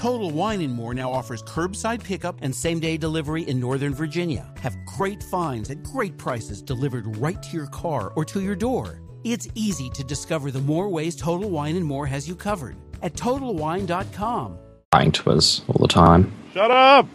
Total 0.00 0.30
Wine 0.30 0.62
and 0.62 0.72
More 0.72 0.94
now 0.94 1.12
offers 1.12 1.42
curbside 1.42 2.02
pickup 2.02 2.38
and 2.40 2.54
same 2.54 2.80
day 2.80 2.96
delivery 2.96 3.42
in 3.42 3.60
Northern 3.60 3.92
Virginia. 3.92 4.50
Have 4.62 4.74
great 4.86 5.22
finds 5.24 5.68
at 5.68 5.82
great 5.82 6.16
prices 6.16 6.62
delivered 6.62 7.18
right 7.18 7.42
to 7.42 7.54
your 7.54 7.66
car 7.66 8.10
or 8.16 8.24
to 8.24 8.40
your 8.40 8.56
door. 8.56 9.02
It's 9.24 9.46
easy 9.54 9.90
to 9.90 10.02
discover 10.02 10.50
the 10.50 10.62
more 10.62 10.88
ways 10.88 11.16
Total 11.16 11.50
Wine 11.50 11.76
and 11.76 11.84
More 11.84 12.06
has 12.06 12.26
you 12.26 12.34
covered 12.34 12.76
at 13.02 13.12
TotalWine.com. 13.12 14.58
Lying 14.94 15.12
to 15.12 15.32
us 15.32 15.60
all 15.68 15.76
the 15.78 15.86
time. 15.86 16.32
Shut 16.54 16.70
up! 16.70 17.06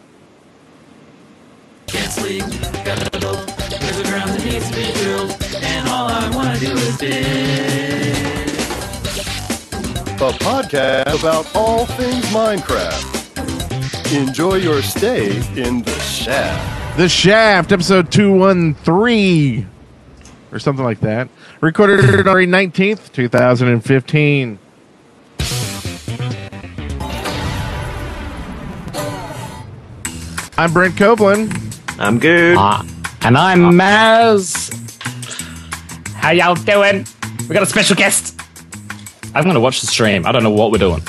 Can't 1.88 2.11
sleep, 2.11 2.43
got 2.86 3.07
a 3.07 3.20
bill, 3.20 3.33
there's 3.33 3.99
a 3.99 4.04
ground 4.04 4.29
that 4.29 4.45
needs 4.45 4.70
to 4.70 4.75
be 4.75 4.91
drilled, 4.99 5.36
and 5.55 5.89
all 5.89 6.07
I 6.07 6.29
wanna 6.36 6.59
do 6.59 6.71
is 6.71 6.97
dig. 6.99 8.04
A 10.26 10.32
podcast 10.39 11.20
about 11.20 11.46
all 11.55 11.86
things 11.86 12.25
Minecraft. 12.28 14.18
Enjoy 14.18 14.55
your 14.55 14.82
stay 14.82 15.36
in 15.56 15.83
the 15.83 16.00
shaft. 16.00 16.97
The 16.97 17.07
Shaft, 17.07 17.71
episode 17.71 18.11
213, 18.11 19.69
or 20.52 20.57
something 20.57 20.83
like 20.83 21.02
that. 21.02 21.30
Recorded 21.61 22.00
February 22.02 22.47
19th, 22.47 23.11
2015. 23.11 24.57
I'm 30.57 30.74
Brent 30.74 30.97
Copeland. 30.97 31.54
I'm 32.00 32.17
good. 32.17 32.55
Ah, 32.58 32.83
and 33.22 33.38
I'm 33.38 33.59
Maz. 33.73 34.73
How 36.16 36.31
y'all 36.31 36.55
doing? 36.55 37.05
We 37.47 37.53
got 37.53 37.61
a 37.61 37.67
special 37.67 37.95
guest. 37.95 38.34
I'm 39.36 39.44
gonna 39.44 39.59
watch 39.59 39.81
the 39.81 39.88
stream. 39.88 40.25
I 40.25 40.31
don't 40.31 40.44
know 40.44 40.50
what 40.50 40.72
we're 40.72 40.78
doing. 40.78 41.02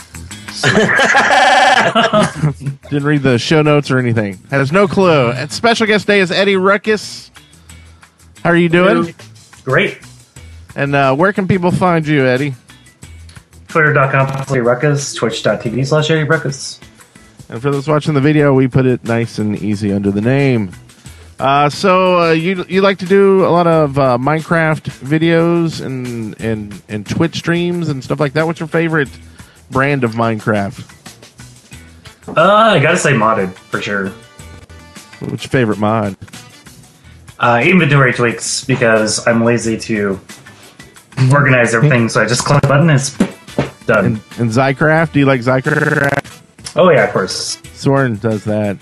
Didn't 2.90 3.06
read 3.06 3.22
the 3.22 3.38
show 3.38 3.62
notes 3.62 3.90
or 3.90 3.98
anything. 3.98 4.38
Has 4.50 4.72
no 4.72 4.88
clue. 4.88 5.30
And 5.30 5.50
special 5.52 5.86
guest 5.86 6.08
day 6.08 6.20
is 6.20 6.32
Eddie 6.32 6.56
Ruckus. 6.56 7.30
How 8.42 8.50
are 8.50 8.56
you 8.56 8.68
doing? 8.68 9.14
Great. 9.64 10.00
And 10.74 10.94
uh, 10.94 11.14
where 11.14 11.32
can 11.32 11.46
people 11.46 11.70
find 11.70 12.06
you, 12.06 12.26
Eddie? 12.26 12.54
Twitter.com 13.68 14.26
slash 14.26 14.58
Ruckus, 14.58 15.14
twitch.tv 15.14 15.86
slash 15.86 16.10
Eddie 16.10 16.24
Ruckus. 16.24 16.80
And 17.48 17.62
for 17.62 17.70
those 17.70 17.86
watching 17.86 18.14
the 18.14 18.20
video, 18.20 18.52
we 18.54 18.66
put 18.66 18.86
it 18.86 19.04
nice 19.04 19.38
and 19.38 19.56
easy 19.62 19.92
under 19.92 20.10
the 20.10 20.20
name. 20.20 20.72
Uh, 21.38 21.68
so 21.68 22.18
uh, 22.20 22.32
you 22.32 22.64
you 22.66 22.80
like 22.80 22.98
to 22.98 23.06
do 23.06 23.44
a 23.44 23.50
lot 23.50 23.66
of 23.66 23.98
uh, 23.98 24.16
Minecraft 24.16 24.84
videos 25.04 25.84
and, 25.84 26.40
and 26.40 26.82
and 26.88 27.06
Twitch 27.06 27.36
streams 27.36 27.90
and 27.90 28.02
stuff 28.02 28.18
like 28.18 28.32
that. 28.32 28.46
What's 28.46 28.58
your 28.58 28.68
favorite 28.68 29.10
brand 29.70 30.02
of 30.02 30.12
Minecraft? 30.12 30.92
Uh, 32.28 32.40
I 32.40 32.78
gotta 32.80 32.96
say 32.96 33.12
modded, 33.12 33.52
for 33.54 33.80
sure. 33.82 34.08
What's 35.20 35.44
your 35.44 35.50
favorite 35.50 35.78
mod? 35.78 36.16
Uh, 37.38 37.62
inventory 37.62 38.14
tweaks, 38.14 38.64
because 38.64 39.26
I'm 39.26 39.44
lazy 39.44 39.76
to 39.78 40.18
organize 41.32 41.74
everything, 41.74 42.08
so 42.08 42.22
I 42.22 42.26
just 42.26 42.44
click 42.44 42.64
a 42.64 42.66
button 42.66 42.88
and 42.88 42.98
it's 42.98 43.14
done. 43.86 44.04
And, 44.06 44.20
and 44.38 44.50
XyCraft? 44.50 45.12
Do 45.12 45.18
you 45.18 45.26
like 45.26 45.42
XyCraft? 45.42 46.76
oh 46.76 46.90
yeah, 46.90 47.04
of 47.04 47.12
course. 47.12 47.56
Soaryn 47.74 48.18
does 48.20 48.44
that. 48.44 48.78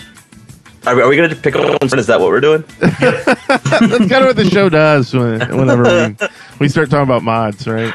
Are 0.87 0.95
we, 0.95 1.03
are 1.03 1.09
we 1.09 1.17
going 1.17 1.31
to 1.31 1.37
pick 1.37 1.57
up 1.57 1.83
on 1.83 1.99
Is 1.99 2.07
that 2.09 2.21
what 2.21 2.29
we're 2.29 2.41
doing? 2.41 2.63
That's 2.79 3.69
kind 3.71 4.13
of 4.13 4.27
what 4.27 4.37
the 4.37 4.49
show 4.51 4.69
does 4.69 5.15
when, 5.15 5.41
whenever 5.57 5.83
we, 5.83 6.29
we 6.61 6.69
start 6.69 6.91
talking 6.91 7.05
about 7.05 7.23
mods, 7.23 7.67
right? 7.67 7.95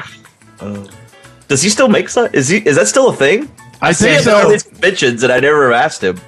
Does 1.46 1.62
he 1.62 1.68
still 1.68 1.88
make 1.88 2.08
stuff? 2.08 2.34
Is 2.34 2.48
he? 2.48 2.58
Is 2.58 2.76
that 2.76 2.88
still 2.88 3.08
a 3.08 3.14
thing? 3.14 3.50
I 3.82 3.92
see 3.92 4.06
think 4.06 4.14
him 4.14 4.18
at 4.18 4.24
so. 4.24 4.44
all 4.44 4.50
these 4.50 4.62
conventions, 4.64 5.22
and 5.22 5.32
I 5.32 5.40
never 5.40 5.72
asked 5.72 6.02
him. 6.02 6.20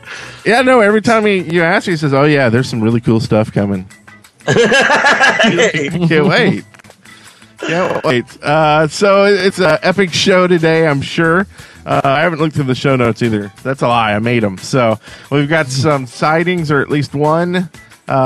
Yeah, 0.45 0.63
no. 0.63 0.81
Every 0.81 1.03
time 1.03 1.27
he, 1.27 1.41
you 1.41 1.63
ask, 1.63 1.87
he 1.87 1.97
says, 1.97 2.15
"Oh 2.15 2.25
yeah, 2.25 2.49
there's 2.49 2.69
some 2.69 2.81
really 2.81 3.01
cool 3.01 3.21
stuff 3.21 3.53
coming." 3.53 3.87
Can't 4.47 6.27
wait. 6.27 6.65
Can't 7.59 8.05
wait. 8.05 8.43
Uh, 8.43 8.89
so 8.89 9.27
it's 9.27 9.59
an 9.59 9.79
epic 9.83 10.13
show 10.13 10.47
today, 10.47 10.87
I'm 10.87 11.03
sure. 11.03 11.47
Uh, 11.85 12.01
I 12.05 12.21
haven't 12.21 12.39
looked 12.39 12.55
through 12.55 12.65
the 12.65 12.75
show 12.75 12.97
notes 12.97 13.23
either. 13.23 13.53
That's 13.63 13.83
a 13.83 13.89
lie. 13.89 14.13
I 14.13 14.19
made 14.19 14.43
them. 14.43 14.59
So 14.59 14.99
we've 15.31 15.49
got 15.49 15.67
some 15.67 16.07
sightings, 16.07 16.71
or 16.71 16.81
at 16.81 16.89
least 16.89 17.15
one, 17.15 17.57
uh, 17.57 17.69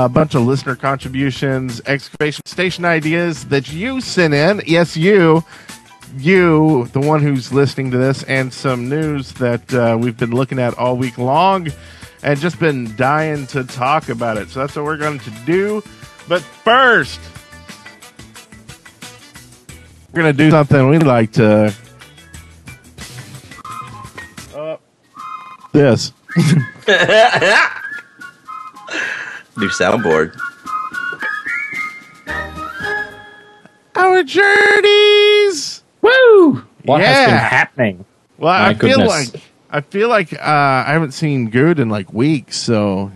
a 0.05 0.09
bunch 0.09 0.35
of 0.35 0.43
listener 0.43 0.75
contributions, 0.75 1.81
excavation 1.85 2.45
station 2.45 2.85
ideas 2.85 3.45
that 3.45 3.71
you 3.71 3.99
sent 4.01 4.33
in. 4.33 4.61
Yes, 4.67 4.95
you, 4.95 5.43
you, 6.17 6.87
the 6.93 6.99
one 6.99 7.21
who's 7.21 7.51
listening 7.51 7.91
to 7.91 7.97
this, 7.97 8.23
and 8.23 8.53
some 8.53 8.89
news 8.89 9.33
that 9.33 9.73
uh, 9.73 9.97
we've 9.99 10.17
been 10.17 10.31
looking 10.31 10.59
at 10.59 10.77
all 10.77 10.95
week 10.95 11.17
long 11.17 11.67
and 12.23 12.39
just 12.39 12.59
been 12.59 12.95
dying 12.95 13.47
to 13.47 13.63
talk 13.63 14.09
about 14.09 14.37
it. 14.37 14.49
So 14.49 14.59
that's 14.59 14.75
what 14.75 14.85
we're 14.85 14.97
going 14.97 15.19
to 15.19 15.31
do. 15.45 15.83
But 16.27 16.41
first, 16.41 17.19
we're 20.11 20.21
going 20.21 20.35
to 20.35 20.43
do 20.43 20.51
something 20.51 20.89
we 20.89 20.99
like 20.99 21.31
to. 21.33 21.73
This. 25.77 26.11
New 29.57 29.69
soundboard. 29.69 30.37
Our 33.95 34.23
journeys! 34.23 35.83
Woo! 36.01 36.63
What 36.83 37.01
has 37.01 37.25
been 37.27 37.37
happening? 37.37 38.05
Well, 38.37 38.53
My 38.53 38.69
I 38.69 38.73
feel 38.75 38.97
goodness. 38.97 39.33
like 39.33 39.41
I 39.69 39.81
feel 39.81 40.07
like 40.09 40.33
uh, 40.33 40.37
I 40.41 40.85
haven't 40.93 41.11
seen 41.11 41.49
Good 41.49 41.79
in 41.79 41.89
like 41.89 42.13
weeks, 42.13 42.57
so 42.57 43.11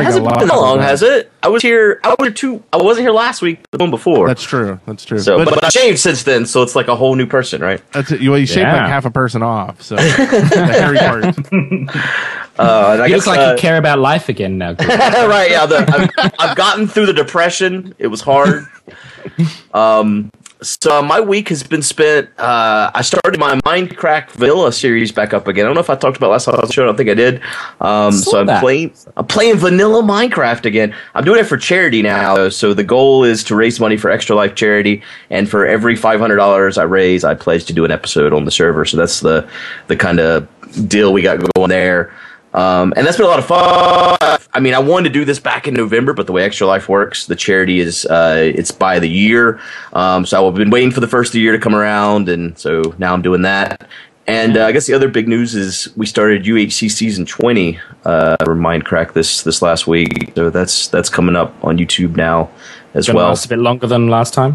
It 0.00 0.04
probably 0.04 0.20
got 0.20 0.26
hasn't 0.26 0.26
a 0.26 0.38
been 0.38 0.48
that 0.48 0.56
long, 0.56 0.80
has 0.80 1.02
it? 1.02 1.32
I 1.42 1.48
was 1.48 1.62
here. 1.62 2.00
I 2.04 2.08
was 2.10 2.16
here 2.20 2.30
two. 2.32 2.62
I 2.72 2.76
wasn't 2.78 3.04
here 3.04 3.12
last 3.12 3.42
week, 3.42 3.60
but 3.70 3.78
the 3.78 3.84
one 3.84 3.90
before. 3.90 4.26
That's 4.28 4.42
true. 4.42 4.80
That's 4.86 5.04
true. 5.04 5.18
so, 5.18 5.38
but, 5.44 5.54
but, 5.54 5.64
I 5.64 5.68
changed 5.68 6.00
since 6.00 6.22
then, 6.24 6.46
so 6.46 6.62
it's 6.62 6.74
like 6.76 6.88
a 6.88 6.96
whole 6.96 7.14
new 7.14 7.26
person, 7.26 7.60
right? 7.62 7.80
that's 7.92 8.12
it. 8.12 8.20
Well, 8.20 8.38
you 8.38 8.46
shaved 8.46 8.58
Yeah. 8.66 8.76
like 8.82 8.88
half 8.90 9.04
a 9.04 9.10
person 9.10 9.42
off, 9.42 9.80
so 9.82 9.96
the 9.96 10.02
hairy 10.02 10.98
part. 10.98 11.96
Uh, 12.58 13.02
You 13.02 13.08
guess, 13.08 13.26
look 13.26 13.36
like 13.36 13.46
uh, 13.46 13.50
you 13.52 13.58
care 13.58 13.76
about 13.76 13.98
life 13.98 14.30
again 14.30 14.56
now. 14.56 14.70
Right? 14.80 15.50
Yeah, 15.50 15.66
the, 15.66 16.10
I've, 16.18 16.32
I've 16.38 16.56
gotten 16.56 16.88
through 16.88 17.04
the 17.04 17.12
depression. 17.12 17.94
It 17.98 18.06
was 18.06 18.22
hard. 18.22 18.64
Um, 19.74 20.30
so 20.62 21.02
my 21.02 21.20
week 21.20 21.48
has 21.50 21.62
been 21.62 21.82
spent. 21.82 22.28
Uh, 22.38 22.90
I 22.94 23.02
started 23.02 23.38
my 23.38 23.56
Minecraft 23.60 24.30
Vanilla 24.32 24.72
series 24.72 25.12
back 25.12 25.34
up 25.34 25.46
again. 25.48 25.64
I 25.64 25.68
don't 25.68 25.74
know 25.74 25.80
if 25.80 25.90
I 25.90 25.96
talked 25.96 26.16
about 26.16 26.30
last 26.30 26.46
time 26.46 26.54
I 26.54 26.56
was 26.56 26.64
on 26.64 26.68
the 26.68 26.72
show. 26.72 26.82
I 26.82 26.86
don't 26.86 26.96
think 26.96 27.10
I 27.10 27.14
did. 27.14 27.42
Um, 27.80 28.12
so 28.12 28.40
I'm 28.40 28.46
that. 28.46 28.60
playing. 28.60 28.94
I'm 29.16 29.26
playing 29.26 29.56
Vanilla 29.56 30.02
Minecraft 30.02 30.64
again. 30.64 30.94
I'm 31.14 31.24
doing 31.24 31.40
it 31.40 31.44
for 31.44 31.56
charity 31.56 32.02
now. 32.02 32.48
So 32.48 32.72
the 32.72 32.84
goal 32.84 33.24
is 33.24 33.44
to 33.44 33.54
raise 33.54 33.78
money 33.78 33.96
for 33.96 34.10
Extra 34.10 34.34
Life 34.34 34.54
charity, 34.54 35.02
and 35.30 35.48
for 35.48 35.66
every 35.66 35.96
five 35.96 36.20
hundred 36.20 36.36
dollars 36.36 36.78
I 36.78 36.84
raise, 36.84 37.24
I 37.24 37.34
pledge 37.34 37.66
to 37.66 37.72
do 37.72 37.84
an 37.84 37.90
episode 37.90 38.32
on 38.32 38.44
the 38.44 38.50
server. 38.50 38.84
So 38.84 38.96
that's 38.96 39.20
the 39.20 39.48
the 39.88 39.96
kind 39.96 40.20
of 40.20 40.48
deal 40.88 41.12
we 41.12 41.22
got 41.22 41.38
going 41.54 41.70
there. 41.70 42.14
Um, 42.56 42.92
and 42.96 43.06
that's 43.06 43.16
been 43.18 43.26
a 43.26 43.28
lot 43.28 43.38
of 43.38 43.46
fun. 43.46 44.16
I 44.54 44.60
mean, 44.60 44.72
I 44.74 44.78
wanted 44.78 45.10
to 45.10 45.12
do 45.12 45.24
this 45.26 45.38
back 45.38 45.68
in 45.68 45.74
November, 45.74 46.14
but 46.14 46.26
the 46.26 46.32
way 46.32 46.42
Extra 46.42 46.66
Life 46.66 46.88
works, 46.88 47.26
the 47.26 47.36
charity 47.36 47.80
is 47.80 48.06
uh, 48.06 48.50
it's 48.54 48.70
by 48.72 48.98
the 48.98 49.08
year. 49.08 49.60
Um, 49.92 50.24
so 50.24 50.48
I've 50.48 50.54
been 50.54 50.70
waiting 50.70 50.90
for 50.90 51.00
the 51.00 51.08
first 51.08 51.28
of 51.30 51.32
the 51.34 51.40
year 51.40 51.52
to 51.52 51.58
come 51.58 51.74
around, 51.74 52.28
and 52.30 52.58
so 52.58 52.94
now 52.98 53.12
I'm 53.12 53.20
doing 53.22 53.42
that. 53.42 53.86
And 54.26 54.56
uh, 54.56 54.64
I 54.66 54.72
guess 54.72 54.86
the 54.86 54.94
other 54.94 55.06
big 55.08 55.28
news 55.28 55.54
is 55.54 55.88
we 55.96 56.04
started 56.06 56.44
UHC 56.44 56.90
season 56.90 57.26
20 57.26 57.78
uh, 58.06 58.36
for 58.44 58.56
Minecraft 58.56 59.12
this 59.12 59.42
this 59.42 59.62
last 59.62 59.86
week. 59.86 60.32
So 60.34 60.50
that's 60.50 60.88
that's 60.88 61.08
coming 61.08 61.36
up 61.36 61.54
on 61.62 61.78
YouTube 61.78 62.16
now 62.16 62.50
as 62.94 63.08
well. 63.12 63.28
last 63.28 63.44
a 63.44 63.48
bit 63.50 63.58
longer 63.60 63.86
than 63.86 64.08
last 64.08 64.34
time. 64.34 64.54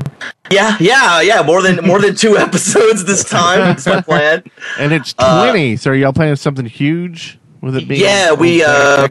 Yeah, 0.52 0.76
yeah, 0.82 1.22
yeah. 1.22 1.42
More 1.44 1.62
than 1.62 1.78
more 1.86 2.02
than 2.02 2.16
two 2.16 2.36
episodes 2.48 3.06
this 3.06 3.24
time. 3.24 3.60
That's 3.60 3.86
my 3.86 4.02
plan. 4.02 4.44
And 4.80 4.92
it's 4.92 5.14
Uh, 5.18 5.46
twenty. 5.46 5.78
so 5.78 5.92
are 5.92 5.96
y'all 5.96 6.12
playing 6.12 6.36
something 6.36 6.66
huge 6.66 7.38
with 7.62 7.76
it 7.76 7.88
being? 7.88 8.02
Yeah, 8.02 8.34
we, 8.34 8.64
uh, 8.64 9.08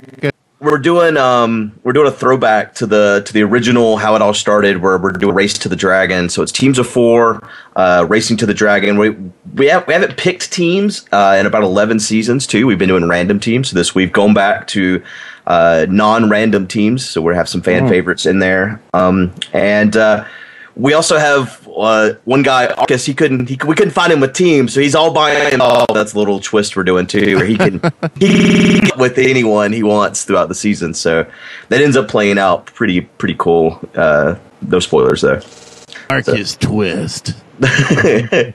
we're 0.60 0.78
doing 0.78 1.16
um 1.16 1.72
we're 1.82 1.94
doing 1.94 2.06
a 2.06 2.10
throwback 2.10 2.74
to 2.74 2.86
the 2.86 3.22
to 3.24 3.32
the 3.32 3.42
original 3.42 3.96
how 3.96 4.14
it 4.14 4.22
all 4.22 4.34
started 4.34 4.82
where 4.82 4.98
we're 4.98 5.12
doing 5.12 5.34
race 5.34 5.54
to 5.54 5.68
the 5.68 5.76
dragon. 5.76 6.28
So 6.28 6.42
it's 6.42 6.52
teams 6.52 6.78
of 6.78 6.86
four 6.86 7.40
uh 7.76 8.04
racing 8.08 8.36
to 8.38 8.46
the 8.46 8.52
dragon. 8.54 8.98
We 8.98 9.10
we, 9.54 9.66
have, 9.66 9.86
we 9.86 9.94
haven't 9.94 10.18
picked 10.18 10.52
teams 10.52 11.06
uh 11.12 11.36
in 11.40 11.46
about 11.46 11.62
11 11.62 12.00
seasons 12.00 12.46
too. 12.46 12.66
We've 12.66 12.78
been 12.78 12.88
doing 12.88 13.08
random 13.08 13.40
teams. 13.40 13.70
So 13.70 13.76
this 13.76 13.94
we've 13.94 14.12
gone 14.12 14.34
back 14.34 14.66
to 14.68 15.02
uh 15.46 15.86
non-random 15.88 16.66
teams. 16.68 17.08
So 17.08 17.22
we 17.22 17.34
have 17.34 17.48
some 17.48 17.62
fan 17.62 17.88
favorites 17.88 18.26
in 18.26 18.38
there. 18.40 18.82
Um 18.92 19.34
and 19.54 19.96
uh 19.96 20.26
we 20.80 20.94
also 20.94 21.18
have 21.18 21.68
uh, 21.76 22.12
one 22.24 22.42
guy, 22.42 22.66
Arkas. 22.68 23.04
He 23.06 23.14
couldn't. 23.14 23.48
He, 23.48 23.58
we 23.66 23.74
couldn't 23.74 23.92
find 23.92 24.12
him 24.12 24.20
with 24.20 24.32
teams, 24.32 24.72
so 24.74 24.80
he's 24.80 24.94
all 24.94 25.12
by 25.12 25.34
himself. 25.34 25.86
That's 25.92 26.14
a 26.14 26.18
little 26.18 26.40
twist 26.40 26.76
we're 26.76 26.84
doing 26.84 27.06
too, 27.06 27.36
where 27.36 27.44
he 27.46 27.56
can 27.56 27.80
he 28.18 28.80
can 28.80 28.98
with 28.98 29.18
anyone 29.18 29.72
he 29.72 29.82
wants 29.82 30.24
throughout 30.24 30.48
the 30.48 30.54
season. 30.54 30.94
So 30.94 31.30
that 31.68 31.80
ends 31.80 31.96
up 31.96 32.08
playing 32.08 32.38
out 32.38 32.66
pretty 32.66 33.02
pretty 33.02 33.34
cool. 33.38 33.80
Uh, 33.94 34.36
no 34.62 34.80
spoilers 34.80 35.20
though. 35.20 35.40
Arkas 36.08 36.58
twist. 36.58 37.34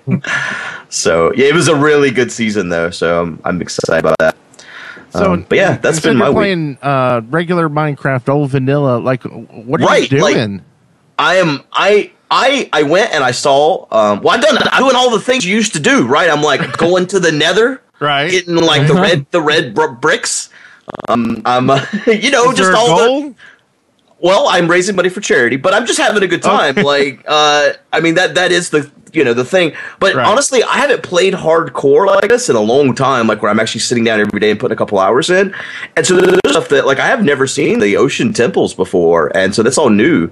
So 0.90 1.34
yeah, 1.34 1.48
it 1.48 1.54
was 1.54 1.68
a 1.68 1.76
really 1.76 2.12
good 2.12 2.32
season 2.32 2.70
though. 2.70 2.90
So 2.90 3.22
I'm, 3.22 3.40
I'm 3.44 3.62
excited 3.62 4.00
about 4.00 4.18
that. 4.20 4.36
So, 5.10 5.34
Um, 5.34 5.46
but 5.50 5.58
yeah, 5.58 5.78
that's 5.78 6.00
been 6.00 6.18
my 6.18 6.28
of 6.28 6.34
week. 6.36 6.42
playing 6.42 6.78
uh, 6.82 7.22
regular 7.30 7.70
Minecraft, 7.70 8.30
old 8.30 8.52
vanilla. 8.52 9.00
Like, 9.00 9.24
what 9.24 9.82
are 9.82 9.86
Right, 9.88 10.10
you 10.12 10.20
like- 10.20 10.36
doing? 10.36 10.64
I 11.18 11.36
am 11.36 11.62
I 11.72 12.12
I 12.32 12.70
I 12.74 12.84
went 12.84 13.14
and 13.14 13.24
I 13.24 13.32
saw 13.32 13.86
um 13.92 14.22
well 14.22 14.36
I've 14.36 14.42
done 14.42 14.58
I'm 14.72 14.84
doing 14.84 14.96
all 14.96 15.12
the 15.12 15.20
things 15.20 15.46
you 15.46 15.56
used 15.56 15.74
to 15.74 15.80
do, 15.80 16.06
right? 16.06 16.30
I'm 16.30 16.42
like 16.42 16.78
going 16.78 17.08
to 17.08 17.20
the 17.20 17.32
nether, 17.32 17.82
right? 18.00 18.30
Getting 18.30 18.56
like 18.56 18.88
the 18.88 18.96
red 18.96 19.26
the 19.32 19.42
red 19.42 19.74
br- 19.74 19.88
bricks. 19.88 20.50
Um 21.08 21.42
I'm 21.46 21.70
uh, 21.70 21.86
you 22.08 22.32
know 22.32 22.52
Is 22.52 22.58
just 22.58 22.74
all 22.74 22.98
the 22.98 23.36
well, 24.20 24.48
I'm 24.48 24.68
raising 24.68 24.96
money 24.96 25.10
for 25.10 25.22
charity, 25.22 25.56
but 25.56 25.74
I'm 25.74 25.86
just 25.86 26.00
having 26.00 26.24
a 26.24 26.28
good 26.28 26.42
time. 26.42 26.76
like, 26.84 27.24
uh, 27.28 27.74
I 27.92 28.00
mean 28.00 28.16
that 28.16 28.36
that 28.36 28.52
is 28.52 28.70
the 28.70 28.90
you 29.14 29.24
know 29.24 29.34
the 29.34 29.46
thing. 29.46 29.74
But 30.00 30.18
honestly, 30.18 30.64
I 30.64 30.78
haven't 30.78 31.04
played 31.04 31.34
hardcore 31.34 32.08
like 32.08 32.30
this 32.30 32.50
in 32.50 32.56
a 32.56 32.62
long 32.62 32.96
time. 32.96 33.28
Like 33.28 33.42
where 33.42 33.52
I'm 33.52 33.60
actually 33.60 33.82
sitting 33.82 34.04
down 34.04 34.20
every 34.20 34.40
day 34.40 34.52
and 34.52 34.60
putting 34.60 34.74
a 34.74 34.78
couple 34.78 35.00
hours 35.00 35.30
in. 35.30 35.54
And 35.96 36.06
so 36.06 36.16
there's 36.16 36.40
stuff 36.50 36.70
that 36.70 36.86
like 36.86 37.00
I 37.00 37.08
have 37.08 37.24
never 37.24 37.46
seen 37.46 37.80
the 37.80 37.98
ocean 37.98 38.34
temples 38.34 38.74
before, 38.74 39.36
and 39.36 39.54
so 39.54 39.64
that's 39.64 39.78
all 39.78 39.90
new. 39.90 40.32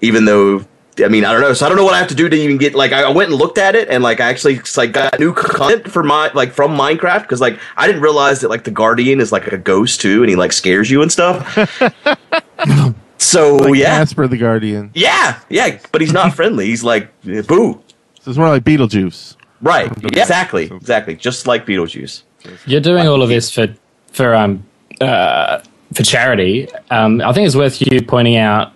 Even 0.00 0.24
though. 0.24 0.64
I 1.02 1.08
mean, 1.08 1.24
I 1.24 1.32
don't 1.32 1.40
know. 1.40 1.52
So 1.54 1.66
I 1.66 1.68
don't 1.68 1.76
know 1.76 1.84
what 1.84 1.94
I 1.94 1.98
have 1.98 2.08
to 2.08 2.14
do 2.14 2.28
to 2.28 2.36
even 2.36 2.56
get 2.56 2.74
like. 2.74 2.92
I 2.92 3.02
I 3.02 3.08
went 3.10 3.30
and 3.30 3.38
looked 3.38 3.58
at 3.58 3.74
it, 3.74 3.88
and 3.88 4.02
like 4.02 4.20
I 4.20 4.28
actually 4.28 4.60
like 4.76 4.92
got 4.92 5.18
new 5.18 5.32
content 5.34 5.90
for 5.90 6.02
my 6.04 6.30
like 6.34 6.52
from 6.52 6.76
Minecraft 6.76 7.22
because 7.22 7.40
like 7.40 7.58
I 7.76 7.86
didn't 7.86 8.02
realize 8.02 8.40
that 8.42 8.48
like 8.48 8.64
the 8.64 8.70
Guardian 8.70 9.20
is 9.20 9.32
like 9.32 9.46
a 9.48 9.58
ghost 9.58 10.00
too, 10.00 10.22
and 10.22 10.30
he 10.30 10.36
like 10.36 10.52
scares 10.52 10.90
you 10.90 11.02
and 11.02 11.10
stuff. 11.10 11.56
so 13.18 13.56
Like 13.56 13.74
yeah, 13.76 13.98
Casper 13.98 14.28
the 14.28 14.36
Guardian. 14.36 14.90
yeah, 14.94 15.40
yeah, 15.48 15.78
but 15.92 16.00
he's 16.00 16.12
not 16.12 16.34
friendly. 16.34 16.66
He's 16.66 16.84
like, 16.84 17.08
eh, 17.28 17.42
boo. 17.42 17.80
So 18.20 18.30
it's 18.30 18.38
more 18.38 18.48
like 18.48 18.64
Beetlejuice. 18.64 19.36
Right. 19.60 19.90
Yeah, 20.02 20.22
exactly. 20.22 20.64
Exactly. 20.66 21.16
Just 21.16 21.46
like 21.46 21.66
Beetlejuice. 21.66 22.22
You're 22.66 22.80
doing 22.80 23.08
all 23.08 23.22
of 23.22 23.28
this 23.28 23.50
for 23.50 23.68
for 24.12 24.34
um 24.34 24.64
uh, 25.00 25.60
for 25.92 26.02
charity. 26.02 26.68
Um, 26.90 27.20
I 27.20 27.32
think 27.32 27.46
it's 27.46 27.56
worth 27.56 27.80
you 27.80 28.02
pointing 28.02 28.36
out. 28.36 28.72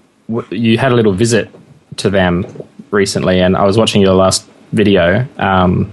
You 0.50 0.78
had 0.78 0.92
a 0.92 0.94
little 0.94 1.12
visit 1.12 1.48
to 1.98 2.10
them 2.10 2.46
recently, 2.90 3.40
and 3.40 3.56
I 3.56 3.64
was 3.64 3.76
watching 3.76 4.00
your 4.00 4.14
last 4.14 4.48
video. 4.72 5.26
Um, 5.38 5.92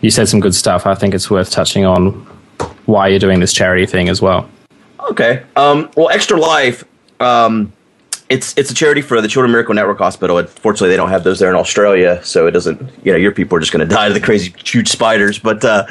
you 0.00 0.10
said 0.10 0.28
some 0.28 0.40
good 0.40 0.54
stuff. 0.54 0.86
I 0.86 0.94
think 0.94 1.14
it's 1.14 1.30
worth 1.30 1.50
touching 1.50 1.84
on 1.84 2.12
why 2.86 3.08
you're 3.08 3.18
doing 3.18 3.40
this 3.40 3.52
charity 3.52 3.86
thing 3.86 4.08
as 4.08 4.22
well. 4.22 4.48
Okay. 5.10 5.42
Um, 5.56 5.90
well, 5.96 6.08
Extra 6.10 6.38
Life, 6.38 6.84
um, 7.20 7.72
it's 8.28 8.56
it's 8.58 8.70
a 8.70 8.74
charity 8.74 9.02
for 9.02 9.20
the 9.20 9.28
Children 9.28 9.52
Miracle 9.52 9.74
Network 9.74 9.98
Hospital. 9.98 10.38
Unfortunately, 10.38 10.88
they 10.88 10.96
don't 10.96 11.10
have 11.10 11.22
those 11.22 11.38
there 11.38 11.48
in 11.48 11.54
Australia, 11.56 12.20
so 12.24 12.46
it 12.46 12.50
doesn't. 12.50 12.80
You 13.04 13.12
know, 13.12 13.18
your 13.18 13.32
people 13.32 13.56
are 13.56 13.60
just 13.60 13.72
going 13.72 13.86
to 13.88 13.94
die 13.94 14.08
to 14.08 14.14
the 14.14 14.20
crazy 14.20 14.52
huge 14.64 14.88
spiders. 14.88 15.38
But 15.38 15.64
uh, 15.64 15.86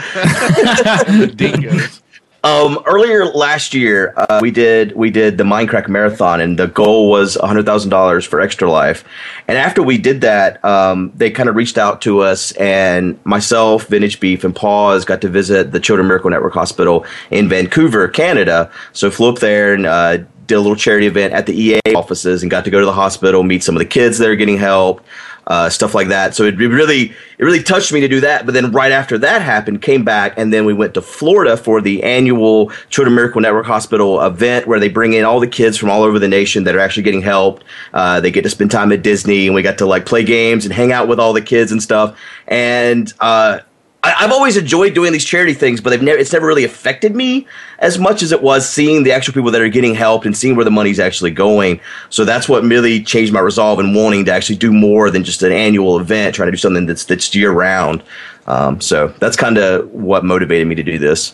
Dingoes. 1.35 2.01
Um, 2.45 2.77
earlier 2.85 3.25
last 3.25 3.73
year, 3.73 4.13
uh, 4.15 4.37
we 4.39 4.51
did 4.51 4.95
we 4.95 5.09
did 5.09 5.39
the 5.39 5.43
Minecraft 5.43 5.87
marathon, 5.87 6.39
and 6.39 6.59
the 6.59 6.67
goal 6.67 7.09
was 7.09 7.33
hundred 7.41 7.65
thousand 7.65 7.89
dollars 7.89 8.23
for 8.23 8.39
Extra 8.39 8.69
Life. 8.69 9.03
And 9.47 9.57
after 9.57 9.81
we 9.81 9.97
did 9.97 10.21
that, 10.21 10.63
um, 10.63 11.11
they 11.15 11.31
kind 11.31 11.49
of 11.49 11.55
reached 11.55 11.79
out 11.79 12.03
to 12.03 12.19
us, 12.19 12.51
and 12.51 13.19
myself, 13.25 13.87
Vintage 13.87 14.19
Beef, 14.19 14.43
and 14.43 14.55
Pause 14.55 15.05
got 15.05 15.21
to 15.21 15.27
visit 15.27 15.71
the 15.71 15.79
Children 15.79 16.07
Miracle 16.07 16.29
Network 16.29 16.53
Hospital 16.53 17.03
in 17.31 17.49
Vancouver, 17.49 18.07
Canada. 18.07 18.69
So 18.93 19.09
flew 19.09 19.29
up 19.29 19.39
there 19.39 19.73
and 19.73 19.87
uh, 19.87 20.17
did 20.45 20.53
a 20.53 20.59
little 20.59 20.75
charity 20.75 21.07
event 21.07 21.33
at 21.33 21.47
the 21.47 21.59
EA 21.59 21.95
offices, 21.95 22.43
and 22.43 22.51
got 22.51 22.63
to 22.65 22.69
go 22.69 22.79
to 22.79 22.85
the 22.85 22.93
hospital, 22.93 23.41
meet 23.41 23.63
some 23.63 23.75
of 23.75 23.79
the 23.79 23.87
kids 23.87 24.19
that 24.19 24.29
are 24.29 24.35
getting 24.35 24.59
help 24.59 25.03
uh, 25.47 25.69
stuff 25.69 25.93
like 25.93 26.07
that. 26.07 26.35
So 26.35 26.43
it 26.43 26.57
really, 26.57 27.13
it 27.37 27.43
really 27.43 27.61
touched 27.61 27.93
me 27.93 27.99
to 28.01 28.07
do 28.07 28.19
that. 28.21 28.45
But 28.45 28.53
then 28.53 28.71
right 28.71 28.91
after 28.91 29.17
that 29.19 29.41
happened, 29.41 29.81
came 29.81 30.03
back, 30.03 30.37
and 30.37 30.51
then 30.51 30.65
we 30.65 30.73
went 30.73 30.93
to 30.95 31.01
Florida 31.01 31.57
for 31.57 31.81
the 31.81 32.03
annual 32.03 32.71
Children 32.89 33.15
Miracle 33.15 33.41
Network 33.41 33.65
Hospital 33.65 34.21
event 34.21 34.67
where 34.67 34.79
they 34.79 34.89
bring 34.89 35.13
in 35.13 35.25
all 35.25 35.39
the 35.39 35.47
kids 35.47 35.77
from 35.77 35.89
all 35.89 36.03
over 36.03 36.19
the 36.19 36.27
nation 36.27 36.63
that 36.63 36.75
are 36.75 36.79
actually 36.79 37.03
getting 37.03 37.21
helped. 37.21 37.63
Uh, 37.93 38.19
they 38.19 38.31
get 38.31 38.43
to 38.43 38.49
spend 38.49 38.71
time 38.71 38.91
at 38.91 39.01
Disney, 39.01 39.45
and 39.45 39.55
we 39.55 39.61
got 39.61 39.77
to 39.77 39.85
like 39.85 40.05
play 40.05 40.23
games 40.23 40.65
and 40.65 40.73
hang 40.73 40.91
out 40.91 41.07
with 41.07 41.19
all 41.19 41.33
the 41.33 41.41
kids 41.41 41.71
and 41.71 41.81
stuff. 41.81 42.17
And 42.47 43.13
uh, 43.19 43.59
I, 44.05 44.13
I've 44.19 44.31
always 44.31 44.55
enjoyed 44.55 44.93
doing 44.93 45.11
these 45.11 45.25
charity 45.25 45.55
things, 45.55 45.81
but 45.81 45.89
they've 45.89 46.01
never, 46.01 46.19
it's 46.19 46.31
never 46.31 46.45
really 46.45 46.63
affected 46.63 47.15
me 47.15 47.47
as 47.79 47.97
much 47.97 48.21
as 48.21 48.31
it 48.31 48.43
was 48.43 48.69
seeing 48.69 49.01
the 49.01 49.11
actual 49.11 49.33
people 49.33 49.49
that 49.49 49.59
are 49.61 49.67
getting 49.67 49.95
helped 49.95 50.27
and 50.27 50.37
seeing 50.37 50.55
where 50.55 50.63
the 50.63 50.71
money's 50.71 50.99
actually 50.99 51.31
going. 51.31 51.81
So 52.11 52.23
that's 52.23 52.47
what 52.47 52.63
really 52.63 53.03
changed 53.03 53.33
my 53.33 53.39
resolve 53.39 53.79
and 53.79 53.95
wanting 53.95 54.23
to 54.25 54.31
actually 54.31 54.57
do 54.57 54.71
more 54.71 55.09
than 55.09 55.23
just 55.23 55.41
an 55.41 55.51
annual 55.51 55.99
event, 55.99 56.35
trying 56.35 56.47
to 56.47 56.51
do 56.51 56.57
something 56.57 56.85
that's 56.85 57.05
that's 57.05 57.33
year 57.33 57.51
round. 57.51 58.03
Um, 58.45 58.79
so 58.79 59.07
that's 59.19 59.35
kind 59.35 59.57
of 59.57 59.89
what 59.91 60.23
motivated 60.23 60.67
me 60.67 60.75
to 60.75 60.83
do 60.83 60.99
this. 60.99 61.33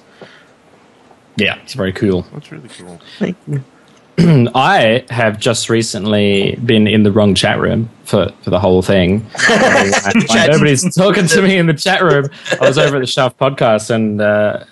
Yeah, 1.35 1.59
it's 1.63 1.73
very 1.73 1.91
cool. 1.91 2.21
That's 2.33 2.53
really 2.53 2.69
cool. 2.69 3.01
I 4.55 5.05
have 5.09 5.39
just 5.39 5.69
recently 5.69 6.55
been 6.65 6.87
in 6.87 7.03
the 7.03 7.11
wrong 7.11 7.33
chat 7.33 7.59
room 7.59 7.89
for, 8.03 8.31
for 8.41 8.49
the 8.49 8.59
whole 8.59 8.81
thing. 8.81 9.25
Nobody's 10.47 10.95
talking 10.95 11.27
to 11.27 11.41
me 11.41 11.57
in 11.57 11.65
the 11.67 11.73
chat 11.73 12.03
room. 12.03 12.29
I 12.59 12.67
was 12.67 12.77
over 12.77 12.97
at 12.97 12.99
the 12.99 13.07
Shaft 13.07 13.39
podcast, 13.39 13.89
and 13.89 14.21
uh, 14.21 14.65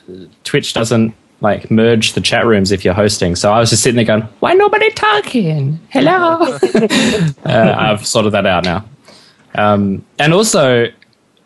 Twitch 0.43 0.73
doesn't 0.73 1.15
like 1.41 1.71
merge 1.71 2.13
the 2.13 2.21
chat 2.21 2.45
rooms 2.45 2.71
if 2.71 2.83
you're 2.83 2.93
hosting. 2.93 3.35
So 3.35 3.51
I 3.51 3.59
was 3.59 3.69
just 3.69 3.81
sitting 3.81 3.95
there 3.95 4.05
going, 4.05 4.23
"Why 4.39 4.53
nobody 4.53 4.91
talking? 4.91 5.79
Hello." 5.89 6.41
uh, 7.45 7.75
I've 7.77 8.05
sorted 8.05 8.33
that 8.33 8.45
out 8.45 8.65
now. 8.65 8.85
Um, 9.55 10.05
and 10.19 10.33
also, 10.33 10.91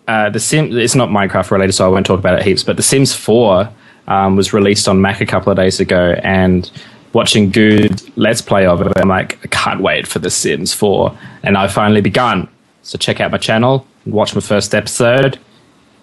uh, 0.08 0.30
the 0.30 0.40
Sim. 0.40 0.78
It's 0.78 0.96
not 0.96 1.10
Minecraft 1.10 1.52
related, 1.52 1.74
so 1.74 1.86
I 1.86 1.90
won't 1.90 2.06
talk 2.06 2.20
about 2.20 2.40
it 2.40 2.44
heaps. 2.44 2.64
But 2.64 2.76
The 2.76 2.84
Sims 2.84 3.14
Four 3.14 3.70
um, 4.08 4.36
was 4.36 4.52
released 4.52 4.88
on 4.88 5.00
Mac 5.00 5.22
a 5.22 5.26
couple 5.26 5.52
of 5.52 5.58
days 5.58 5.80
ago, 5.80 6.20
and 6.24 6.70
watching 7.14 7.50
good 7.52 8.02
Let's 8.18 8.42
Play 8.42 8.66
of 8.66 8.82
it, 8.82 8.92
I'm 8.98 9.08
like, 9.08 9.40
I 9.44 9.48
can't 9.48 9.82
wait 9.82 10.08
for 10.08 10.20
The 10.20 10.30
Sims 10.30 10.74
4. 10.74 11.18
And 11.44 11.58
I've 11.58 11.72
finally 11.72 12.02
begun. 12.02 12.48
So 12.82 12.98
check 12.98 13.22
out 13.22 13.32
my 13.32 13.38
channel, 13.38 13.88
and 14.04 14.14
watch 14.14 14.36
my 14.36 14.42
first 14.42 14.76
episode. 14.76 15.40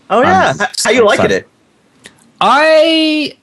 Oh 0.09 0.23
yeah, 0.23 0.55
Um, 0.59 0.67
how, 0.83 0.91
you 0.91 1.05
liking 1.05 1.31
it? 1.31 1.49
I, 2.41 3.37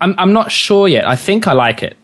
I'm, 0.00 0.14
I'm 0.18 0.32
not 0.32 0.50
sure 0.50 0.88
yet. 0.88 1.06
I 1.06 1.14
think 1.14 1.46
I 1.46 1.52
like 1.52 1.82
it. 1.82 1.96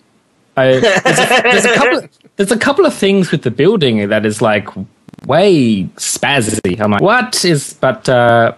I, 0.56 0.78
there's, 0.80 1.18
a, 1.18 1.42
there's 1.42 1.64
a 1.64 1.74
couple. 1.74 2.08
There's 2.36 2.52
a 2.52 2.58
couple 2.58 2.84
of 2.84 2.92
things 2.92 3.30
with 3.30 3.42
the 3.42 3.50
building 3.50 4.08
that 4.08 4.26
is 4.26 4.42
like 4.42 4.68
way 5.26 5.84
spazzy. 5.96 6.80
I'm 6.80 6.90
like, 6.90 7.00
what 7.00 7.44
is? 7.44 7.74
But 7.74 8.08
uh, 8.08 8.54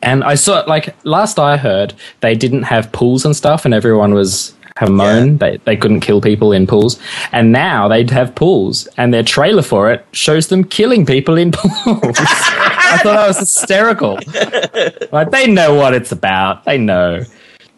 and 0.00 0.24
I 0.24 0.34
saw 0.34 0.64
like 0.66 0.94
last 1.04 1.38
I 1.38 1.56
heard 1.56 1.94
they 2.20 2.34
didn't 2.34 2.64
have 2.64 2.90
pools 2.92 3.24
and 3.24 3.36
stuff, 3.36 3.64
and 3.64 3.74
everyone 3.74 4.14
was 4.14 4.54
have 4.76 4.90
moan 4.90 5.38
they 5.38 5.58
they 5.64 5.76
couldn't 5.76 6.00
kill 6.00 6.20
people 6.20 6.52
in 6.52 6.66
pools, 6.66 6.98
and 7.32 7.52
now 7.52 7.88
they'd 7.88 8.10
have 8.10 8.34
pools, 8.34 8.86
and 8.96 9.12
their 9.12 9.22
trailer 9.22 9.62
for 9.62 9.90
it 9.90 10.04
shows 10.12 10.48
them 10.48 10.64
killing 10.64 11.06
people 11.06 11.36
in 11.36 11.52
pools. 11.54 12.16
I 12.18 12.98
thought 13.02 13.14
that 13.14 13.26
was 13.28 13.38
hysterical. 13.38 14.18
like 15.12 15.30
they 15.30 15.46
know 15.46 15.74
what 15.74 15.94
it's 15.94 16.12
about. 16.12 16.64
They 16.64 16.78
know. 16.78 17.24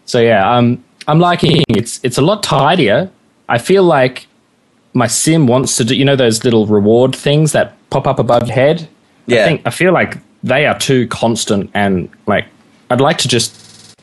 So 0.05 0.21
yeah, 0.21 0.57
um, 0.57 0.85
I'm 1.09 1.19
liking 1.19 1.59
it. 1.59 1.65
It's 1.69 2.01
it's 2.03 2.19
a 2.19 2.23
lot 2.23 2.43
tidier. 2.43 3.11
I 3.49 3.59
feel 3.59 3.83
like 3.83 4.27
my 4.93 5.07
sim 5.07 5.47
wants 5.47 5.77
to 5.77 5.85
do. 5.85 5.97
You 5.97 6.05
know 6.05 6.17
those 6.17 6.45
little 6.45 6.67
reward 6.67 7.15
things 7.15 7.53
that 7.53 7.77
pop 7.91 8.07
up 8.07 8.19
above 8.19 8.47
your 8.47 8.55
head. 8.55 8.89
Yeah. 9.27 9.43
I 9.43 9.45
think 9.45 9.63
I 9.65 9.71
feel 9.71 9.93
like 9.93 10.19
they 10.43 10.67
are 10.67 10.79
too 10.79 11.09
constant 11.09 11.71
and 11.75 12.11
like 12.27 12.47
I'd 12.91 13.01
like 13.01 13.19
to 13.19 13.29
just 13.29 13.97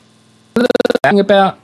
about 1.04 1.60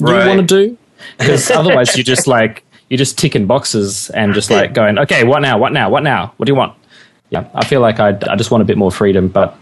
Right. 0.00 0.22
you 0.24 0.28
want 0.36 0.48
to 0.48 0.66
do 0.66 0.78
because 1.18 1.50
otherwise 1.50 1.96
you're 1.96 2.04
just 2.04 2.26
like 2.26 2.64
you're 2.88 2.98
just 2.98 3.16
ticking 3.18 3.46
boxes 3.46 4.10
and 4.10 4.34
just 4.34 4.50
like 4.50 4.74
going 4.74 4.98
okay 4.98 5.24
what 5.24 5.40
now 5.42 5.58
what 5.58 5.72
now 5.72 5.88
what 5.88 6.02
now 6.02 6.32
what 6.36 6.46
do 6.46 6.50
you 6.52 6.56
want 6.56 6.74
yeah 7.30 7.48
I 7.54 7.64
feel 7.64 7.80
like 7.80 8.00
I 8.00 8.08
I 8.28 8.36
just 8.36 8.50
want 8.50 8.62
a 8.62 8.64
bit 8.64 8.76
more 8.76 8.90
freedom 8.90 9.28
but 9.28 9.56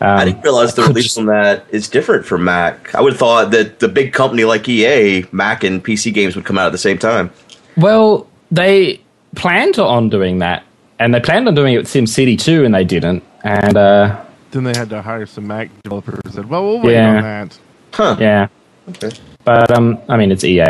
um, 0.00 0.18
I 0.18 0.24
didn't 0.26 0.42
realize 0.42 0.74
the 0.74 0.82
release 0.82 1.16
on 1.16 1.24
that 1.26 1.64
is 1.70 1.88
different 1.88 2.26
from 2.26 2.44
Mac. 2.44 2.94
I 2.94 3.00
would 3.00 3.14
have 3.14 3.18
thought 3.18 3.50
that 3.52 3.78
the 3.78 3.88
big 3.88 4.12
company 4.12 4.44
like 4.44 4.68
EA, 4.68 5.24
Mac 5.32 5.64
and 5.64 5.82
PC 5.82 6.12
games 6.12 6.36
would 6.36 6.44
come 6.44 6.58
out 6.58 6.66
at 6.66 6.72
the 6.72 6.76
same 6.78 6.98
time. 6.98 7.30
Well, 7.78 8.28
they 8.50 9.00
planned 9.36 9.78
on 9.78 10.10
doing 10.10 10.40
that, 10.40 10.64
and 10.98 11.14
they 11.14 11.20
planned 11.20 11.48
on 11.48 11.54
doing 11.54 11.72
it 11.72 11.78
with 11.78 11.86
SimCity 11.86 12.38
too, 12.38 12.62
and 12.66 12.74
they 12.74 12.84
didn't. 12.84 13.24
And 13.42 13.74
uh, 13.74 14.22
Then 14.50 14.64
they 14.64 14.74
had 14.76 14.90
to 14.90 15.00
hire 15.00 15.24
some 15.24 15.46
Mac 15.46 15.70
developers. 15.82 16.20
and 16.26 16.34
Said, 16.34 16.50
"Well, 16.50 16.62
we'll 16.62 16.80
wait 16.82 16.92
Yeah. 16.92 17.16
on 17.16 17.22
that." 17.22 17.58
Huh. 17.94 18.16
yeah, 18.20 18.48
Okay. 18.90 19.10
But 19.46 19.70
um, 19.70 19.98
I 20.08 20.16
mean, 20.18 20.30
it's 20.32 20.44
EA. 20.44 20.60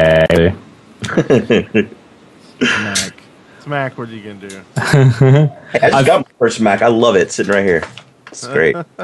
Mac. 2.60 3.14
It's 3.58 3.66
Mac. 3.66 3.98
What 3.98 4.08
are 4.08 4.14
you 4.14 4.22
gonna 4.22 4.48
do? 4.48 4.62
Hey, 4.76 5.80
I 5.82 5.90
just 5.90 6.06
got 6.06 6.26
my 6.26 6.32
first 6.38 6.60
Mac. 6.60 6.82
I 6.82 6.88
love 6.88 7.16
it. 7.16 7.32
Sitting 7.32 7.52
right 7.52 7.64
here. 7.64 7.82
It's 8.28 8.46
great. 8.46 8.76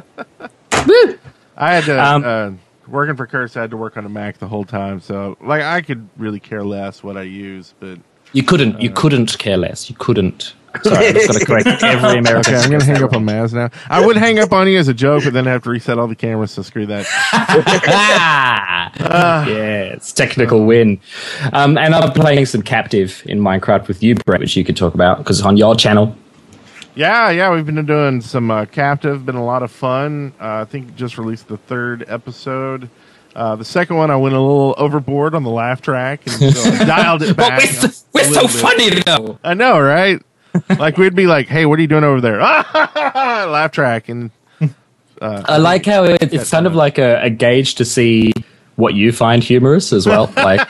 I 1.56 1.74
had 1.74 1.84
to 1.84 2.02
Um, 2.02 2.24
uh, 2.24 2.50
working 2.86 3.16
for 3.16 3.26
Curse. 3.26 3.56
I 3.56 3.62
had 3.62 3.70
to 3.70 3.76
work 3.76 3.96
on 3.96 4.04
a 4.04 4.08
Mac 4.08 4.38
the 4.38 4.48
whole 4.48 4.64
time, 4.64 5.00
so 5.00 5.36
like 5.40 5.62
I 5.62 5.80
could 5.80 6.08
really 6.18 6.40
care 6.40 6.62
less 6.62 7.02
what 7.02 7.16
I 7.16 7.22
use. 7.22 7.74
But 7.80 7.98
You 8.32 8.42
couldn't. 8.42 8.80
You 8.80 8.90
couldn't 8.90 9.38
care 9.38 9.56
less. 9.56 9.88
You 9.88 9.96
couldn't. 9.98 10.54
Sorry, 10.82 11.08
I'm 11.08 11.14
just 11.14 11.28
going 11.28 11.40
to 11.40 11.46
correct 11.46 11.66
every 11.82 12.18
American. 12.18 12.54
Okay, 12.54 12.64
I'm 12.64 12.70
gonna 12.70 12.84
hang 12.84 13.02
up 13.02 13.14
on 13.14 13.24
Maz 13.24 13.52
now. 13.52 13.70
I 13.90 14.04
would 14.04 14.16
hang 14.16 14.38
up 14.38 14.52
on 14.52 14.68
you 14.68 14.78
as 14.78 14.88
a 14.88 14.94
joke, 14.94 15.24
but 15.24 15.32
then 15.32 15.46
I 15.46 15.52
have 15.52 15.62
to 15.64 15.70
reset 15.70 15.98
all 15.98 16.08
the 16.08 16.16
cameras. 16.16 16.52
So 16.52 16.62
screw 16.62 16.86
that. 16.86 17.06
ah, 17.32 19.46
yeah, 19.46 19.82
it's 19.92 20.12
technical 20.12 20.64
win. 20.64 21.00
Um, 21.52 21.76
and 21.78 21.94
I'm 21.94 22.12
playing 22.12 22.46
some 22.46 22.62
captive 22.62 23.22
in 23.26 23.40
Minecraft 23.40 23.88
with 23.88 24.02
you, 24.02 24.14
Brent, 24.14 24.40
which 24.40 24.56
you 24.56 24.64
could 24.64 24.76
talk 24.76 24.94
about 24.94 25.18
because 25.18 25.38
it's 25.38 25.46
on 25.46 25.56
your 25.56 25.74
channel. 25.74 26.16
Yeah, 26.94 27.30
yeah, 27.30 27.52
we've 27.54 27.64
been 27.64 27.84
doing 27.86 28.20
some 28.20 28.50
uh, 28.50 28.66
captive. 28.66 29.24
Been 29.24 29.36
a 29.36 29.44
lot 29.44 29.62
of 29.62 29.70
fun. 29.70 30.32
Uh, 30.40 30.60
I 30.60 30.64
think 30.64 30.94
just 30.94 31.16
released 31.16 31.48
the 31.48 31.56
third 31.56 32.04
episode. 32.08 32.90
Uh, 33.34 33.56
the 33.56 33.64
second 33.64 33.96
one, 33.96 34.10
I 34.10 34.16
went 34.16 34.34
a 34.34 34.40
little 34.40 34.74
overboard 34.76 35.34
on 35.34 35.42
the 35.42 35.50
laugh 35.50 35.80
track 35.80 36.20
and 36.26 36.54
so 36.54 36.70
I 36.70 36.84
dialed 36.84 37.22
it 37.22 37.34
back. 37.34 37.62
But 37.62 37.82
we're, 37.82 37.88
so- 37.88 38.04
we're 38.12 38.24
so 38.24 38.46
funny 38.48 38.90
though. 38.90 39.38
I 39.42 39.54
know, 39.54 39.80
right? 39.80 40.20
like 40.78 40.96
we'd 40.96 41.14
be 41.14 41.26
like, 41.26 41.48
"Hey, 41.48 41.66
what 41.66 41.78
are 41.78 41.82
you 41.82 41.88
doing 41.88 42.04
over 42.04 42.20
there?" 42.20 42.38
laugh 42.92 43.72
track, 43.72 44.08
and 44.08 44.30
uh, 45.20 45.42
I 45.44 45.58
like 45.58 45.86
how 45.86 46.04
it, 46.04 46.32
it's 46.32 46.50
kind 46.50 46.66
of 46.66 46.74
like 46.74 46.98
a, 46.98 47.22
a 47.22 47.30
gauge 47.30 47.76
to 47.76 47.84
see 47.84 48.32
what 48.76 48.94
you 48.94 49.12
find 49.12 49.42
humorous 49.42 49.92
as 49.92 50.06
well. 50.06 50.26
Like, 50.36 50.66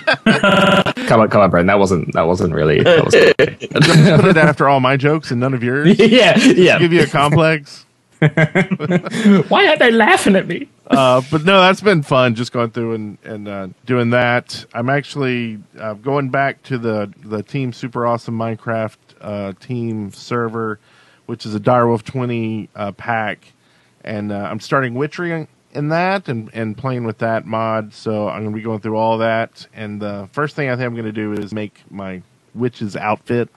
come 1.06 1.20
on, 1.20 1.28
come 1.30 1.40
on, 1.40 1.50
Brent. 1.50 1.66
That 1.66 1.78
wasn't 1.78 2.12
that 2.12 2.26
wasn't 2.26 2.52
really. 2.54 2.82
That 2.82 3.04
was 3.04 3.14
put 3.14 4.30
it 4.30 4.36
after 4.36 4.68
all 4.68 4.80
my 4.80 4.96
jokes 4.96 5.30
and 5.30 5.40
none 5.40 5.54
of 5.54 5.62
yours. 5.62 5.98
yeah, 5.98 6.36
yeah. 6.38 6.78
Give 6.78 6.92
you 6.92 7.02
a 7.02 7.06
complex. 7.06 7.86
Why 8.20 9.66
aren't 9.66 9.78
they 9.78 9.90
laughing 9.90 10.36
at 10.36 10.46
me? 10.46 10.68
Uh, 10.92 11.22
but 11.30 11.44
no, 11.44 11.60
that's 11.60 11.80
been 11.80 12.02
fun 12.02 12.34
just 12.34 12.52
going 12.52 12.70
through 12.70 12.92
and, 12.94 13.18
and 13.24 13.48
uh, 13.48 13.68
doing 13.86 14.10
that. 14.10 14.64
I'm 14.74 14.90
actually 14.90 15.58
uh, 15.78 15.94
going 15.94 16.28
back 16.28 16.62
to 16.64 16.78
the, 16.78 17.12
the 17.24 17.42
Team 17.42 17.72
Super 17.72 18.06
Awesome 18.06 18.36
Minecraft 18.38 18.96
uh, 19.20 19.52
team 19.58 20.12
server, 20.12 20.78
which 21.26 21.46
is 21.46 21.54
a 21.54 21.60
Direwolf 21.60 22.02
20 22.02 22.68
uh, 22.74 22.92
pack. 22.92 23.52
And 24.04 24.32
uh, 24.32 24.48
I'm 24.50 24.60
starting 24.60 24.94
Witchery 24.94 25.48
in 25.72 25.88
that 25.88 26.28
and, 26.28 26.50
and 26.52 26.76
playing 26.76 27.04
with 27.04 27.18
that 27.18 27.46
mod. 27.46 27.94
So 27.94 28.28
I'm 28.28 28.42
going 28.42 28.52
to 28.52 28.56
be 28.56 28.62
going 28.62 28.80
through 28.80 28.96
all 28.96 29.18
that. 29.18 29.66
And 29.72 30.00
the 30.00 30.28
first 30.32 30.54
thing 30.54 30.68
I 30.68 30.76
think 30.76 30.86
I'm 30.86 30.94
going 30.94 31.06
to 31.06 31.12
do 31.12 31.32
is 31.32 31.54
make 31.54 31.80
my 31.90 32.22
witch's 32.54 32.96
outfit. 32.96 33.48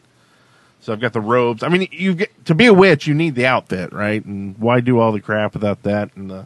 So 0.80 0.94
I've 0.94 1.01
got 1.01 1.13
the 1.13 1.22
robes. 1.22 1.63
I 1.63 1.68
mean, 1.70 1.88
you 1.92 2.13
get 2.13 2.46
to 2.46 2.56
be 2.56 2.68
a 2.68 2.74
witch, 2.74 3.08
you 3.08 3.13
need 3.15 3.36
the 3.36 3.48
outfit, 3.48 3.92
right? 3.92 4.24
And 4.24 4.58
why 4.58 4.82
do 4.82 5.00
all 5.00 5.12
the 5.12 5.20
crap 5.20 5.54
without 5.54 5.84
that? 5.84 6.15
And 6.15 6.30
the 6.30 6.46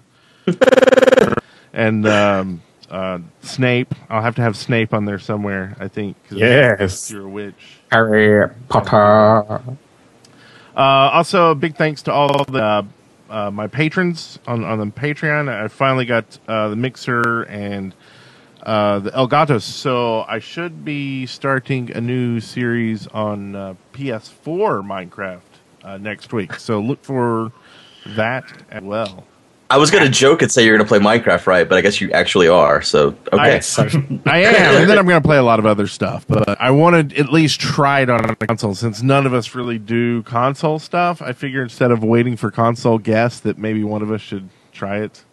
and 1.73 2.07
um, 2.07 2.61
uh, 2.89 3.19
Snape. 3.41 3.93
I'll 4.09 4.21
have 4.21 4.35
to 4.35 4.41
have 4.41 4.55
Snape 4.57 4.93
on 4.93 5.05
there 5.05 5.19
somewhere. 5.19 5.75
I 5.79 5.87
think. 5.87 6.17
Yes. 6.29 7.11
you're 7.11 7.25
a 7.25 7.29
witch. 7.29 7.79
Harry 7.91 8.49
Potter. 8.69 9.61
Uh, 10.75 11.11
also, 11.13 11.51
a 11.51 11.55
big 11.55 11.75
thanks 11.75 12.03
to 12.03 12.13
all 12.13 12.45
the 12.45 12.63
uh, 12.63 12.83
uh, 13.29 13.51
my 13.51 13.67
patrons 13.67 14.39
on 14.47 14.63
on 14.63 14.79
the 14.79 14.85
Patreon. 14.87 15.49
I 15.49 15.67
finally 15.67 16.05
got 16.05 16.37
uh, 16.47 16.69
the 16.69 16.75
mixer 16.75 17.43
and 17.43 17.93
uh, 18.63 18.99
the 18.99 19.11
Elgatos, 19.11 19.61
so 19.61 20.21
I 20.27 20.39
should 20.39 20.83
be 20.83 21.25
starting 21.25 21.91
a 21.91 22.01
new 22.01 22.39
series 22.39 23.07
on 23.07 23.55
uh, 23.55 23.75
PS4 23.93 24.85
Minecraft 24.85 25.41
uh, 25.83 25.97
next 25.97 26.33
week. 26.33 26.55
So 26.55 26.79
look 26.79 27.03
for 27.03 27.51
that 28.05 28.45
as 28.69 28.83
well. 28.83 29.25
I 29.71 29.77
was 29.77 29.91
gonna 29.91 30.09
joke 30.09 30.41
and 30.41 30.51
say 30.51 30.65
you're 30.65 30.75
gonna 30.77 30.87
play 30.87 30.99
Minecraft, 30.99 31.45
right? 31.45 31.67
But 31.69 31.77
I 31.77 31.81
guess 31.81 32.01
you 32.01 32.09
actually 32.11 32.47
are. 32.47 32.81
So 32.81 33.09
okay. 33.31 33.59
I, 33.77 33.81
I 34.25 34.37
am, 34.39 34.81
and 34.81 34.89
then 34.89 34.97
I'm 34.97 35.05
going 35.05 35.21
to 35.21 35.27
play 35.27 35.37
a 35.37 35.43
lot 35.43 35.59
of 35.59 35.65
other 35.67 35.85
stuff. 35.85 36.25
But 36.27 36.59
I 36.59 36.71
want 36.71 37.11
to 37.11 37.19
at 37.19 37.29
least 37.31 37.59
try 37.59 38.01
it 38.01 38.09
on 38.09 38.27
a 38.29 38.35
console 38.35 38.73
since 38.73 39.03
none 39.03 39.27
of 39.27 39.33
us 39.33 39.53
really 39.53 39.77
do 39.77 40.23
console 40.23 40.79
stuff. 40.79 41.21
I 41.21 41.33
figure 41.33 41.61
instead 41.61 41.91
of 41.91 42.03
waiting 42.03 42.35
for 42.35 42.49
console 42.49 42.97
guests, 42.97 43.41
that 43.41 43.57
maybe 43.59 43.83
one 43.83 44.01
of 44.01 44.11
us 44.11 44.21
should 44.21 44.49
try 44.71 44.97
it. 44.99 45.23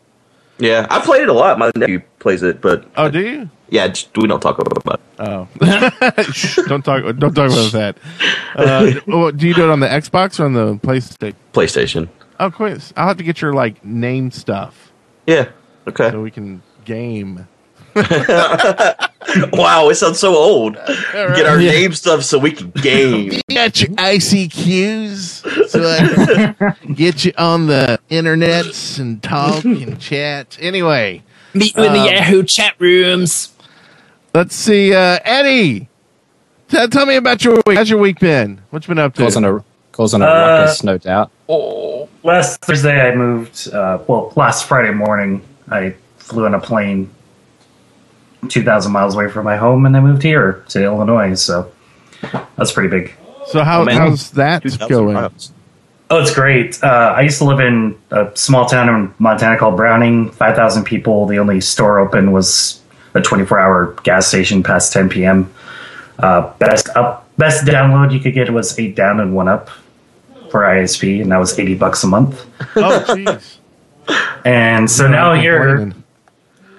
yeah, 0.59 0.87
I 0.91 1.01
played 1.01 1.23
it 1.23 1.29
a 1.29 1.33
lot. 1.33 1.59
My 1.59 1.71
nephew 1.75 2.03
plays 2.19 2.43
it, 2.43 2.61
but 2.61 2.87
Oh, 2.97 3.09
do 3.11 3.21
you? 3.21 3.51
yeah, 3.71 3.89
just, 3.89 4.17
we 4.19 4.27
don't 4.29 4.41
talk 4.41 4.59
about 4.59 4.77
it. 4.95 5.01
Oh, 5.19 5.49
Shh, 6.33 6.57
don't 6.67 6.85
talk. 6.85 7.03
Don't 7.17 7.33
talk 7.35 7.51
about 7.51 7.73
that. 7.73 7.97
Uh, 8.55 9.31
do 9.33 9.47
you 9.49 9.55
do 9.55 9.65
it 9.65 9.71
on 9.71 9.81
the 9.81 9.87
Xbox 9.87 10.39
or 10.39 10.45
on 10.45 10.53
the 10.53 10.75
PlayStation? 10.77 11.35
PlayStation. 11.55 12.09
Oh, 12.39 12.51
quiz. 12.51 12.93
I'll 12.97 13.09
have 13.09 13.17
to 13.19 13.25
get 13.25 13.41
your 13.41 13.53
like 13.55 13.85
name 13.85 14.31
stuff 14.31 14.93
Yeah. 15.27 15.49
Okay. 15.89 16.11
so 16.11 16.21
we 16.23 16.31
can 16.31 16.63
game. 16.85 17.47
Wow, 19.53 19.89
it 19.89 19.97
sounds 19.97 20.21
so 20.21 20.35
old. 20.37 20.75
Get 21.13 21.47
our 21.47 21.59
name 21.59 21.93
stuff 21.95 22.23
so 22.23 22.39
we 22.39 22.53
can 22.53 22.71
game. 22.71 23.31
Get 23.49 23.55
got 23.55 23.81
your 23.81 23.91
ICQs, 23.91 25.69
so 25.69 25.83
I 25.83 26.55
can 26.55 26.77
get 26.95 27.25
you 27.25 27.33
on 27.37 27.67
the 27.67 27.99
internets 28.09 29.01
and 29.01 29.21
talk 29.23 29.65
and 29.65 29.99
chat. 30.01 30.57
Anyway, 30.61 31.25
Meet 31.55 31.77
you 31.77 31.85
in 31.85 31.93
the 31.93 31.99
Yahoo 32.13 32.45
chat 32.45 32.75
rooms. 32.79 33.53
let's 34.33 34.55
see. 34.55 34.95
Uh, 34.95 35.19
Eddie, 35.25 35.89
t- 36.69 36.87
tell 36.89 37.05
me 37.07 37.17
about 37.17 37.45
your 37.45 37.61
week. 37.67 37.77
How's 37.77 37.91
your 37.91 37.99
week 37.99 38.21
been? 38.21 38.61
What's 38.71 38.87
been 38.87 38.99
up 38.99 39.15
to? 39.15 39.23
Causing 39.23 39.45
a 39.45 39.65
causing 39.97 40.21
a 40.23 40.27
Uh, 40.27 40.59
ruckus, 40.59 40.83
no 40.85 40.99
doubt. 40.99 41.31
Last 42.23 42.61
Thursday, 42.65 43.01
I 43.11 43.15
moved. 43.15 43.69
Uh, 43.73 43.99
well, 44.07 44.33
last 44.37 44.67
Friday 44.67 44.93
morning, 44.93 45.41
I 45.71 45.95
flew 46.19 46.45
on 46.45 46.55
a 46.55 46.61
plane 46.61 47.09
2,000 48.49 48.93
miles 48.93 49.15
away 49.15 49.29
from 49.29 49.45
my 49.45 49.57
home, 49.57 49.87
and 49.87 49.97
I 49.97 50.01
moved 50.01 50.23
here 50.23 50.65
to 50.69 50.85
Illinois. 50.85 51.35
So 51.35 51.71
that's 52.57 52.73
pretty 52.73 52.89
big. 52.89 53.15
so 53.47 53.63
how, 53.65 53.83
Oh, 53.83 53.91
how's 53.91 54.31
that 54.33 54.63
going? 54.89 55.15
miles. 55.15 55.53
Oh, 56.11 56.21
it's 56.21 56.33
great. 56.35 56.83
Uh, 56.85 57.15
I 57.17 57.23
used 57.23 57.39
to 57.39 57.45
live 57.45 57.59
in 57.61 57.97
a 58.13 58.29
small 58.35 58.67
town 58.67 58.89
in 58.89 59.13
Montana 59.19 59.57
called 59.59 59.77
Browning, 59.77 60.31
5,000 60.31 60.85
people. 60.85 61.27
The 61.27 61.39
only 61.39 61.61
store 61.61 61.99
open 61.99 62.31
was 62.33 62.81
a 63.15 63.21
24 63.21 63.59
hour 63.59 63.97
gas 64.05 64.27
station 64.29 64.63
past 64.63 64.93
10 64.93 65.09
p.m. 65.09 65.51
Uh, 66.21 66.53
best 66.59 66.89
up, 66.97 67.27
best 67.39 67.65
download 67.65 68.13
you 68.13 68.21
could 68.21 68.35
get 68.35 68.51
was 68.53 68.79
8 68.79 68.95
down 68.95 69.19
and 69.21 69.35
1 69.35 69.49
up 69.49 69.69
for 70.57 70.63
ISP, 70.63 71.21
and 71.21 71.31
that 71.33 71.37
was 71.37 71.59
80 71.59 71.75
bucks 71.75 72.03
a 72.03 72.07
month. 72.07 72.47
Oh, 72.77 73.05
jeez. 73.09 73.59
And 74.45 74.89
so 74.89 75.09
now 75.09 75.33
I'm 75.33 75.43
you're 75.43 75.89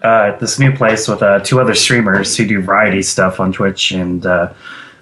uh, 0.01 0.31
at 0.31 0.39
this 0.39 0.57
new 0.57 0.72
place 0.72 1.10
with 1.10 1.22
uh, 1.22 1.41
two 1.41 1.60
other 1.60 1.75
streamers 1.75 2.38
who 2.38 2.48
do 2.48 2.62
variety 2.62 3.01
stuff 3.01 3.41
on 3.41 3.51
Twitch, 3.51 3.91
and 3.91 4.25
uh, 4.25 4.53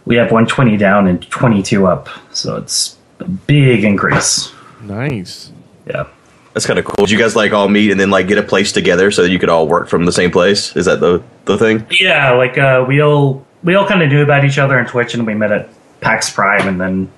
we 0.06 0.16
have 0.16 0.32
120 0.32 0.76
down 0.76 1.06
and 1.06 1.22
22 1.30 1.86
up. 1.86 2.10
So 2.34 2.58
it's 2.58 2.98
a 3.20 3.26
big 3.26 3.84
increase. 3.84 4.52
nice. 4.82 5.52
Yeah. 5.86 6.08
That's 6.56 6.66
kind 6.66 6.80
of 6.80 6.86
cool. 6.86 7.06
Did 7.06 7.12
you 7.12 7.20
guys 7.20 7.36
like 7.36 7.54
all 7.54 7.70
meet 7.70 7.92
and 7.92 8.00
then 8.00 8.10
like 8.10 8.28
get 8.28 8.40
a 8.40 8.44
place 8.44 8.72
together 8.72 9.12
so 9.12 9.22
that 9.22 9.30
you 9.30 9.38
could 9.38 9.50
all 9.50 9.68
work 9.68 9.88
from 9.88 10.06
the 10.06 10.12
same 10.12 10.32
place? 10.32 10.76
Is 10.76 10.86
that 10.86 11.00
the 11.00 11.22
the 11.46 11.60
thing? 11.60 11.86
Yeah, 11.92 12.32
like 12.32 12.58
uh, 12.58 12.84
we 12.88 13.04
all 13.04 13.46
we 13.64 13.76
all 13.76 13.88
kind 13.88 14.02
of 14.02 14.10
knew 14.10 14.24
about 14.24 14.44
each 14.44 14.58
other 14.58 14.80
on 14.80 14.88
Twitch, 14.88 15.14
and 15.14 15.28
we 15.28 15.36
met 15.36 15.52
at 15.52 15.70
PAX 16.02 16.32
Prime, 16.32 16.68
and 16.68 16.82
then 16.82 17.12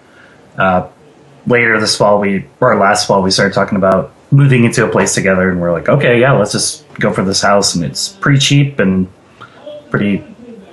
uh, 0.57 0.89
later 1.47 1.79
this 1.79 1.97
fall, 1.97 2.19
we 2.19 2.45
or 2.61 2.75
last 2.77 3.07
fall, 3.07 3.23
we 3.23 3.31
started 3.31 3.53
talking 3.55 3.77
about 3.77 4.13
moving 4.31 4.65
into 4.65 4.85
a 4.85 4.89
place 4.91 5.15
together, 5.15 5.49
and 5.49 5.59
we're 5.59 5.71
like, 5.71 5.89
okay, 5.89 6.19
yeah, 6.19 6.33
let's 6.33 6.51
just 6.51 6.85
go 6.99 7.11
for 7.11 7.23
this 7.23 7.41
house, 7.41 7.73
and 7.75 7.83
it's 7.83 8.09
pretty 8.09 8.39
cheap 8.39 8.79
and 8.79 9.07
pretty 9.89 10.23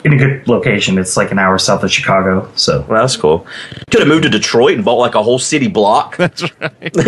in 0.04 0.12
a 0.12 0.16
good 0.18 0.46
location. 0.48 0.98
It's 0.98 1.16
like 1.16 1.30
an 1.30 1.38
hour 1.38 1.56
south 1.58 1.82
of 1.82 1.90
Chicago, 1.90 2.50
so 2.56 2.84
Well, 2.88 3.00
that's 3.00 3.16
cool. 3.16 3.46
Could 3.90 4.00
have 4.00 4.08
moved 4.08 4.24
to 4.24 4.28
Detroit 4.28 4.74
and 4.74 4.84
bought 4.84 4.96
like 4.98 5.14
a 5.14 5.22
whole 5.22 5.38
city 5.38 5.68
block. 5.68 6.16
That's 6.18 6.42
right. 6.60 6.94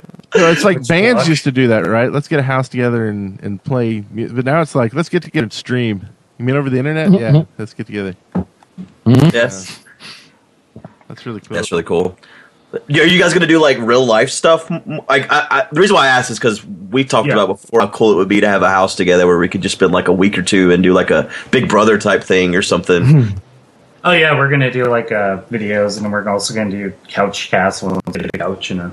So 0.32 0.48
it's 0.48 0.62
like 0.62 0.86
bands 0.86 1.26
used 1.28 1.42
to 1.42 1.50
do 1.50 1.66
that, 1.68 1.88
right? 1.88 2.12
Let's 2.12 2.28
get 2.28 2.38
a 2.38 2.42
house 2.44 2.68
together 2.68 3.08
and, 3.08 3.40
and 3.42 3.60
play. 3.64 4.04
mu- 4.12 4.32
But 4.32 4.44
now 4.44 4.60
it's 4.62 4.76
like, 4.76 4.94
let's 4.94 5.08
get 5.08 5.24
together 5.24 5.42
and 5.42 5.52
stream. 5.52 6.06
You 6.38 6.44
mean 6.44 6.54
over 6.54 6.70
the 6.70 6.78
internet? 6.78 7.08
Mm-hmm. 7.08 7.36
Yeah, 7.36 7.44
let's 7.58 7.74
get 7.74 7.86
together. 7.86 8.14
yes, 9.06 9.82
That's 11.10 11.26
really 11.26 11.40
cool. 11.40 11.54
that's 11.56 11.70
really 11.72 11.82
cool. 11.82 12.16
Yeah, 12.86 13.02
Are 13.02 13.06
you 13.06 13.18
guys 13.18 13.34
gonna 13.34 13.48
do 13.48 13.58
like 13.60 13.78
real 13.78 14.06
life 14.06 14.30
stuff? 14.30 14.70
Like, 14.70 15.26
I, 15.28 15.46
I, 15.50 15.66
the 15.72 15.80
reason 15.80 15.96
why 15.96 16.04
I 16.04 16.08
asked 16.08 16.30
is 16.30 16.38
because 16.38 16.64
we 16.64 17.02
talked 17.02 17.26
Yeah. 17.26 17.34
about 17.34 17.48
before 17.48 17.80
how 17.80 17.88
cool 17.88 18.12
it 18.12 18.14
would 18.14 18.28
be 18.28 18.40
to 18.40 18.46
have 18.48 18.62
a 18.62 18.70
house 18.70 18.94
together 18.94 19.26
where 19.26 19.38
we 19.38 19.48
could 19.48 19.60
just 19.60 19.74
spend 19.74 19.90
like 19.90 20.06
a 20.06 20.12
week 20.12 20.38
or 20.38 20.42
two 20.42 20.70
and 20.70 20.80
do 20.82 20.92
like 20.92 21.10
a 21.10 21.28
Big 21.50 21.68
Brother 21.68 21.98
type 21.98 22.22
thing 22.22 22.54
or 22.54 22.62
something. 22.62 23.34
oh 24.04 24.12
yeah, 24.12 24.38
we're 24.38 24.48
gonna 24.48 24.70
do 24.70 24.84
like 24.84 25.10
uh, 25.10 25.42
videos, 25.50 25.98
and 26.00 26.12
we're 26.12 26.28
also 26.28 26.54
gonna 26.54 26.70
do 26.70 26.92
couch 27.08 27.50
castle 27.50 28.00
and 28.06 28.14
the 28.14 28.28
couch, 28.38 28.70
and 28.70 28.80
uh, 28.82 28.90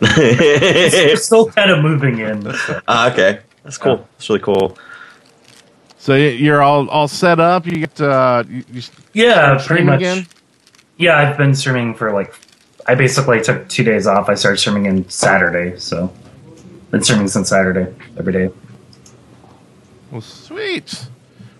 we're 0.16 1.16
still 1.16 1.46
kind 1.50 1.72
of 1.72 1.82
moving 1.82 2.20
in. 2.20 2.42
so. 2.54 2.80
Ah, 2.86 3.10
okay, 3.12 3.40
that's 3.64 3.76
cool. 3.76 4.06
That's 4.16 4.28
really 4.28 4.40
cool. 4.40 4.78
So 5.98 6.14
you're 6.14 6.62
all 6.62 6.88
all 6.88 7.08
set 7.08 7.40
up. 7.40 7.66
You 7.66 7.72
get 7.72 8.00
uh, 8.00 8.44
you, 8.48 8.64
you 8.72 8.82
Yeah, 9.14 9.58
pretty 9.66 9.82
much. 9.84 9.96
again? 9.96 10.26
Yeah, 11.00 11.16
I've 11.16 11.38
been 11.38 11.54
streaming 11.54 11.94
for 11.94 12.12
like. 12.12 12.34
I 12.86 12.94
basically 12.94 13.40
took 13.40 13.66
two 13.70 13.82
days 13.82 14.06
off. 14.06 14.28
I 14.28 14.34
started 14.34 14.58
streaming 14.58 14.84
in 14.84 15.08
Saturday, 15.08 15.78
so 15.78 16.12
been 16.90 17.02
streaming 17.02 17.26
since 17.26 17.48
Saturday 17.48 17.94
every 18.18 18.34
day. 18.34 18.50
Well, 20.10 20.20
sweet. 20.20 21.06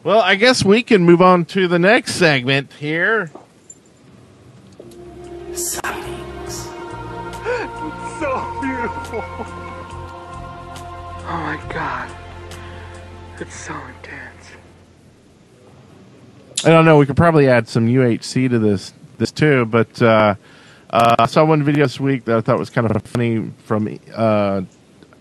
Well, 0.05 0.21
I 0.21 0.35
guess 0.35 0.63
we 0.63 0.83
can 0.83 1.05
move 1.05 1.23
on 1.23 1.47
to 1.47 1.69
the 1.69 1.79
next 1.79 2.17
segment 2.17 2.71
here. 2.75 3.31
sightings. 5.55 6.69
It's 7.47 8.21
so 8.21 8.59
beautiful. 8.61 9.25
Oh 11.27 11.41
my 11.47 11.59
god. 11.73 12.15
It's 13.39 13.55
so 13.55 13.73
intense. 13.73 14.51
I 16.63 16.69
don't 16.69 16.85
know. 16.85 16.99
We 16.99 17.07
could 17.07 17.17
probably 17.17 17.49
add 17.49 17.69
some 17.69 17.87
UHC 17.87 18.51
to 18.51 18.59
this 18.59 18.93
this 19.21 19.31
too, 19.31 19.67
but 19.67 20.03
uh, 20.03 20.35
uh, 20.91 21.17
I 21.21 21.27
saw 21.27 21.45
one 21.45 21.63
video 21.63 21.85
this 21.85 22.01
week 22.01 22.25
that 22.25 22.37
I 22.37 22.41
thought 22.41 22.59
was 22.59 22.71
kind 22.71 22.91
of 22.91 23.03
funny 23.05 23.53
from. 23.65 24.01
Uh, 24.13 24.63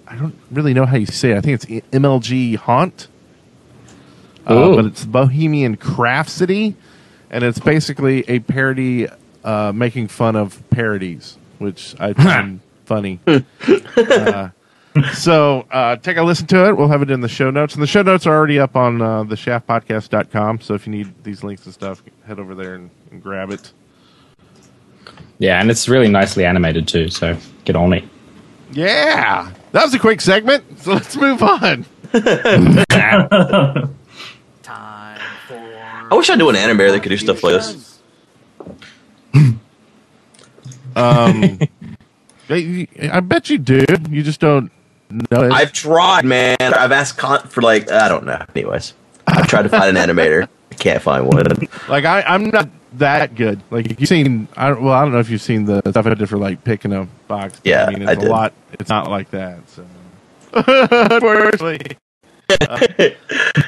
I 0.07 0.15
don't 0.15 0.35
really 0.49 0.73
know 0.73 0.87
how 0.87 0.97
you 0.97 1.05
say 1.05 1.31
it. 1.31 1.37
I 1.37 1.41
think 1.41 1.63
it's 1.63 1.87
MLG 1.91 2.55
Haunt, 2.55 3.07
uh, 4.47 4.75
but 4.75 4.85
it's 4.85 5.05
Bohemian 5.05 5.77
Craft 5.77 6.31
City, 6.31 6.75
and 7.29 7.43
it's 7.43 7.59
basically 7.59 8.27
a 8.27 8.39
parody 8.39 9.07
uh, 9.43 9.71
making 9.71 10.07
fun 10.07 10.35
of 10.35 10.67
parodies, 10.71 11.37
which 11.59 11.95
I 11.99 12.13
find 12.13 12.61
funny. 12.85 13.19
Uh, 13.27 14.49
so 15.13 15.67
uh, 15.71 15.95
take 15.97 16.17
a 16.17 16.23
listen 16.23 16.47
to 16.47 16.67
it. 16.69 16.75
We'll 16.75 16.87
have 16.87 17.03
it 17.03 17.11
in 17.11 17.21
the 17.21 17.29
show 17.29 17.51
notes. 17.51 17.75
And 17.75 17.83
the 17.83 17.87
show 17.87 18.01
notes 18.01 18.25
are 18.25 18.35
already 18.35 18.59
up 18.59 18.75
on 18.75 19.01
uh, 19.01 19.23
the 19.23 19.35
shaftpodcast.com. 19.35 20.61
So 20.61 20.73
if 20.73 20.87
you 20.87 20.91
need 20.91 21.23
these 21.23 21.43
links 21.43 21.65
and 21.65 21.73
stuff, 21.73 22.01
head 22.25 22.39
over 22.39 22.55
there 22.55 22.75
and, 22.75 22.89
and 23.11 23.21
grab 23.21 23.51
it. 23.51 23.71
Yeah, 25.39 25.61
and 25.61 25.71
it's 25.71 25.87
really 25.87 26.09
nicely 26.09 26.45
animated 26.45 26.87
too. 26.87 27.09
So 27.09 27.37
get 27.65 27.75
on 27.75 27.93
it. 27.93 28.03
Yeah. 28.71 29.51
That 29.71 29.83
was 29.83 29.93
a 29.93 29.99
quick 29.99 30.21
segment. 30.21 30.79
So 30.79 30.93
let's 30.93 31.15
move 31.15 31.41
on. 31.41 31.85
Time 32.11 32.73
for. 35.47 36.07
I 36.11 36.11
wish 36.11 36.29
I 36.29 36.35
knew 36.35 36.49
an 36.49 36.55
animator 36.55 36.91
that 36.91 37.01
could 37.01 37.09
do 37.09 37.17
stuff 37.17 37.43
like 37.43 37.53
this. 37.53 37.99
Um, 40.95 41.59
I 42.49 42.87
I 43.13 43.19
bet 43.21 43.49
you 43.49 43.57
do. 43.57 43.85
You 44.09 44.23
just 44.23 44.39
don't 44.39 44.71
know 45.09 45.43
it. 45.43 45.51
I've 45.51 45.71
tried, 45.71 46.25
man. 46.25 46.57
I've 46.59 46.91
asked 46.91 47.17
Con 47.17 47.41
for 47.47 47.61
like 47.61 47.91
I 47.91 48.09
don't 48.09 48.25
know. 48.25 48.43
Anyways, 48.55 48.93
I've 49.27 49.47
tried 49.47 49.61
to 49.61 49.69
find 49.69 49.95
an 49.95 50.09
animator. 50.09 50.47
I 50.71 50.75
can't 50.75 51.01
find 51.01 51.25
one. 51.25 51.45
like, 51.87 52.05
I, 52.05 52.21
I'm 52.23 52.49
not 52.49 52.67
that 52.93 53.35
good. 53.35 53.61
Like, 53.71 53.99
you've 53.99 54.09
seen, 54.09 54.47
I, 54.57 54.69
don't- 54.69 54.81
well, 54.83 54.93
I 54.93 55.01
don't 55.03 55.11
know 55.13 55.19
if 55.19 55.29
you've 55.29 55.41
seen 55.41 55.65
the 55.65 55.81
stuff 55.89 56.05
I 56.05 56.13
did 56.13 56.27
for, 56.29 56.37
like, 56.37 56.63
picking 56.63 56.93
a 56.93 57.05
box. 57.27 57.59
Yeah, 57.63 57.85
I 57.85 57.89
mean, 57.91 58.01
it's 58.03 58.09
I 58.09 58.13
a 58.13 58.15
did. 58.15 58.29
lot. 58.29 58.53
It's 58.73 58.89
not 58.89 59.09
like 59.09 59.29
that. 59.31 59.59
So. 59.69 59.85
Unfortunately. 60.53 61.97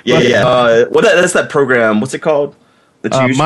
Yeah, 0.04 0.20
yeah. 0.20 0.48
Uh, 0.48 0.86
what 0.90 1.04
that, 1.04 1.16
that's 1.16 1.34
that 1.34 1.50
program. 1.50 2.00
What's 2.02 2.14
it 2.14 2.20
called? 2.20 2.56
That 3.04 3.14
you 3.14 3.20
Uh, 3.20 3.28
use. 3.28 3.38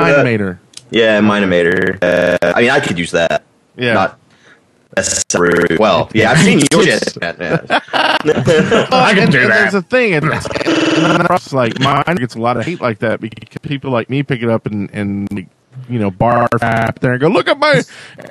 Yeah, 0.91 1.19
Mine-imator. 1.19 1.97
Uh, 2.01 2.37
I 2.55 2.61
mean, 2.61 2.69
I 2.69 2.79
could 2.79 2.97
use 2.97 3.11
that. 3.11 3.43
Yeah. 3.75 3.93
Not 3.93 4.19
necessarily. 4.95 5.75
Well, 5.77 6.09
yeah, 6.13 6.31
I've 6.31 6.39
seen 6.39 6.59
your 6.71 6.83
shit. 6.83 7.17
I 7.21 9.11
can 9.13 9.29
do 9.31 9.39
and 9.41 9.51
that. 9.51 9.71
There's 9.71 9.73
a 9.73 9.81
thing. 9.81 10.13
It's, 10.13 10.25
it's 10.57 11.53
like 11.53 11.79
mine 11.79 12.15
gets 12.17 12.35
a 12.35 12.39
lot 12.39 12.55
of 12.57 12.65
hate 12.65 12.79
like 12.81 12.99
that 12.99 13.19
because 13.19 13.57
people 13.63 13.91
like 13.91 14.09
me 14.09 14.23
pick 14.23 14.41
it 14.41 14.49
up 14.49 14.65
and 14.67 14.89
and 14.93 15.49
you 15.89 15.99
know 15.99 16.11
barf 16.11 16.47
app 16.61 16.99
there 16.99 17.13
and 17.13 17.21
go 17.21 17.27
look 17.27 17.47
at 17.47 17.57
my 17.59 17.81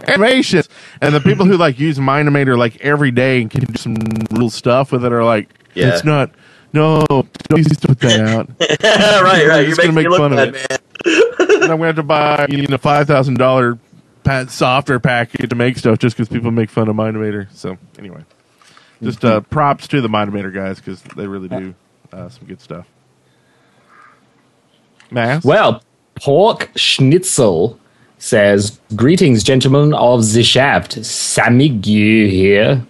animations. 0.08 0.68
And 1.00 1.14
the 1.14 1.20
people 1.20 1.46
who 1.46 1.56
like 1.56 1.78
use 1.78 1.98
Mine-imator 1.98 2.56
like 2.58 2.80
every 2.80 3.10
day 3.10 3.40
and 3.42 3.50
can 3.50 3.64
do 3.64 3.74
some 3.78 3.94
real 4.32 4.50
stuff 4.50 4.92
with 4.92 5.04
it 5.04 5.12
are 5.12 5.24
like, 5.24 5.48
Yeah. 5.74 5.88
it's 5.94 6.04
not. 6.04 6.30
No, 6.72 7.04
don't 7.08 7.58
use 7.58 7.78
put 7.80 8.00
that 8.00 8.20
out. 8.20 8.48
right, 8.60 9.46
right. 9.46 9.66
You're 9.66 9.76
Just 9.76 9.80
gonna 9.80 9.92
making 9.92 9.94
make 9.94 10.04
me 10.06 10.08
look 10.10 10.18
fun 10.18 10.32
of 10.32 10.38
bad, 10.38 10.48
it. 10.56 10.70
man. 11.06 11.62
and 11.62 11.62
I'm 11.72 11.78
going 11.78 11.80
to 11.80 11.86
have 11.86 11.96
to 11.96 12.02
buy 12.02 12.46
you 12.50 12.66
know 12.66 12.78
five 12.78 13.06
thousand 13.06 13.38
dollar 13.38 13.78
software 14.48 14.98
package 14.98 15.50
to 15.50 15.54
make 15.54 15.76
stuff 15.78 15.98
just 16.00 16.16
because 16.16 16.28
people 16.28 16.50
make 16.50 16.70
fun 16.70 16.88
of 16.88 16.96
Mine-imator. 16.96 17.46
So 17.52 17.78
anyway, 17.98 18.24
just 19.02 19.24
uh, 19.24 19.40
props 19.42 19.86
to 19.88 20.00
the 20.00 20.08
Mine-imator 20.08 20.52
guys 20.52 20.78
because 20.78 21.00
they 21.02 21.28
really 21.28 21.48
do 21.48 21.74
uh, 22.12 22.28
some 22.28 22.44
good 22.46 22.60
stuff. 22.60 22.86
Mass. 25.10 25.44
Well, 25.44 25.82
Pork 26.16 26.70
Schnitzel 26.76 27.78
says, 28.18 28.78
Greetings, 28.96 29.42
gentlemen 29.42 29.94
of 29.94 30.32
the 30.32 30.42
shaft. 30.42 31.04
Sammy 31.04 31.70
Samigyu 31.70 32.28
here. 32.28 32.84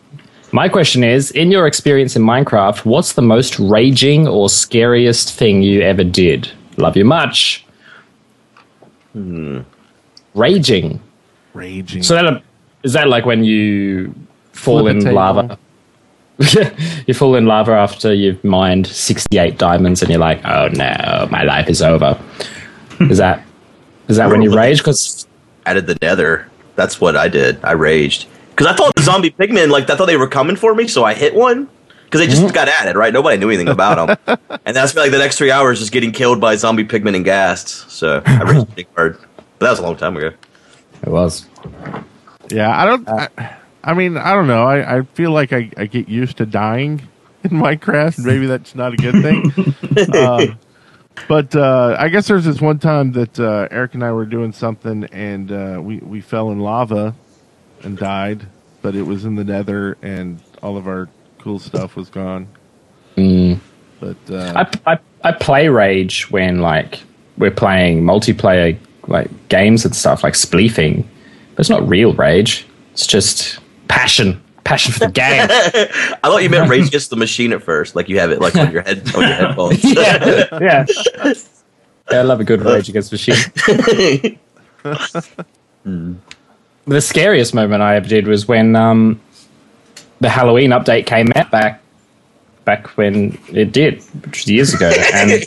My 0.53 0.69
question 0.69 1.03
is 1.03 1.31
In 1.33 1.51
your 1.51 1.67
experience 1.67 2.15
in 2.15 2.23
Minecraft, 2.23 2.85
what's 2.85 3.15
the 3.15 3.23
most 3.23 3.59
raging 3.59 4.29
or 4.29 4.49
scariest 4.49 5.33
thing 5.33 5.63
you 5.63 5.81
ever 5.81 6.05
did? 6.05 6.51
Love 6.77 6.97
you 6.97 7.05
much. 7.05 7.65
Hmm. 9.13 9.61
Raging. 10.35 11.01
raging. 11.55 12.03
So 12.03 12.15
that 12.15 12.43
is 12.83 12.93
that 12.93 13.09
like 13.09 13.25
when 13.25 13.45
you 13.45 14.15
fall 14.53 14.81
Flip 14.81 14.97
in 14.97 15.15
lava? 15.15 15.59
you 17.07 17.15
fall 17.15 17.37
in 17.37 17.47
lava 17.47 17.73
after 17.73 18.13
you've 18.13 18.43
mined 18.45 18.87
68 18.89 19.57
diamonds 19.57 20.03
and 20.03 20.11
you're 20.11 20.19
like, 20.19 20.45
oh 20.45 20.69
no, 20.69 21.29
my 21.31 21.45
life 21.45 21.69
is 21.69 21.81
over. 21.81 22.19
Is 23.01 23.19
that 23.19 23.43
is 24.09 24.17
that 24.19 24.29
when 24.31 24.43
you 24.43 24.55
rage? 24.55 24.79
Because 24.79 25.27
Added 25.67 25.87
the 25.87 25.97
nether. 26.03 26.51
That's 26.77 27.01
what 27.01 27.17
I 27.17 27.29
did. 27.29 27.59
I 27.65 27.73
raged 27.73 28.27
because 28.51 28.67
I 28.67 28.75
thought 28.75 28.95
the 28.97 29.03
zombie 29.03 29.31
pigmen 29.31 29.71
like 29.71 29.89
I 29.89 29.97
thought 29.97 30.07
they 30.07 30.17
were 30.19 30.29
coming 30.29 30.57
for 30.57 30.75
me, 30.75 30.87
so 30.89 31.05
I 31.05 31.15
hit 31.15 31.35
one 31.35 31.69
because 32.05 32.21
they 32.21 32.27
just 32.27 32.43
Mm-hmm. 32.43 32.53
got 32.53 32.69
added. 32.69 32.97
Right? 32.97 33.13
Nobody 33.13 33.39
knew 33.39 33.49
anything 33.49 33.69
about 33.69 34.07
them, 34.27 34.39
and 34.67 34.77
that's 34.77 34.95
like 34.95 35.11
the 35.11 35.19
next 35.19 35.39
three 35.39 35.51
hours 35.51 35.79
just 35.79 35.91
getting 35.93 36.13
killed 36.13 36.41
by 36.41 36.55
zombie 36.57 36.85
pigmen 36.85 37.17
and 37.17 37.25
gassed. 37.25 37.91
So 37.91 38.23
I 38.27 38.43
raged 38.43 38.67
pretty 38.75 38.89
hard. 38.95 39.19
But 39.59 39.67
that 39.67 39.71
was 39.71 39.79
a 39.79 39.83
long 39.83 39.97
time 39.97 40.17
ago. 40.19 40.33
it 41.03 41.09
was. 41.09 41.47
yeah, 42.51 42.79
I 42.79 42.85
don't. 42.85 43.09
I, 43.09 43.57
I 43.83 43.95
mean, 43.95 44.17
I 44.19 44.35
don't 44.35 44.47
know. 44.47 44.65
I, 44.65 44.99
I 44.99 45.03
feel 45.15 45.31
like 45.31 45.53
I, 45.53 45.71
I 45.77 45.87
get 45.87 46.09
used 46.09 46.37
to 46.39 46.47
dying 46.47 47.01
in 47.43 47.51
Minecraft. 47.51 48.25
Maybe 48.25 48.47
that's 48.47 48.75
not 48.75 48.93
a 48.95 48.97
good 48.97 49.23
thing. 49.23 50.15
uh, 50.15 50.47
but 51.29 51.55
uh, 51.55 51.97
I 51.99 52.09
guess 52.09 52.29
there's 52.29 52.45
this 52.45 52.61
one 52.61 52.79
time 52.79 53.13
that 53.13 53.39
uh, 53.39 53.69
Eric 53.71 53.95
and 53.95 54.05
I 54.05 54.13
were 54.13 54.27
doing 54.27 54.53
something 54.53 55.05
and 55.05 55.51
uh, 55.53 55.81
we, 55.83 55.99
we 55.99 56.21
fell 56.21 56.51
in 56.51 56.61
lava 56.61 57.15
and 57.83 57.97
died, 57.97 58.47
but 58.83 58.95
it 58.95 59.03
was 59.03 59.25
in 59.25 59.35
the 59.37 59.45
nether 59.45 59.97
and 60.03 60.41
all 60.63 60.77
of 60.77 60.87
our 60.87 61.09
cool 61.39 61.59
stuff 61.59 61.97
was 61.97 62.11
gone. 62.11 62.49
But 64.01 64.17
uh, 64.31 64.65
I, 64.87 64.93
I, 64.93 64.99
I 65.23 65.33
play 65.33 65.69
rage 65.69 66.31
when 66.31 66.61
like 66.61 67.01
we're 67.39 67.51
playing 67.51 68.03
multiplayer 68.03 68.79
like 69.07 69.31
games 69.49 69.85
and 69.85 69.95
stuff 69.95 70.23
like 70.23 70.35
spleefing. 70.35 71.07
But 71.51 71.61
it's 71.61 71.71
not 71.71 71.89
real 71.89 72.13
rage. 72.15 72.67
It's 72.93 73.07
just 73.07 73.59
passion, 73.89 74.43
passion 74.65 74.93
for 74.93 75.01
the 75.01 75.09
game. 75.09 75.47
I 75.51 76.19
thought 76.23 76.43
you 76.43 76.51
meant 76.51 76.69
rage 76.69 76.89
against 76.89 77.11
the 77.11 77.17
machine 77.17 77.53
at 77.53 77.63
first, 77.63 77.95
like 77.95 78.09
you 78.09 78.19
have 78.19 78.31
it 78.31 78.41
like 78.41 78.57
on 78.57 78.73
your 78.73 78.83
head 78.83 79.03
on 79.15 79.23
your 79.23 79.35
headphones. 79.35 79.85
yeah, 79.95 80.49
yeah. 80.61 80.87
Yeah, 82.11 82.19
I 82.19 82.23
love 82.23 82.41
a 82.41 82.45
good 82.45 82.63
rage 82.63 82.89
against 82.89 83.11
the 83.11 83.15
machine. 83.15 84.39
The 86.87 87.01
scariest 87.01 87.55
moment 87.55 87.83
I 87.83 87.97
ever 87.97 88.07
did 88.07 88.27
was 88.27 88.47
when 88.47 88.77
um, 88.77 89.19
the 90.21 90.29
Halloween 90.29 90.69
update 90.69 91.07
came 91.07 91.33
out 91.35 91.51
back 91.51 91.83
back 92.67 92.89
when 92.99 93.39
it 93.51 93.73
did, 93.73 94.03
which 94.23 94.43
was 94.43 94.51
years 94.51 94.75
ago, 94.75 94.93
and 95.15 95.47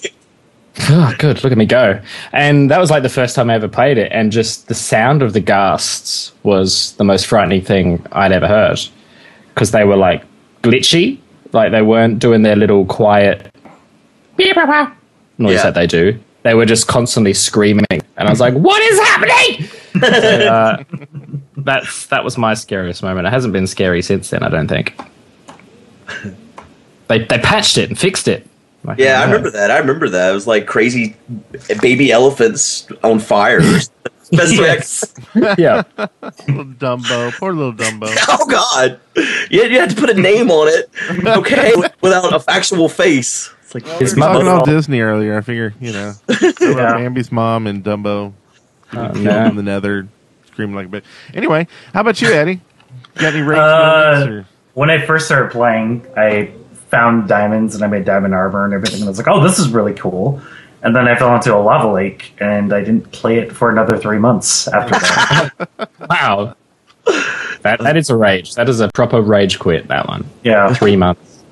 oh, 0.89 1.13
good, 1.19 1.43
look 1.43 1.51
at 1.51 1.57
me 1.59 1.67
go! 1.67 2.01
And 2.31 2.71
that 2.71 2.79
was 2.79 2.89
like 2.89 3.03
the 3.03 3.09
first 3.09 3.35
time 3.35 3.51
I 3.51 3.53
ever 3.53 3.67
played 3.67 3.99
it, 3.99 4.11
and 4.11 4.31
just 4.31 4.67
the 4.67 4.73
sound 4.73 5.21
of 5.21 5.33
the 5.33 5.39
ghasts 5.39 6.31
was 6.41 6.93
the 6.93 7.03
most 7.03 7.27
frightening 7.27 7.61
thing 7.61 8.03
I'd 8.13 8.31
ever 8.31 8.47
heard 8.47 8.79
because 9.57 9.71
they 9.71 9.83
were 9.83 9.95
like 9.97 10.23
glitchy, 10.61 11.17
like 11.51 11.71
they 11.71 11.81
weren't 11.81 12.19
doing 12.19 12.43
their 12.43 12.55
little 12.55 12.85
quiet 12.85 13.51
noise 14.37 15.55
Yeah. 15.55 15.63
that 15.63 15.73
they 15.73 15.87
do. 15.87 16.19
They 16.43 16.53
were 16.53 16.67
just 16.67 16.87
constantly 16.87 17.33
screaming, 17.33 17.85
and 17.89 18.27
I 18.27 18.29
was 18.29 18.39
like, 18.39 18.53
"What 18.53 18.79
is 18.83 18.99
happening?" 18.99 19.67
So, 19.97 20.07
uh, 20.07 20.83
that's 21.57 22.05
that 22.07 22.23
was 22.23 22.37
my 22.37 22.53
scariest 22.53 23.01
moment. 23.01 23.25
It 23.25 23.31
hasn't 23.31 23.51
been 23.51 23.65
scary 23.65 24.03
since 24.03 24.29
then. 24.29 24.43
I 24.43 24.49
don't 24.49 24.67
think. 24.67 24.93
They 27.07 27.19
they 27.23 27.39
patched 27.39 27.77
it 27.77 27.89
and 27.89 27.97
fixed 27.97 28.27
it. 28.27 28.45
Like, 28.83 28.99
Yeah, 28.99 29.21
I 29.21 29.25
remember 29.25 29.49
that. 29.51 29.71
I 29.71 29.77
remember 29.79 30.09
that. 30.09 30.29
It 30.29 30.33
was 30.33 30.45
like 30.45 30.67
crazy 30.67 31.15
baby 31.81 32.11
elephants 32.11 32.85
on 33.03 33.19
fire. 33.19 33.61
Best 34.31 34.53
Yes. 34.53 35.03
effects. 35.03 35.59
Yeah, 35.59 35.83
little 36.47 36.65
Dumbo, 36.65 37.31
poor 37.37 37.53
little 37.53 37.73
Dumbo. 37.73 38.07
Oh 38.29 38.45
God! 38.45 38.99
You, 39.49 39.63
you 39.63 39.79
had 39.79 39.89
to 39.91 39.95
put 39.95 40.09
a 40.09 40.13
name 40.13 40.51
on 40.51 40.67
it, 40.67 40.89
okay, 41.25 41.73
without 42.01 42.33
an 42.33 42.41
actual 42.47 42.89
face. 42.89 43.51
It's 43.63 43.73
like 43.75 43.85
his 43.99 44.15
We 44.15 44.21
were 44.21 44.27
talking 44.27 44.41
about 44.47 44.65
Disney 44.65 45.01
earlier. 45.01 45.37
I 45.37 45.41
figure 45.41 45.73
you 45.79 45.91
know, 45.93 46.13
Yeah. 46.29 46.93
Bambi's 46.97 47.31
mom 47.31 47.67
and 47.67 47.83
Dumbo 47.83 48.33
Oh, 48.93 49.09
killed 49.13 49.17
no. 49.17 49.45
in 49.45 49.55
the 49.57 49.63
nether, 49.63 50.07
screaming 50.47 50.75
like 50.75 50.87
a 50.87 50.89
bitch. 50.89 51.03
Anyway, 51.33 51.67
how 51.93 52.01
about 52.01 52.21
you, 52.21 52.29
Eddie? 52.31 52.61
Got 53.15 53.33
any 53.33 53.41
rage 53.43 53.57
Uh, 53.59 54.19
moments? 54.25 54.49
When 54.73 54.89
I 54.89 55.05
first 55.05 55.25
started 55.25 55.51
playing, 55.51 56.05
I 56.15 56.51
found 56.89 57.27
diamonds 57.27 57.75
and 57.75 57.83
I 57.83 57.87
made 57.87 58.05
diamond 58.05 58.33
armor 58.33 58.63
and 58.63 58.73
everything. 58.73 58.99
And 59.01 59.05
I 59.05 59.09
was 59.09 59.17
like, 59.17 59.27
oh, 59.27 59.43
this 59.43 59.59
is 59.59 59.67
really 59.69 59.93
cool. 59.93 60.41
And 60.83 60.95
then 60.95 61.07
I 61.07 61.15
fell 61.15 61.33
into 61.35 61.55
a 61.55 61.57
lava 61.57 61.91
lake, 61.91 62.33
and 62.39 62.71
I 62.71 62.81
didn't 62.81 63.11
play 63.11 63.39
it 63.39 63.51
for 63.51 63.69
another 63.69 63.97
three 63.97 64.19
months 64.19 64.67
after 64.67 64.91
that. 64.91 65.69
Wow. 66.09 66.55
That 67.63 67.79
that 67.79 67.97
is 67.97 68.09
a 68.09 68.15
rage. 68.15 68.55
That 68.55 68.69
is 68.69 68.79
a 68.79 68.89
proper 68.93 69.21
rage 69.21 69.59
quit. 69.59 69.87
That 69.87 70.07
one. 70.07 70.25
yeah, 70.43 70.73
Three 70.73 70.95
months. 70.95 71.43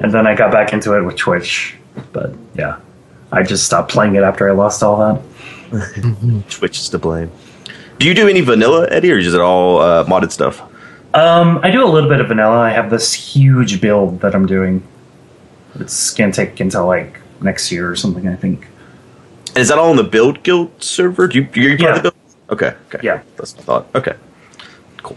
and 0.00 0.12
then 0.12 0.26
I 0.26 0.34
got 0.34 0.52
back 0.52 0.72
into 0.72 0.94
it 0.96 1.02
with 1.02 1.16
Twitch. 1.16 1.76
But 2.12 2.32
yeah, 2.54 2.78
I 3.32 3.42
just 3.42 3.64
stopped 3.64 3.90
playing 3.90 4.14
it 4.16 4.22
after 4.22 4.48
I 4.48 4.52
lost 4.52 4.82
all 4.82 4.96
that. 4.98 6.44
Twitch 6.50 6.78
is 6.78 6.88
to 6.90 6.98
blame. 6.98 7.30
Do 7.98 8.06
you 8.06 8.14
do 8.14 8.28
any 8.28 8.40
vanilla, 8.42 8.86
Eddie, 8.90 9.10
or 9.12 9.18
is 9.18 9.34
it 9.34 9.40
all 9.40 9.80
uh, 9.80 10.04
modded 10.04 10.30
stuff? 10.30 10.60
Um, 11.14 11.58
I 11.62 11.70
do 11.70 11.84
a 11.84 11.88
little 11.88 12.08
bit 12.08 12.20
of 12.20 12.28
vanilla. 12.28 12.58
I 12.58 12.70
have 12.70 12.90
this 12.90 13.12
huge 13.12 13.80
build 13.80 14.20
that 14.20 14.34
I'm 14.34 14.46
doing. 14.46 14.82
It's 15.80 16.12
gonna 16.14 16.32
take 16.32 16.60
until 16.60 16.86
like 16.86 17.17
next 17.40 17.70
year 17.72 17.90
or 17.90 17.96
something, 17.96 18.28
I 18.28 18.36
think. 18.36 18.66
And 19.48 19.58
is 19.58 19.68
that 19.68 19.78
all 19.78 19.90
on 19.90 19.96
the 19.96 20.04
Build 20.04 20.42
Guild 20.42 20.82
server? 20.82 21.26
Do 21.28 21.38
you, 21.40 21.48
you're 21.54 21.78
part 21.78 21.80
Yeah. 21.80 21.96
of 21.96 22.02
the 22.02 22.02
Build? 22.02 22.14
Okay, 22.50 22.74
okay. 22.94 23.00
Yeah. 23.02 23.22
That's 23.36 23.54
what 23.54 23.60
I 23.62 23.64
thought. 23.64 23.86
Okay. 23.94 24.14
Cool. 25.02 25.16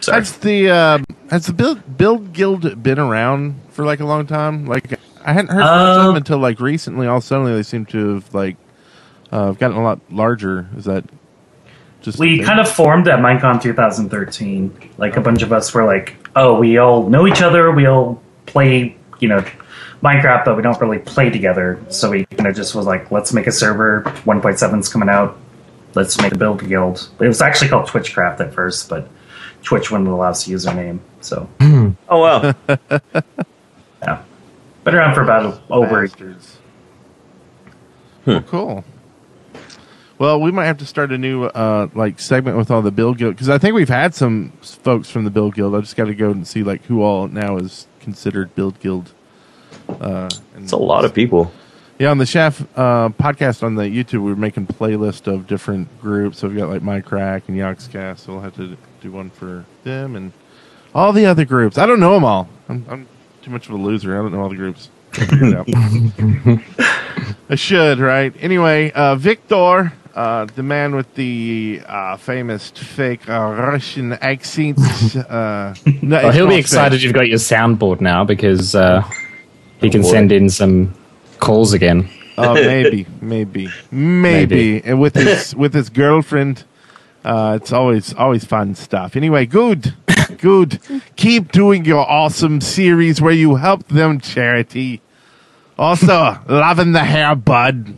Sorry. 0.00 0.18
Has 0.18 0.36
the 0.38 0.70
uh, 0.70 0.98
has 1.30 1.46
the 1.46 1.52
build 1.54 1.96
build 1.96 2.32
guild 2.32 2.82
been 2.82 2.98
around 2.98 3.58
for 3.70 3.84
like 3.86 4.00
a 4.00 4.04
long 4.04 4.26
time? 4.26 4.66
Like 4.66 4.98
I 5.24 5.32
hadn't 5.32 5.50
heard 5.50 5.60
much 5.60 5.70
of 5.70 5.96
them 6.02 6.10
Um, 6.10 6.16
until 6.16 6.38
like 6.38 6.60
recently. 6.60 7.06
All 7.06 7.20
suddenly 7.22 7.54
they 7.54 7.62
seem 7.62 7.86
to 7.86 8.14
have 8.14 8.34
like 8.34 8.56
uh, 9.32 9.52
gotten 9.52 9.76
a 9.78 9.82
lot 9.82 10.00
larger. 10.10 10.68
Is 10.76 10.84
that 10.84 11.04
just 12.02 12.18
We 12.18 12.40
kind 12.40 12.60
of 12.60 12.68
formed 12.70 13.08
at 13.08 13.18
Minecon 13.20 13.60
2013. 13.62 14.90
Like 14.98 15.16
a 15.16 15.20
bunch 15.22 15.42
of 15.42 15.52
us 15.52 15.72
were 15.72 15.84
like, 15.84 16.14
oh, 16.36 16.58
we 16.58 16.76
all 16.78 17.08
know 17.08 17.26
each 17.26 17.40
other. 17.42 17.72
We 17.72 17.86
all 17.86 18.22
play, 18.44 18.94
you 19.18 19.28
know, 19.28 19.42
Minecraft, 20.02 20.44
but 20.44 20.56
we 20.56 20.62
don't 20.62 20.80
really 20.80 20.98
play 20.98 21.30
together. 21.30 21.80
So 21.88 22.10
we 22.10 22.26
kind 22.26 22.46
of 22.46 22.54
just 22.54 22.74
was 22.74 22.86
like, 22.86 23.10
let's 23.10 23.32
make 23.32 23.46
a 23.46 23.52
server. 23.52 24.02
1.7's 24.24 24.88
coming 24.88 25.08
out. 25.08 25.38
Let's 25.94 26.20
make 26.20 26.32
a 26.32 26.38
build 26.38 26.66
guild. 26.66 27.08
It 27.20 27.26
was 27.26 27.40
actually 27.40 27.68
called 27.68 27.86
Twitchcraft 27.86 28.40
at 28.40 28.52
first, 28.52 28.90
but 28.90 29.08
Twitch 29.62 29.90
wouldn't 29.90 30.08
allow 30.08 30.30
us 30.30 30.44
to 30.44 30.50
use 30.50 30.66
our 30.66 30.74
name. 30.74 31.00
So 31.20 31.48
oh 31.60 31.94
wow. 32.08 32.54
yeah, 34.02 34.22
been 34.84 34.94
around 34.94 35.14
for 35.14 35.22
about 35.22 35.60
over. 35.70 36.02
Bastards. 36.02 36.58
Well, 38.26 38.42
cool. 38.42 38.84
Well, 40.18 40.40
we 40.40 40.50
might 40.50 40.66
have 40.66 40.78
to 40.78 40.86
start 40.86 41.12
a 41.12 41.18
new 41.18 41.44
uh, 41.44 41.88
like 41.94 42.20
segment 42.20 42.56
with 42.56 42.70
all 42.70 42.80
the 42.80 42.90
Build 42.90 43.18
Guild 43.18 43.34
because 43.34 43.48
I 43.48 43.58
think 43.58 43.74
we've 43.74 43.88
had 43.88 44.14
some 44.14 44.52
folks 44.60 45.10
from 45.10 45.24
the 45.24 45.30
Build 45.30 45.54
Guild. 45.54 45.74
I 45.74 45.80
just 45.80 45.96
got 45.96 46.06
to 46.06 46.14
go 46.14 46.30
and 46.30 46.46
see 46.46 46.62
like 46.62 46.84
who 46.84 47.02
all 47.02 47.28
now 47.28 47.56
is 47.56 47.86
considered 48.00 48.54
Build 48.54 48.78
Guild. 48.80 49.12
Uh, 49.88 50.28
It's 50.56 50.72
a 50.72 50.76
lot 50.76 51.04
of 51.04 51.14
people. 51.14 51.50
Yeah, 51.98 52.10
on 52.10 52.18
the 52.18 52.26
Shaft 52.26 52.60
uh, 52.76 53.08
podcast 53.10 53.62
on 53.62 53.74
the 53.76 53.84
YouTube, 53.84 54.22
we 54.22 54.32
are 54.32 54.36
making 54.36 54.66
playlist 54.66 55.26
of 55.32 55.46
different 55.46 55.88
groups. 56.00 56.38
So 56.38 56.48
we've 56.48 56.58
got 56.58 56.68
like 56.68 56.82
Mindcrack 56.82 57.42
and 57.48 57.56
Yogscast. 57.56 58.18
So 58.18 58.32
we'll 58.34 58.42
have 58.42 58.56
to 58.56 58.76
do 59.00 59.10
one 59.12 59.30
for 59.30 59.64
them 59.84 60.14
and 60.16 60.32
all 60.94 61.12
the 61.12 61.24
other 61.26 61.44
groups. 61.46 61.78
I 61.78 61.86
don't 61.86 62.00
know 62.00 62.12
them 62.14 62.24
all. 62.24 62.48
I'm, 62.68 62.84
I'm 62.90 63.08
too 63.42 63.50
much 63.50 63.66
of 63.68 63.72
a 63.72 63.76
loser. 63.78 64.14
I 64.18 64.22
don't 64.22 64.32
know 64.32 64.40
all 64.42 64.48
the 64.50 64.56
groups. 64.56 64.90
I'll 65.18 65.26
figure 65.26 65.46
it 65.46 65.54
out. 65.54 66.60
I 67.48 67.54
should, 67.54 67.98
right? 67.98 68.34
Anyway, 68.40 68.90
uh, 68.92 69.14
Victor, 69.16 69.92
uh, 70.14 70.44
the 70.54 70.62
man 70.62 70.94
with 70.96 71.14
the 71.14 71.80
uh, 71.86 72.16
famous 72.18 72.70
fake 72.70 73.26
uh, 73.28 73.32
Russian 73.32 74.12
accent. 74.14 74.78
Uh, 75.16 75.74
no, 76.02 76.22
Well, 76.24 76.32
he'll 76.32 76.44
not 76.44 76.50
be 76.50 76.56
fake. 76.56 76.60
excited 76.60 77.02
you've 77.02 77.14
got 77.14 77.28
your 77.28 77.38
soundboard 77.38 78.00
now 78.00 78.24
because 78.24 78.74
uh, 78.74 79.02
he 79.80 79.90
can 79.90 80.02
boy. 80.02 80.10
send 80.10 80.32
in 80.32 80.48
some 80.50 80.94
calls 81.38 81.72
again. 81.72 82.08
Oh, 82.38 82.54
maybe, 82.54 83.06
maybe, 83.20 83.68
maybe, 83.90 84.82
and 84.84 85.00
with 85.00 85.14
his 85.14 85.54
with 85.54 85.74
his 85.74 85.88
girlfriend, 85.88 86.64
uh, 87.24 87.58
it's 87.60 87.72
always 87.72 88.14
always 88.14 88.44
fun 88.44 88.74
stuff. 88.74 89.16
Anyway, 89.16 89.46
good, 89.46 89.94
good. 90.38 90.80
Keep 91.16 91.52
doing 91.52 91.84
your 91.84 92.08
awesome 92.08 92.60
series 92.60 93.20
where 93.20 93.32
you 93.32 93.56
help 93.56 93.86
them 93.88 94.20
charity. 94.20 95.00
Also, 95.78 96.38
loving 96.48 96.92
the 96.92 97.04
hair, 97.04 97.34
bud. 97.34 97.96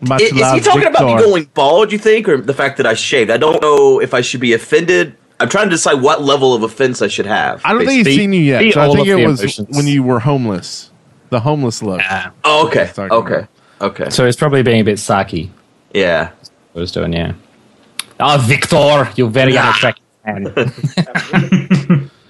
Much 0.00 0.20
Is, 0.20 0.32
is 0.32 0.40
love, 0.40 0.54
he 0.56 0.60
talking 0.60 0.86
about 0.86 1.06
me 1.06 1.16
going 1.16 1.44
bald, 1.54 1.90
you 1.90 1.98
think, 1.98 2.28
or 2.28 2.36
the 2.40 2.54
fact 2.54 2.76
that 2.76 2.86
I 2.86 2.94
shaved? 2.94 3.30
I 3.30 3.36
don't 3.36 3.60
know 3.62 4.00
if 4.00 4.12
I 4.12 4.20
should 4.20 4.40
be 4.40 4.52
offended. 4.52 5.16
I'm 5.40 5.48
trying 5.48 5.66
to 5.66 5.70
decide 5.70 6.00
what 6.00 6.22
level 6.22 6.54
of 6.54 6.62
offense 6.62 7.02
I 7.02 7.08
should 7.08 7.26
have. 7.26 7.60
I 7.64 7.72
don't 7.72 7.80
think 7.80 7.92
he's 7.92 8.04
Be- 8.04 8.16
seen 8.16 8.32
you 8.32 8.40
yet. 8.40 8.72
So 8.72 8.80
I 8.80 8.92
think 8.94 9.06
it 9.08 9.26
was 9.26 9.40
emotions. 9.40 9.76
when 9.76 9.86
you 9.86 10.02
were 10.02 10.20
homeless, 10.20 10.90
the 11.30 11.40
homeless 11.40 11.82
look. 11.82 12.00
Oh, 12.44 12.66
okay. 12.68 12.90
Sorry. 12.94 13.10
Okay. 13.10 13.46
Okay. 13.80 14.10
So 14.10 14.24
he's 14.24 14.36
probably 14.36 14.62
being 14.62 14.80
a 14.80 14.84
bit 14.84 14.98
sarky. 14.98 15.50
Yeah. 15.92 16.30
What 16.72 16.82
he's 16.82 16.92
doing, 16.92 17.12
yeah. 17.12 17.34
Oh, 18.20 18.38
Victor, 18.40 19.10
you're 19.16 19.28
very 19.28 19.56
unattractive 19.58 20.04
man. 20.24 22.10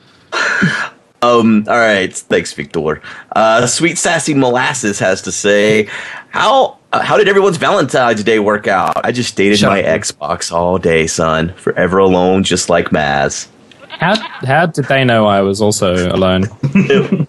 Um. 1.22 1.64
All 1.68 1.78
right. 1.78 2.14
Thanks, 2.14 2.52
Victor. 2.52 3.00
Uh, 3.34 3.66
Sweet 3.66 3.96
sassy 3.96 4.34
molasses 4.34 4.98
has 4.98 5.22
to 5.22 5.32
say, 5.32 5.88
how 6.28 6.76
uh, 6.94 7.02
how 7.02 7.16
did 7.16 7.28
everyone's 7.28 7.56
Valentine's 7.56 8.22
Day 8.24 8.38
work 8.38 8.66
out? 8.68 9.04
I 9.04 9.12
just 9.12 9.36
dated 9.36 9.58
Shut 9.58 9.70
my 9.70 9.82
up. 9.82 10.00
Xbox 10.00 10.52
all 10.52 10.78
day, 10.78 11.06
son. 11.06 11.52
Forever 11.54 11.98
alone, 11.98 12.44
just 12.44 12.68
like 12.68 12.90
Maz. 12.90 13.48
How 13.88 14.14
how 14.46 14.66
did 14.66 14.86
they 14.86 15.04
know 15.04 15.26
I 15.26 15.40
was 15.42 15.60
also 15.60 16.08
alone? 16.10 16.44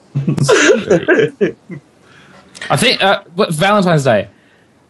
I 2.70 2.78
think 2.78 3.02
uh, 3.04 3.24
what- 3.36 3.52
Valentine's 3.54 4.04
Day. 4.04 4.28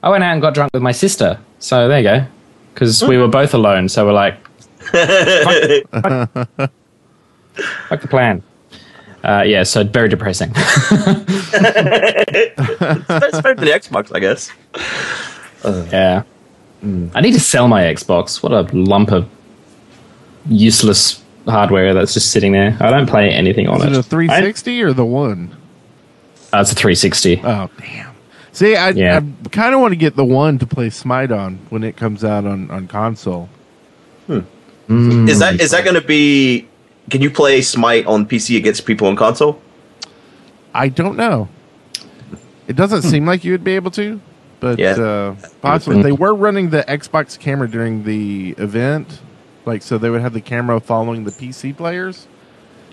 I 0.03 0.09
went 0.09 0.23
out 0.23 0.33
and 0.33 0.41
got 0.41 0.53
drunk 0.53 0.71
with 0.73 0.83
my 0.83 0.91
sister. 0.91 1.39
So 1.59 1.87
there 1.87 1.99
you 1.99 2.03
go. 2.03 2.25
Because 2.73 3.03
we 3.03 3.17
were 3.17 3.27
both 3.27 3.53
alone. 3.53 3.89
So 3.89 4.05
we're 4.05 4.13
like, 4.13 4.37
fuck, 4.79 5.89
fuck- 5.91 6.71
fuck 7.89 8.01
the 8.01 8.07
plan. 8.09 8.43
Uh, 9.25 9.41
yeah, 9.43 9.63
so 9.63 9.83
very 9.83 10.07
depressing. 10.07 10.51
That's 10.53 10.71
better 13.41 13.55
than 13.55 13.65
the 13.65 13.71
Xbox, 13.71 14.15
I 14.15 14.19
guess. 14.19 14.51
yeah. 15.91 16.23
I 17.15 17.21
need 17.21 17.31
to 17.33 17.39
sell 17.39 17.67
my 17.67 17.81
Xbox. 17.83 18.43
What 18.43 18.51
a 18.51 18.61
lump 18.77 19.11
of 19.11 19.27
useless 20.47 21.23
hardware 21.47 21.93
that's 21.95 22.13
just 22.13 22.31
sitting 22.31 22.51
there. 22.51 22.77
I 22.79 22.91
don't 22.91 23.07
play 23.09 23.31
anything 23.31 23.67
on 23.67 23.77
Is 23.77 23.85
it 23.85 23.91
it. 23.93 23.97
a 23.97 24.03
360 24.03 24.81
or 24.83 24.93
the 24.93 25.05
one? 25.05 25.55
Uh, 26.53 26.59
it's 26.61 26.71
a 26.71 26.75
360. 26.75 27.41
Oh 27.43 27.69
damn! 27.79 28.13
See, 28.51 28.75
I, 28.75 28.89
Yeah. 28.91 29.21
I 29.45 29.49
kind 29.49 29.73
of 29.73 29.81
want 29.81 29.91
to 29.93 29.95
get 29.97 30.15
the 30.15 30.23
one 30.25 30.59
to 30.59 30.67
play 30.67 30.89
Smite 30.91 31.31
on 31.31 31.57
when 31.69 31.83
it 31.83 31.97
comes 31.97 32.23
out 32.23 32.45
on, 32.45 32.69
on 32.69 32.87
console. 32.87 33.49
Is 34.29 35.39
that 35.39 35.59
is 35.59 35.71
that 35.71 35.83
going 35.83 35.95
to 35.99 36.07
be? 36.07 36.67
Can 37.09 37.21
you 37.21 37.29
play 37.29 37.61
Smite 37.61 38.05
on 38.07 38.25
PC 38.25 38.57
against 38.57 38.85
people 38.85 39.07
on 39.07 39.15
console? 39.15 39.61
I 40.73 40.89
don't 40.89 41.15
know. 41.15 41.47
It 42.67 42.75
doesn't 42.75 43.03
seem 43.03 43.25
like 43.25 43.43
you 43.43 43.51
would 43.51 43.63
be 43.63 43.75
able 43.75 43.91
to, 43.91 44.19
but 44.59 44.79
Yeah. 44.79 44.91
uh, 44.93 45.35
possibly 45.61 46.01
they 46.01 46.11
were 46.11 46.33
running 46.33 46.71
the 46.71 46.83
Xbox 46.87 47.37
camera 47.39 47.69
during 47.69 48.03
the 48.03 48.55
event, 48.57 49.19
like 49.65 49.83
so 49.83 49.97
they 49.99 50.09
would 50.09 50.21
have 50.21 50.33
the 50.33 50.41
camera 50.41 50.79
following 50.79 51.23
the 51.25 51.31
PC 51.31 51.77
players, 51.77 52.27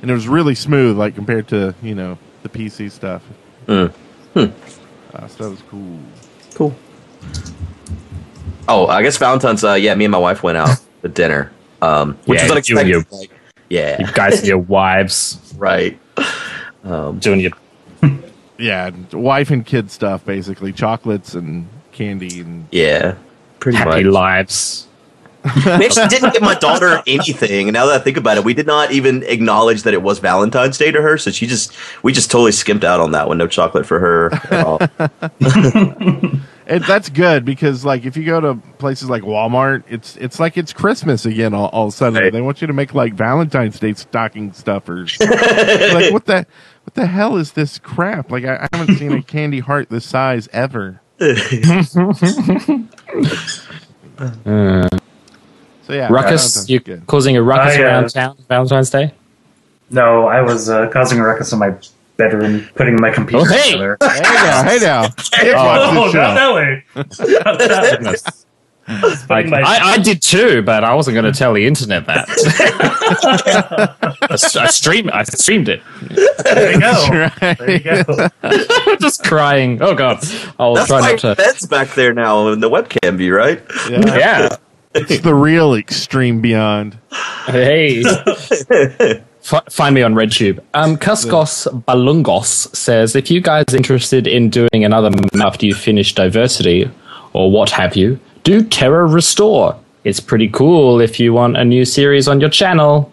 and 0.02 0.10
it 0.10 0.14
was 0.14 0.28
really 0.28 0.54
smooth, 0.54 0.96
like 0.98 1.14
compared 1.14 1.48
to 1.48 1.74
you 1.82 1.94
know 1.94 2.18
the 2.42 2.48
PC 2.50 2.90
stuff. 2.90 3.22
Mm. 3.66 3.92
Uh, 4.36 4.48
so 5.28 5.44
that 5.44 5.50
was 5.50 5.62
cool. 5.70 5.98
Cool. 6.54 6.74
Oh, 8.68 8.86
I 8.86 9.02
guess 9.02 9.16
Valentine's. 9.16 9.64
Uh, 9.64 9.72
yeah, 9.74 9.94
me 9.94 10.04
and 10.04 10.12
my 10.12 10.18
wife 10.18 10.42
went 10.42 10.58
out 10.58 10.76
to 11.02 11.08
dinner, 11.08 11.50
um, 11.80 12.16
which 12.26 12.40
Yeah, 12.42 12.52
was 12.54 12.68
you 12.68 12.78
and 12.78 12.88
unexpected. 12.92 13.18
Like, 13.18 13.31
yeah, 13.72 13.96
You 14.00 14.12
guys 14.12 14.38
and 14.40 14.48
your 14.48 14.58
wives 14.78 15.54
right. 15.56 15.98
Um, 16.84 17.18
doing 17.18 17.40
your 17.40 17.52
Yeah, 18.58 18.90
wife 19.12 19.50
and 19.50 19.64
kid 19.66 19.90
stuff 19.90 20.24
basically, 20.24 20.72
chocolates 20.72 21.34
and 21.34 21.66
candy 21.92 22.40
and 22.40 22.66
Yeah, 22.70 23.14
pretty 23.60 23.78
happy 23.78 24.04
much. 24.04 24.12
lives. 24.12 24.88
We 25.66 25.86
actually 25.86 26.06
didn't 26.06 26.32
give 26.34 26.42
my 26.42 26.54
daughter 26.54 27.02
anything, 27.04 27.66
and 27.68 27.74
now 27.74 27.86
that 27.86 28.00
I 28.00 28.04
think 28.04 28.16
about 28.16 28.36
it, 28.36 28.44
we 28.44 28.54
did 28.54 28.66
not 28.66 28.92
even 28.92 29.24
acknowledge 29.24 29.82
that 29.82 29.92
it 29.92 30.00
was 30.00 30.20
Valentine's 30.20 30.78
Day 30.78 30.92
to 30.92 31.02
her. 31.02 31.18
So 31.18 31.32
she 31.32 31.48
just, 31.48 31.72
we 32.04 32.12
just 32.12 32.30
totally 32.30 32.52
skimped 32.52 32.84
out 32.84 33.00
on 33.00 33.10
that 33.10 33.26
one. 33.26 33.38
No 33.38 33.48
chocolate 33.48 33.84
for 33.84 33.98
her. 33.98 34.32
At 34.32 34.64
all. 34.64 34.78
And 36.66 36.84
that's 36.84 37.08
good 37.08 37.44
because 37.44 37.84
like 37.84 38.04
if 38.04 38.16
you 38.16 38.24
go 38.24 38.40
to 38.40 38.54
places 38.78 39.10
like 39.10 39.22
Walmart, 39.22 39.82
it's 39.88 40.16
it's 40.16 40.38
like 40.38 40.56
it's 40.56 40.72
Christmas 40.72 41.26
again 41.26 41.54
all, 41.54 41.68
all 41.68 41.88
of 41.88 41.94
a 41.94 41.96
sudden. 41.96 42.22
Right. 42.22 42.32
They 42.32 42.40
want 42.40 42.60
you 42.60 42.66
to 42.68 42.72
make 42.72 42.94
like 42.94 43.14
Valentine's 43.14 43.78
Day 43.80 43.94
stocking 43.94 44.52
stuffers. 44.52 45.16
like 45.20 46.12
what 46.12 46.26
the 46.26 46.46
what 46.84 46.94
the 46.94 47.06
hell 47.06 47.36
is 47.36 47.52
this 47.52 47.78
crap? 47.78 48.30
Like 48.30 48.44
I, 48.44 48.68
I 48.72 48.76
haven't 48.76 48.96
seen 48.96 49.12
a 49.12 49.22
candy 49.22 49.60
heart 49.60 49.88
this 49.90 50.04
size 50.04 50.48
ever. 50.52 51.00
Uh, 51.20 51.34
So 55.84 55.94
yeah, 55.94 56.12
ruckus, 56.12 56.68
you 56.68 56.76
is 56.76 56.82
good. 56.84 57.06
causing 57.06 57.36
a 57.36 57.42
ruckus 57.42 57.76
I, 57.76 57.82
uh, 57.82 57.86
around 57.86 58.10
town 58.10 58.36
Valentine's 58.48 58.90
Day? 58.90 59.12
No, 59.90 60.28
I 60.28 60.40
was 60.40 60.70
uh, 60.70 60.88
causing 60.90 61.18
a 61.18 61.24
ruckus 61.24 61.52
in 61.52 61.58
my 61.58 61.74
bedroom 62.22 62.68
putting 62.74 62.96
my 63.00 63.10
computer 63.10 63.42
Oh, 63.42 63.44
hey! 63.44 63.72
together. 63.72 63.96
Hey 64.00 64.20
now, 64.20 64.62
hey 64.64 64.78
now. 64.78 65.08
Kids 65.08 65.30
Oh, 65.56 65.96
oh 65.96 66.04
this 66.06 66.14
not 66.14 66.34
that 66.34 66.54
way. 66.54 66.84
Not 66.94 67.58
that 67.58 68.00
way. 68.02 68.12
Just 68.12 68.46
Like, 68.88 69.28
putting 69.46 69.50
my- 69.50 69.60
I, 69.62 69.92
I 69.92 69.98
did 69.98 70.20
too, 70.20 70.60
but 70.62 70.82
I 70.84 70.94
wasn't 70.94 71.14
going 71.14 71.24
to 71.24 71.30
mm. 71.30 71.38
tell 71.38 71.54
the 71.54 71.64
internet 71.66 72.04
that. 72.06 72.28
I, 74.30 74.34
s- 74.34 74.56
I 74.56 74.66
stream, 74.66 75.08
I 75.12 75.22
streamed 75.22 75.68
it. 75.68 75.82
there 76.44 76.72
you 76.72 76.80
go. 76.80 77.08
Right. 77.10 77.58
There 77.58 77.70
you 77.70 78.04
go. 78.04 78.28
Just 79.00 79.24
crying. 79.24 79.80
Oh 79.80 79.94
god, 79.94 80.18
I'll 80.58 80.74
That's 80.74 80.88
try 80.88 81.00
why 81.00 81.10
not 81.12 81.20
to. 81.20 81.36
Fed's 81.36 81.66
back 81.66 81.94
there 81.94 82.12
now 82.12 82.48
in 82.48 82.60
the 82.60 82.68
webcam 82.68 83.16
view, 83.16 83.36
right? 83.36 83.62
Yeah. 83.88 84.18
Yeah. 84.18 84.56
It's 84.94 85.20
the 85.20 85.34
real 85.34 85.74
extreme 85.74 86.40
beyond. 86.40 86.98
Hey. 87.46 88.02
F- 89.44 89.64
find 89.72 89.94
me 89.94 90.02
on 90.02 90.14
RedTube. 90.14 90.60
Um, 90.74 90.96
Kaskos 90.96 91.66
Balungos 91.84 92.74
says, 92.76 93.16
if 93.16 93.30
you 93.30 93.40
guys 93.40 93.64
are 93.72 93.76
interested 93.76 94.26
in 94.26 94.50
doing 94.50 94.84
another 94.84 95.10
map 95.10 95.34
after 95.34 95.66
you 95.66 95.74
finish 95.74 96.14
Diversity, 96.14 96.88
or 97.32 97.50
what 97.50 97.70
have 97.70 97.96
you, 97.96 98.20
do 98.44 98.62
Terror 98.62 99.06
Restore. 99.06 99.78
It's 100.04 100.20
pretty 100.20 100.48
cool 100.48 101.00
if 101.00 101.18
you 101.20 101.32
want 101.32 101.56
a 101.56 101.64
new 101.64 101.84
series 101.84 102.28
on 102.28 102.40
your 102.40 102.50
channel. 102.50 103.12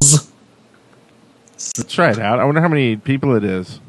Let's 0.00 0.28
try 1.88 2.10
it 2.10 2.18
out. 2.18 2.40
I 2.40 2.44
wonder 2.44 2.60
how 2.60 2.68
many 2.68 2.96
people 2.96 3.34
it 3.36 3.44
is. 3.44 3.80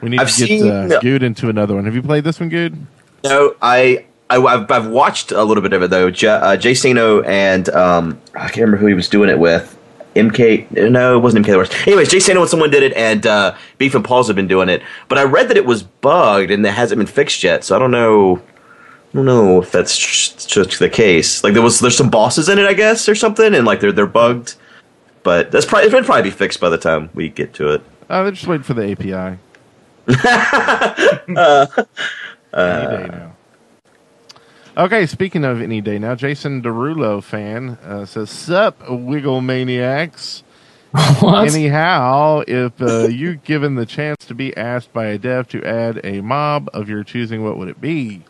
We 0.00 0.10
need 0.10 0.20
I've 0.20 0.32
to 0.32 0.38
get 0.46 0.48
seen- 0.48 0.70
uh, 0.92 0.98
Good 1.00 1.22
into 1.22 1.48
another 1.48 1.74
one. 1.74 1.84
Have 1.84 1.94
you 1.94 2.02
played 2.02 2.24
this 2.24 2.38
one, 2.40 2.48
Good? 2.48 2.76
No, 3.24 3.54
I, 3.60 4.04
I 4.30 4.38
have 4.38 4.70
I've 4.70 4.86
watched 4.88 5.32
a 5.32 5.42
little 5.42 5.62
bit 5.62 5.72
of 5.72 5.82
it 5.82 5.90
though. 5.90 6.10
J- 6.10 6.28
uh, 6.28 6.56
Jay 6.56 6.74
Sano 6.74 7.22
and 7.22 7.68
um, 7.70 8.20
I 8.34 8.42
can't 8.46 8.58
remember 8.58 8.76
who 8.78 8.86
he 8.86 8.94
was 8.94 9.08
doing 9.08 9.28
it 9.30 9.38
with. 9.38 9.76
MK, 10.18 10.90
no, 10.90 11.16
it 11.16 11.20
wasn't 11.20 11.46
MK. 11.46 11.54
Wars. 11.54 11.70
Anyways, 11.86 12.10
Jay 12.10 12.32
and 12.32 12.48
someone 12.48 12.70
did 12.70 12.82
it, 12.82 12.92
and 12.94 13.26
uh, 13.26 13.56
Beef 13.78 13.94
and 13.94 14.04
Pause 14.04 14.28
have 14.28 14.36
been 14.36 14.48
doing 14.48 14.68
it. 14.68 14.82
But 15.08 15.18
I 15.18 15.24
read 15.24 15.48
that 15.48 15.56
it 15.56 15.66
was 15.66 15.82
bugged 15.82 16.50
and 16.50 16.64
it 16.64 16.72
hasn't 16.72 16.98
been 16.98 17.06
fixed 17.06 17.42
yet. 17.42 17.64
So 17.64 17.76
I 17.76 17.78
don't 17.78 17.90
know. 17.90 18.36
I 18.36 19.16
don't 19.16 19.24
know 19.24 19.62
if 19.62 19.72
that's 19.72 19.96
just 20.46 20.78
the 20.78 20.90
case. 20.90 21.42
Like 21.42 21.54
there 21.54 21.62
was, 21.62 21.80
there's 21.80 21.96
some 21.96 22.10
bosses 22.10 22.48
in 22.48 22.58
it, 22.58 22.66
I 22.66 22.74
guess, 22.74 23.08
or 23.08 23.14
something, 23.14 23.54
and 23.54 23.66
like 23.66 23.80
they're 23.80 23.92
they're 23.92 24.06
bugged. 24.06 24.54
But 25.22 25.50
that's 25.50 25.66
probably 25.66 25.88
it'll 25.88 26.02
probably 26.02 26.24
be 26.24 26.30
fixed 26.30 26.60
by 26.60 26.68
the 26.68 26.78
time 26.78 27.10
we 27.14 27.28
get 27.28 27.54
to 27.54 27.72
it. 27.72 27.82
Oh, 28.10 28.22
they're 28.22 28.32
just 28.32 28.46
waiting 28.46 28.64
for 28.64 28.74
the 28.74 28.90
API. 28.92 29.38
Uh, 31.36 31.66
day 32.96 33.04
uh, 33.04 33.06
now. 33.06 33.27
Okay, 34.78 35.06
speaking 35.06 35.44
of 35.44 35.60
any 35.60 35.80
day 35.80 35.98
now, 35.98 36.14
Jason 36.14 36.62
Derulo 36.62 37.20
fan 37.20 37.70
uh, 37.82 38.06
says, 38.06 38.30
"Sup, 38.30 38.88
Wiggle 38.88 39.40
Maniacs." 39.40 40.44
What? 41.20 41.52
Anyhow, 41.52 42.44
if 42.46 42.80
uh, 42.80 43.08
you 43.08 43.36
given 43.36 43.74
the 43.74 43.84
chance 43.84 44.24
to 44.24 44.34
be 44.34 44.56
asked 44.56 44.92
by 44.92 45.06
a 45.06 45.18
dev 45.18 45.46
to 45.48 45.62
add 45.62 46.00
a 46.02 46.22
mob 46.22 46.70
of 46.72 46.88
your 46.88 47.04
choosing, 47.04 47.44
what 47.44 47.58
would 47.58 47.68
it 47.68 47.80
be? 47.80 48.22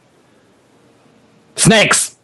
Snakes! 1.55 2.17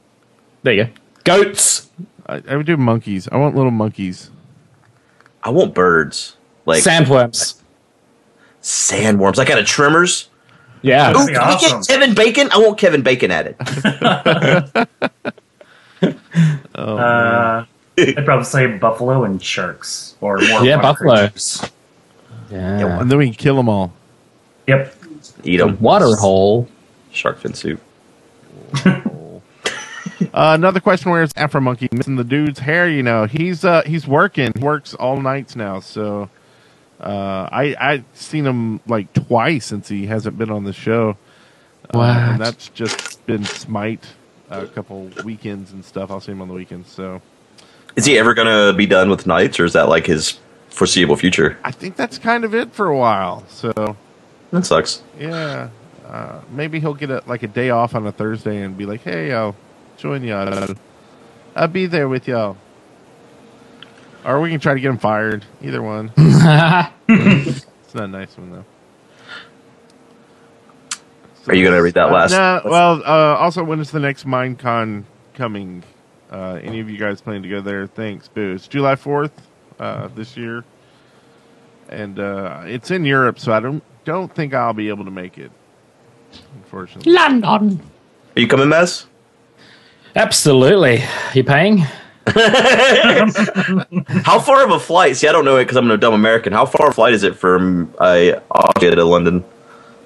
There 0.64 0.72
you 0.72 0.84
go. 0.84 0.90
Goats! 1.22 1.90
I, 2.26 2.42
I 2.48 2.56
would 2.56 2.66
do 2.66 2.76
monkeys. 2.76 3.28
I 3.30 3.37
want 3.37 3.54
little 3.54 3.70
monkeys. 3.70 4.30
I 5.44 5.50
want 5.50 5.72
birds, 5.72 6.37
like 6.66 6.82
Sandworms. 6.82 7.60
sandworms, 8.60 9.38
I 9.38 9.44
got 9.44 9.58
a 9.58 9.64
Tremors. 9.64 10.30
Yeah. 10.85 11.11
Ooh, 11.12 11.27
be 11.27 11.33
can 11.35 11.49
we 11.49 11.61
get 11.61 11.87
Kevin 11.88 12.14
Bacon? 12.14 12.51
I 12.53 12.59
want 12.59 12.79
Kevin 12.79 13.03
Bacon 13.03 13.31
at 13.31 13.47
it. 13.49 14.88
Uh, 16.75 17.64
I'd 17.97 18.25
probably 18.25 18.44
say 18.44 18.66
buffalo 18.66 19.25
and 19.25 19.40
sharks 19.42 20.16
or 20.20 20.37
more. 20.38 20.64
Yeah, 20.64 20.77
water 20.77 20.83
buffalo. 20.83 21.16
creatures. 21.29 21.70
Yeah. 22.51 23.01
And 23.01 23.11
then 23.11 23.16
we 23.18 23.27
can 23.27 23.35
kill 23.35 23.57
them 23.57 23.68
all. 23.68 23.92
Yep. 24.66 24.94
Eat 25.44 25.59
The 25.59 25.66
them. 25.66 25.81
water 25.81 26.14
hole. 26.16 26.68
Shark 27.12 27.38
fin 27.38 27.55
soup. 27.55 27.81
Uh, 30.33 30.53
another 30.55 30.81
question: 30.81 31.11
Where's 31.12 31.31
Afro 31.37 31.61
Monkey 31.61 31.88
missing 31.92 32.16
the 32.16 32.25
dude's 32.25 32.59
hair? 32.59 32.88
You 32.88 33.03
know, 33.03 33.25
he's 33.27 33.64
uh, 33.64 33.83
he's 33.87 34.07
working. 34.07 34.53
He 34.57 34.61
works 34.64 34.94
all 34.94 35.20
nights 35.20 35.55
now. 35.55 35.81
So 35.81 36.29
uh, 37.00 37.48
I 37.50 37.74
I 37.78 38.04
seen 38.14 38.46
him 38.46 38.80
like 38.87 39.12
twice 39.12 39.66
since 39.66 39.88
he 39.88 40.07
hasn't 40.07 40.38
been 40.38 40.50
on 40.50 40.64
the 40.64 40.72
show. 40.72 41.16
Uh, 41.92 42.00
and 42.33 42.40
that's 42.40 42.68
just 42.70 43.24
been 43.26 43.44
Smite 43.44 44.07
a 44.50 44.66
couple 44.66 45.11
weekends 45.24 45.72
and 45.72 45.85
stuff. 45.85 46.11
I'll 46.11 46.20
see 46.20 46.33
him 46.33 46.40
on 46.42 46.48
the 46.48 46.54
weekends. 46.54 46.90
So 46.90 47.20
Is 47.96 48.04
he 48.07 48.18
ever 48.18 48.33
gonna 48.35 48.72
be 48.72 48.87
done 48.87 49.11
with 49.11 49.26
nights, 49.26 49.61
or 49.61 49.64
is 49.64 49.72
that 49.74 49.88
like 49.88 50.07
his 50.07 50.38
foreseeable 50.70 51.16
future? 51.16 51.59
I 51.62 51.70
think 51.72 51.96
that's 51.96 52.18
kind 52.18 52.44
of 52.44 52.54
it 52.54 52.72
for 52.72 52.87
a 52.87 52.96
while. 52.96 53.44
So 53.48 53.96
That 54.50 54.64
sucks. 54.64 55.02
yeah, 55.18 55.68
uh, 56.09 56.40
maybe 56.50 56.80
he'll 56.80 56.94
get 56.94 57.11
a, 57.11 57.22
like 57.26 57.42
a 57.42 57.48
day 57.48 57.70
off 57.70 57.94
on 57.94 58.07
a 58.07 58.12
Thursday 58.12 58.62
and 58.62 58.76
be 58.78 58.87
like, 58.87 59.02
"Hey, 59.02 59.33
I'll 59.33 59.54
join 59.98 60.22
y'all. 60.24 60.74
I'll 61.57 61.68
be 61.68 61.87
there 61.87 62.09
with 62.09 62.26
y'all." 62.28 62.57
Or 64.24 64.40
we 64.40 64.50
can 64.50 64.60
try 64.60 64.74
to 64.74 64.80
get 64.80 64.88
him 64.90 64.98
fired. 64.98 65.44
Either 65.62 65.82
one. 65.82 66.10
It's 67.06 67.94
not 67.94 68.04
a 68.04 68.08
nice 68.08 68.37
one 68.37 68.50
though. 68.50 68.64
Are 71.46 71.54
you 71.54 71.64
gonna 71.64 71.82
read 71.82 71.94
that 71.94 72.08
Uh, 72.08 72.12
last? 72.12 72.30
no, 72.32 72.60
well, 72.64 73.02
uh, 73.04 73.37
also, 73.37 73.62
when 73.62 73.78
is 73.78 73.90
the 73.90 74.00
next 74.00 74.26
Minecon 74.26 75.04
coming? 75.34 75.84
Uh, 76.32 76.58
any 76.62 76.80
of 76.80 76.88
you 76.90 76.96
guys 76.96 77.20
planning 77.20 77.42
to 77.42 77.48
go 77.48 77.60
there? 77.60 77.87
Thanks, 77.87 78.26
Boo. 78.28 78.54
It's 78.54 78.66
July 78.66 78.94
4th 78.96 79.30
uh, 79.78 80.08
this 80.16 80.37
year. 80.37 80.64
And 81.90 82.18
uh, 82.18 82.62
it's 82.64 82.90
in 82.90 83.04
Europe, 83.04 83.38
so 83.38 83.52
I 83.52 83.60
don't 83.60 83.82
don't 84.04 84.34
think 84.34 84.54
I'll 84.54 84.72
be 84.72 84.88
able 84.88 85.04
to 85.04 85.10
make 85.10 85.38
it, 85.38 85.52
unfortunately. 86.56 87.12
London. 87.12 87.80
Are 88.37 88.40
you 88.40 88.48
coming, 88.48 88.68
Maz? 88.68 89.04
Absolutely. 90.16 91.04
You 91.34 91.44
paying? 91.44 91.84
How 94.24 94.40
far 94.40 94.64
of 94.64 94.70
a 94.70 94.80
flight? 94.80 95.16
See, 95.16 95.28
I 95.28 95.32
don't 95.32 95.44
know 95.44 95.56
it 95.56 95.64
because 95.64 95.76
I'm 95.76 95.90
a 95.90 95.96
dumb 95.96 96.14
American. 96.14 96.52
How 96.52 96.66
far 96.66 96.88
a 96.88 96.92
flight 96.92 97.12
is 97.12 97.22
it 97.22 97.37
from 97.37 97.92
uh, 97.98 98.40
Austria 98.50 98.94
to 98.94 99.04
London? 99.04 99.44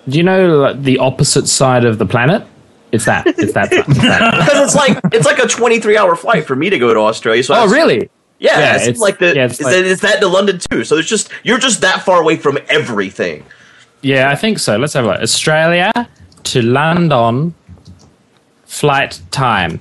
Do 0.09 0.17
you 0.17 0.25
know 0.25 0.59
like, 0.59 0.83
the 0.83 0.99
opposite 0.99 1.47
side 1.47 1.85
of 1.85 1.99
the 1.99 2.07
planet? 2.07 2.45
It's 2.91 3.05
that. 3.05 3.27
It's 3.27 3.53
that. 3.53 3.71
Because 3.71 3.89
it's 3.97 4.75
like 4.75 4.99
it's 5.13 5.27
like 5.27 5.39
a 5.39 5.47
23 5.47 5.97
hour 5.97 6.17
flight 6.17 6.47
for 6.47 6.57
me 6.57 6.71
to 6.71 6.79
go 6.79 6.93
to 6.95 7.01
Australia. 7.01 7.43
So 7.43 7.55
oh, 7.55 7.57
that's- 7.69 7.73
really? 7.73 8.11
Yeah, 8.41 8.59
Yeah, 8.59 8.75
it's, 8.77 8.83
it's- 8.85 8.99
like 9.01 9.19
the 9.19 9.35
yeah, 9.35 9.45
it's 9.47 9.55
is, 9.61 9.65
like- 9.65 9.75
that, 9.75 9.85
is 9.85 10.01
that 10.01 10.21
to 10.21 10.29
London 10.29 10.59
too? 10.59 10.85
So 10.85 10.97
it's 10.97 11.09
just 11.09 11.31
you're 11.45 11.59
just 11.59 11.81
that 11.83 12.03
far 12.05 12.21
away 12.21 12.37
from 12.37 12.59
everything. 12.69 13.45
Yeah, 14.01 14.31
I 14.31 14.37
think 14.37 14.59
so. 14.59 14.77
Let's 14.77 14.93
have 14.95 15.05
a 15.05 15.09
look. 15.09 15.21
Australia 15.21 15.93
to 16.45 16.63
London 16.63 17.55
flight 18.65 19.21
time. 19.31 19.81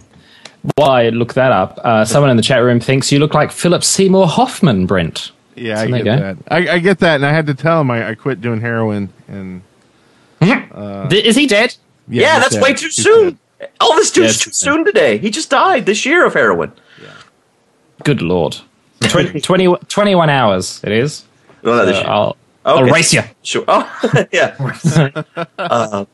While 0.75 0.91
I 0.91 1.09
look 1.09 1.33
that 1.35 1.51
up, 1.51 1.79
uh, 1.83 2.03
someone 2.05 2.29
in 2.29 2.37
the 2.37 2.43
chat 2.43 2.61
room 2.61 2.79
thinks 2.79 3.11
you 3.11 3.19
look 3.19 3.33
like 3.33 3.51
Philip 3.51 3.83
Seymour 3.83 4.27
Hoffman, 4.27 4.85
Brent. 4.85 5.31
Yeah, 5.55 5.79
I 5.79 5.85
So 5.85 5.91
there 5.91 6.03
get 6.03 6.19
that. 6.19 6.37
I, 6.49 6.69
I 6.75 6.79
get 6.79 6.99
that, 6.99 7.15
and 7.15 7.25
I 7.25 7.31
had 7.31 7.47
to 7.47 7.53
tell 7.53 7.81
him 7.81 7.89
I, 7.89 8.09
I 8.09 8.15
quit 8.15 8.41
doing 8.41 8.61
heroin. 8.61 9.09
And 9.27 9.61
Th- 10.41 11.25
Is 11.25 11.35
he 11.35 11.47
dead? 11.47 11.75
Yeah, 12.07 12.33
he's 12.35 12.41
that's 12.43 12.53
dead. 12.55 12.63
way 12.63 12.73
too 12.73 12.85
He's 12.87 12.95
soon. 13.03 13.39
dead. 13.59 13.69
Elvis 13.81 14.13
too 14.13 14.21
Yeah, 14.23 14.27
too 14.27 14.49
it's- 14.49 14.57
soon 14.57 14.85
today. 14.85 15.17
He 15.17 15.29
just 15.31 15.49
died 15.49 15.85
this 15.85 16.05
year 16.05 16.25
of 16.25 16.33
heroin. 16.33 16.71
Good 18.03 18.21
lord. 18.21 18.57
20, 19.01 19.39
20 19.41 19.75
21 19.87 20.29
hours 20.29 20.81
it 20.83 20.91
is. 20.91 21.23
No, 21.63 21.75
not 21.75 21.85
this 21.85 21.97
Uh, 21.97 21.99
year. 22.01 22.09
I'll, 22.09 22.37
I'll 22.65 22.83
race 22.83 23.13
you. 23.13 23.21
Sure. 23.41 23.63
Oh, 23.67 24.25
yeah. 24.31 24.55
uh, 25.57 26.05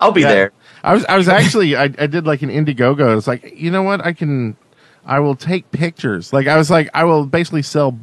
I'll 0.00 0.12
be 0.12 0.22
Yeah. 0.22 0.28
there. 0.28 0.52
I 0.82 0.94
was 0.94 1.04
I 1.06 1.16
was 1.16 1.28
actually 1.40 1.76
I, 1.76 1.84
I 1.84 2.06
did 2.06 2.26
like 2.26 2.42
an 2.42 2.50
Indiegogo. 2.50 3.16
It's 3.16 3.26
like 3.26 3.54
you 3.56 3.70
know 3.70 3.82
what 3.82 4.04
I 4.04 4.12
can 4.12 4.56
I 5.04 5.20
will 5.20 5.36
take 5.36 5.70
pictures. 5.72 6.32
Like 6.32 6.46
I 6.46 6.56
was 6.56 6.70
like 6.70 6.88
I 6.94 7.04
will 7.04 7.26
basically 7.26 7.62
sell 7.62 7.98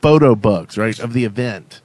photo 0.00 0.34
books 0.34 0.76
right 0.76 0.98
of 0.98 1.12
the 1.12 1.24
event. 1.24 1.80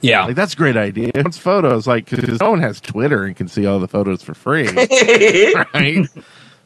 Yeah. 0.00 0.24
Like 0.24 0.36
that's 0.36 0.54
a 0.54 0.56
great 0.56 0.76
idea. 0.76 1.12
It's 1.14 1.38
photos 1.38 1.86
like 1.86 2.10
because 2.10 2.40
no 2.40 2.50
one 2.50 2.60
has 2.60 2.80
Twitter 2.80 3.24
and 3.24 3.36
can 3.36 3.46
see 3.48 3.66
all 3.66 3.78
the 3.78 3.88
photos 3.88 4.22
for 4.22 4.34
free, 4.34 4.68
right? 5.74 6.06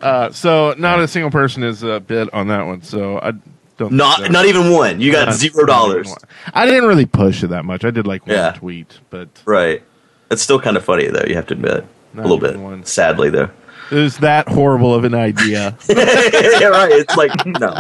Uh, 0.01 0.31
so 0.31 0.75
not 0.79 1.01
a 1.01 1.09
single 1.09 1.31
person 1.31 1.63
is 1.63 1.83
uh, 1.85 2.01
bid 2.01 2.29
on 2.33 2.49
that 2.49 2.67
one. 2.67 2.83
So 2.83 3.19
I 3.19 3.33
don't 3.77 3.93
Not 3.93 4.31
not 4.31 4.47
even 4.47 4.71
one. 4.73 5.01
You 5.01 5.13
got 5.13 5.33
zero 5.35 5.67
dollars. 5.67 6.15
I 6.55 6.65
didn't 6.65 6.87
really 6.89 7.05
push 7.07 7.43
it 7.43 7.49
that 7.49 7.65
much. 7.67 7.85
I 7.85 7.91
did 7.91 8.07
like 8.07 8.27
one 8.27 8.37
Yeah. 8.37 8.53
tweet, 8.53 9.01
but 9.11 9.29
Right. 9.45 9.83
It's 10.31 10.43
still 10.43 10.61
kind 10.61 10.77
of 10.77 10.85
funny 10.85 11.07
though. 11.09 11.25
You 11.27 11.35
have 11.37 11.47
to 11.49 11.55
admit 11.55 11.87
a 12.19 12.23
little 12.23 12.39
bit. 12.39 12.57
one. 12.59 12.85
Sadly 12.85 13.31
though. 13.31 13.51
it 13.91 13.97
was 13.97 14.19
that 14.19 14.49
horrible 14.49 14.95
of 14.95 15.05
an 15.05 15.15
idea. 15.15 15.77
yeah, 15.89 16.67
right. 16.67 16.93
It's 16.93 17.17
like 17.17 17.31
no. 17.47 17.75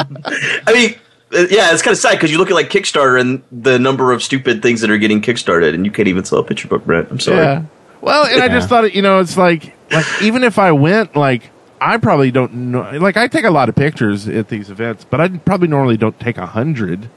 I 0.66 0.72
mean, 0.72 0.94
uh, 1.34 1.46
yeah, 1.50 1.72
it's 1.72 1.82
kind 1.82 1.92
of 1.92 1.98
sad 1.98 2.12
because 2.12 2.30
you 2.30 2.38
look 2.38 2.50
at 2.50 2.54
like 2.54 2.70
Kickstarter 2.70 3.20
and 3.20 3.42
the 3.50 3.78
number 3.78 4.12
of 4.12 4.22
stupid 4.22 4.62
things 4.62 4.80
that 4.82 4.90
are 4.90 4.98
getting 4.98 5.20
kickstarted, 5.20 5.74
and 5.74 5.84
you 5.84 5.90
can't 5.90 6.08
even 6.08 6.24
sell 6.24 6.38
a 6.38 6.44
picture 6.44 6.68
book, 6.68 6.84
Brent. 6.84 7.10
I'm 7.10 7.20
sorry. 7.20 7.38
Yeah. 7.38 7.64
Well, 8.00 8.26
and 8.26 8.40
I 8.42 8.48
just 8.48 8.68
thought, 8.68 8.94
you 8.94 9.02
know, 9.02 9.18
it's 9.18 9.36
like, 9.36 9.74
like 9.90 10.06
even 10.22 10.44
if 10.44 10.58
I 10.60 10.70
went, 10.70 11.16
like, 11.16 11.50
I 11.80 11.96
probably 11.96 12.30
don't 12.30 12.70
know. 12.70 12.82
Like, 12.98 13.16
I 13.16 13.26
take 13.26 13.44
a 13.44 13.50
lot 13.50 13.68
of 13.68 13.74
pictures 13.74 14.28
at 14.28 14.48
these 14.48 14.70
events, 14.70 15.04
but 15.04 15.20
I 15.20 15.28
probably 15.28 15.66
normally 15.66 15.96
don't 15.96 16.18
take 16.20 16.38
a 16.38 16.46
hundred. 16.46 17.10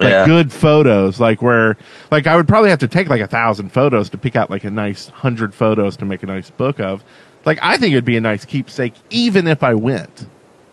Like 0.00 0.10
Yeah. 0.10 0.26
good 0.26 0.52
photos, 0.52 1.20
like 1.20 1.42
where 1.42 1.76
like 2.10 2.26
I 2.26 2.36
would 2.36 2.48
probably 2.48 2.70
have 2.70 2.78
to 2.80 2.88
take 2.88 3.08
like 3.08 3.20
a 3.20 3.26
thousand 3.26 3.70
photos 3.70 4.10
to 4.10 4.18
pick 4.18 4.36
out 4.36 4.50
like 4.50 4.64
a 4.64 4.70
nice 4.70 5.08
hundred 5.08 5.54
photos 5.54 5.96
to 5.98 6.04
make 6.04 6.22
a 6.22 6.26
nice 6.26 6.50
book 6.50 6.80
of. 6.80 7.04
Like 7.44 7.58
I 7.62 7.76
think 7.76 7.92
it'd 7.92 8.04
be 8.04 8.16
a 8.16 8.20
nice 8.20 8.44
keepsake, 8.44 8.94
even 9.10 9.46
if 9.46 9.62
I 9.62 9.74
went. 9.74 10.26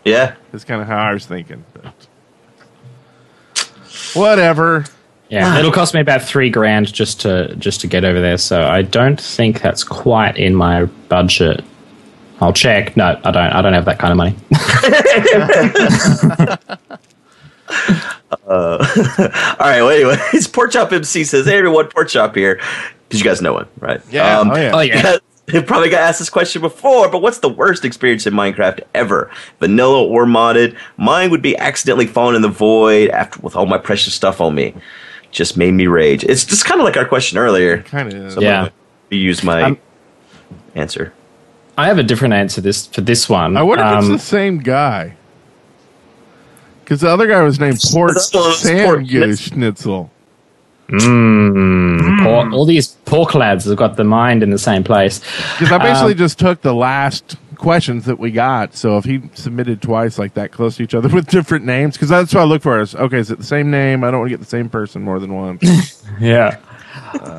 Yeah. 0.04 0.34
That's 0.50 0.64
kind 0.64 0.80
of 0.82 0.88
how 0.88 0.96
I 0.98 1.12
was 1.12 1.26
thinking. 1.26 1.64
But 1.74 1.94
whatever. 4.14 4.84
Yeah, 5.28 5.58
it'll 5.58 5.72
cost 5.72 5.94
me 5.94 6.00
about 6.00 6.20
three 6.22 6.50
grand 6.50 6.92
just 6.92 7.20
to 7.22 7.54
just 7.56 7.80
to 7.82 7.86
get 7.86 8.04
over 8.04 8.20
there. 8.20 8.36
So 8.36 8.66
I 8.66 8.82
don't 8.82 9.18
think 9.20 9.62
that's 9.62 9.82
quite 9.82 10.36
in 10.36 10.54
my 10.54 10.84
budget. 11.08 11.64
I'll 12.40 12.52
check. 12.52 12.96
No, 12.98 13.18
I 13.24 13.30
don't. 13.30 13.36
I 13.36 13.62
don't 13.62 13.72
have 13.72 13.86
that 13.86 13.98
kind 13.98 14.10
of 14.10 14.18
money. 14.18 14.36
All 18.48 18.78
right. 18.78 19.82
Well, 19.82 19.90
anyways, 19.90 20.46
Pork 20.52 20.72
Chop 20.72 20.92
MC 20.92 21.24
says, 21.24 21.46
"Hey 21.46 21.58
everyone, 21.58 21.88
Pork 21.88 22.08
Chop 22.08 22.34
here." 22.34 22.60
Because 23.08 23.20
you 23.20 23.24
guys 23.24 23.40
know 23.42 23.58
him, 23.58 23.68
right? 23.78 24.00
Yeah. 24.10 24.40
oh 24.40 24.56
yeah. 24.56 24.70
oh 24.74 24.80
yeah. 24.80 25.18
Yeah, 25.48 25.58
you 25.60 25.62
probably 25.66 25.90
got 25.90 26.00
asked 26.00 26.20
this 26.20 26.30
question 26.30 26.62
before, 26.62 27.08
but 27.10 27.20
what's 27.20 27.38
the 27.40 27.48
worst 27.48 27.84
experience 27.84 28.28
in 28.28 28.32
Minecraft 28.32 28.80
ever? 28.94 29.28
Vanilla 29.58 30.00
or 30.04 30.24
modded? 30.24 30.76
Mine 30.96 31.30
would 31.32 31.42
be 31.42 31.56
accidentally 31.58 32.06
falling 32.06 32.36
in 32.36 32.42
the 32.42 32.48
void 32.48 33.10
after 33.10 33.40
with 33.40 33.56
all 33.56 33.66
my 33.66 33.76
precious 33.76 34.14
stuff 34.14 34.40
on 34.40 34.54
me. 34.54 34.72
Just 35.32 35.56
made 35.56 35.72
me 35.72 35.88
rage. 35.88 36.22
It's 36.24 36.44
just 36.44 36.64
kind 36.64 36.80
of 36.80 36.84
like 36.84 36.96
our 36.96 37.04
question 37.04 37.38
earlier. 37.38 37.82
Kind 37.82 38.12
of. 38.12 38.32
So 38.32 38.40
Yeah. 38.40 38.60
gonna 38.60 38.70
use 39.10 39.42
my 39.42 39.62
Um, 39.62 39.78
answer. 40.76 41.12
I 41.76 41.88
have 41.88 41.98
a 41.98 42.02
different 42.04 42.34
answer 42.34 42.60
this 42.60 42.86
for 42.86 43.00
this 43.00 43.28
one. 43.28 43.56
I 43.56 43.62
wonder 43.62 43.84
if 43.84 43.96
it's 43.98 44.06
Um, 44.06 44.12
the 44.12 44.18
same 44.20 44.58
guy. 44.58 45.14
Because 46.84 47.00
the 47.00 47.08
other 47.08 47.26
guy 47.26 47.42
was 47.42 47.58
named 47.60 47.80
Port 47.92 48.18
Sam 48.20 48.86
Pork 48.86 49.06
Schnitzel. 49.38 50.10
mm, 50.88 52.22
por- 52.22 52.50
all 52.52 52.64
these 52.66 52.88
pork 53.06 53.34
lads 53.34 53.64
have 53.64 53.76
got 53.76 53.96
the 53.96 54.04
mind 54.04 54.42
in 54.42 54.50
the 54.50 54.58
same 54.58 54.84
place. 54.84 55.20
Because 55.58 55.72
I 55.72 55.78
basically 55.78 56.12
Um, 56.12 56.18
just 56.18 56.38
took 56.38 56.60
the 56.62 56.74
last 56.74 57.36
questions 57.56 58.04
that 58.06 58.18
we 58.18 58.30
got. 58.30 58.74
So 58.74 58.98
if 58.98 59.04
he 59.04 59.22
submitted 59.34 59.80
twice 59.80 60.18
like 60.18 60.34
that 60.34 60.50
close 60.52 60.76
to 60.76 60.82
each 60.82 60.94
other 60.94 61.08
with 61.14 61.28
different 61.28 61.64
names, 61.64 61.94
because 61.96 62.08
that's 62.08 62.34
what 62.34 62.40
I 62.42 62.44
look 62.44 62.62
for 62.62 62.80
is 62.80 62.94
okay, 62.94 63.18
is 63.18 63.30
it 63.30 63.38
the 63.38 63.44
same 63.44 63.70
name? 63.70 64.04
I 64.04 64.10
don't 64.10 64.20
want 64.20 64.30
to 64.30 64.36
get 64.36 64.40
the 64.44 64.50
same 64.50 64.68
person 64.68 65.02
more 65.02 65.18
than 65.18 65.34
once. 65.34 65.98
Yeah. 66.20 66.56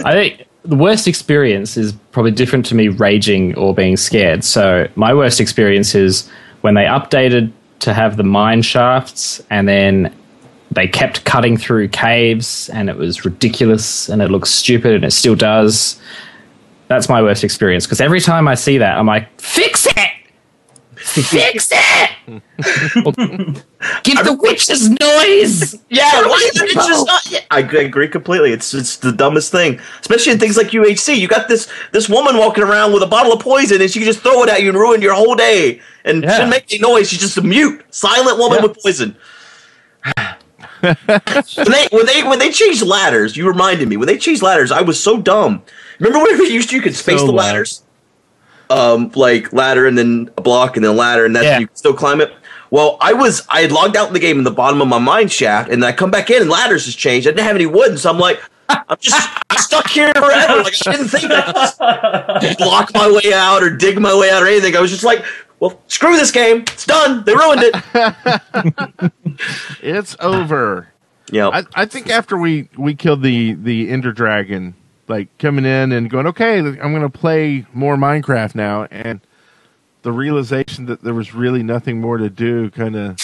I 0.04 0.14
think 0.14 0.46
the 0.66 0.76
worst 0.76 1.08
experience 1.08 1.78
is 1.78 1.92
probably 2.12 2.32
different 2.32 2.66
to 2.68 2.76
me 2.76 2.88
raging 2.88 3.54
or 3.56 3.74
being 3.76 3.98
scared. 3.98 4.44
So 4.44 4.88
my 4.96 5.14
worst 5.14 5.40
experience 5.40 5.94
is 5.94 6.28
when 6.62 6.74
they 6.74 6.86
updated 6.86 7.52
to 7.84 7.94
have 7.94 8.18
the 8.18 8.24
mine 8.24 8.62
shafts 8.62 9.42
and 9.50 9.68
then 9.68 10.14
they 10.72 10.88
kept 10.88 11.24
cutting 11.26 11.58
through 11.58 11.88
caves 11.90 12.70
and 12.70 12.90
it 12.90 12.98
was 12.98 13.26
ridiculous 13.26 14.10
and 14.10 14.22
it 14.22 14.32
looks 14.32 14.50
stupid 14.50 14.96
and 14.96 15.06
it 15.06 15.12
still 15.12 15.36
does. 15.36 16.00
That's 16.88 17.10
my 17.10 17.22
worst 17.22 17.44
experience 17.44 17.86
because 17.86 18.02
every 18.02 18.22
time 18.22 18.48
I 18.48 18.56
see 18.56 18.78
that, 18.80 18.98
I'm 18.98 19.06
like, 19.06 19.28
fix! 19.40 19.83
Fix 21.22 21.70
it! 21.72 22.10
Give 24.04 24.18
the 24.24 24.38
witches 24.42 24.90
noise! 24.90 25.76
Yeah, 25.90 26.26
why 26.26 26.50
is 26.54 26.62
it 26.62 26.72
just 26.74 27.06
not? 27.06 27.30
Yeah, 27.32 27.40
I 27.52 27.60
agree- 27.60 27.86
agree 27.86 28.08
completely. 28.08 28.52
It's 28.52 28.74
it's 28.74 28.98
the 28.98 29.12
dumbest 29.12 29.52
thing, 29.52 29.80
especially 30.02 30.32
in 30.34 30.40
things 30.40 30.58
like 30.58 30.68
UHC. 30.68 31.18
You 31.18 31.28
got 31.28 31.48
this 31.48 31.70
this 31.92 32.10
woman 32.10 32.38
walking 32.38 32.64
around 32.64 32.94
with 32.94 33.04
a 33.04 33.08
bottle 33.08 33.32
of 33.34 33.40
poison, 33.42 33.82
and 33.82 33.92
she 33.92 34.00
can 34.00 34.06
just 34.08 34.20
throw 34.22 34.42
it 34.44 34.50
at 34.50 34.62
you 34.64 34.70
and 34.70 34.78
ruin 34.78 35.02
your 35.02 35.14
whole 35.14 35.36
day. 35.36 35.82
And 36.06 36.24
Yeah. 36.24 36.32
shouldn't 36.34 36.50
make 36.50 36.66
any 36.72 36.80
noise. 36.82 37.10
She's 37.10 37.20
just 37.20 37.38
a 37.38 37.42
mute, 37.42 37.84
silent 37.92 38.38
woman 38.40 38.60
Yeah. 38.60 38.66
with 38.68 38.78
poison. 38.82 39.16
when 40.82 40.98
they 41.72 41.88
when 41.92 42.06
they 42.06 42.24
when 42.24 42.40
they 42.40 42.52
changed 42.52 42.82
ladders, 42.82 43.38
you 43.38 43.48
reminded 43.48 43.88
me. 43.88 43.98
When 43.98 44.08
they 44.08 44.18
changed 44.18 44.42
ladders, 44.42 44.72
I 44.72 44.82
was 44.82 45.02
so 45.02 45.22
dumb. 45.22 45.62
Remember 46.00 46.20
when 46.26 46.40
we 46.40 46.50
used 46.50 46.70
to 46.72 46.76
you 46.76 46.82
could 46.82 46.96
space 46.96 47.20
So 47.20 47.28
the 47.28 47.32
loud. 47.32 47.46
ladders, 47.46 47.83
um, 48.70 49.12
like 49.16 49.52
ladder 49.54 49.86
and 49.88 49.98
then 49.98 50.30
a 50.38 50.42
block 50.42 50.76
and 50.78 50.84
then 50.86 50.92
a 50.92 50.96
ladder, 50.96 51.26
and 51.26 51.36
that's 51.36 51.46
Yeah. 51.46 51.60
you 51.60 51.68
could 51.68 51.78
still 51.78 51.94
climb 51.94 52.22
it. 52.22 52.34
Well, 52.72 52.98
I 53.02 53.14
was 53.14 53.46
I 53.50 53.62
had 53.62 53.72
logged 53.72 53.96
out 53.96 54.08
in 54.08 54.14
the 54.14 54.20
game 54.20 54.38
in 54.40 54.44
the 54.44 54.52
bottom 54.52 54.82
of 54.82 54.88
my 54.88 54.98
mine 55.00 55.28
shaft, 55.28 55.70
and 55.70 55.84
I 55.86 55.92
come 55.92 56.10
back 56.12 56.30
in 56.30 56.42
and 56.42 56.50
ladders 56.50 56.86
has 56.86 56.96
changed. 56.96 57.28
I 57.28 57.32
didn't 57.32 57.46
have 57.46 57.56
any 57.56 57.68
wood, 57.68 57.90
and 57.92 58.00
so 58.00 58.10
I'm 58.10 58.18
like, 58.18 58.42
I'm 58.70 58.98
just 59.00 59.30
I'm 59.50 59.58
stuck 59.60 59.88
here 59.90 60.12
forever. 60.16 60.64
Like 60.64 60.74
I 60.88 60.92
didn't 60.94 61.10
think 61.10 61.26
I 61.32 62.40
could 62.42 62.58
block 62.64 62.92
my 62.96 63.12
way 63.12 63.32
out 63.34 63.62
or 63.62 63.70
dig 63.70 64.00
my 64.00 64.18
way 64.18 64.32
out 64.32 64.42
or 64.42 64.48
anything. 64.48 64.76
I 64.76 64.80
was 64.82 64.90
just 64.90 65.04
like, 65.04 65.24
well, 65.60 65.80
screw 65.88 66.16
this 66.16 66.32
game. 66.32 66.62
It's 66.62 66.86
done. 66.88 67.24
They 67.26 67.36
ruined 67.36 67.62
it. 67.64 69.12
it's 69.82 70.16
over. 70.20 70.88
Yeah. 71.32 71.50
I, 71.50 71.64
I 71.76 71.86
think 71.86 72.10
after 72.10 72.38
we 72.38 72.70
we 72.78 72.96
killed 72.96 73.22
the 73.22 73.54
the 73.54 73.90
Ender 73.90 74.12
Dragon, 74.14 74.74
like 75.08 75.36
coming 75.38 75.66
in 75.66 75.92
and 75.92 76.10
going, 76.10 76.28
okay, 76.28 76.60
I'm 76.60 76.74
going 76.94 77.02
to 77.02 77.10
play 77.10 77.66
more 77.74 77.96
Minecraft 77.96 78.56
now, 78.56 78.86
and 78.92 79.22
the 80.02 80.12
realization 80.12 80.86
that 80.88 81.02
there 81.02 81.14
was 81.14 81.34
really 81.34 81.64
nothing 81.64 82.00
more 82.02 82.18
to 82.18 82.30
do 82.30 82.70
kind 82.72 82.96
of 82.96 83.18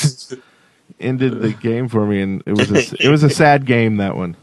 ended 0.99 1.41
the 1.41 1.53
game 1.53 1.87
for 1.87 2.05
me, 2.05 2.21
and 2.21 2.43
it 2.45 2.53
was 2.53 2.71
a, 2.71 3.05
it 3.05 3.09
was 3.09 3.23
a 3.23 3.29
sad 3.29 3.65
game 3.65 3.97
that 3.97 4.15
one. 4.15 4.35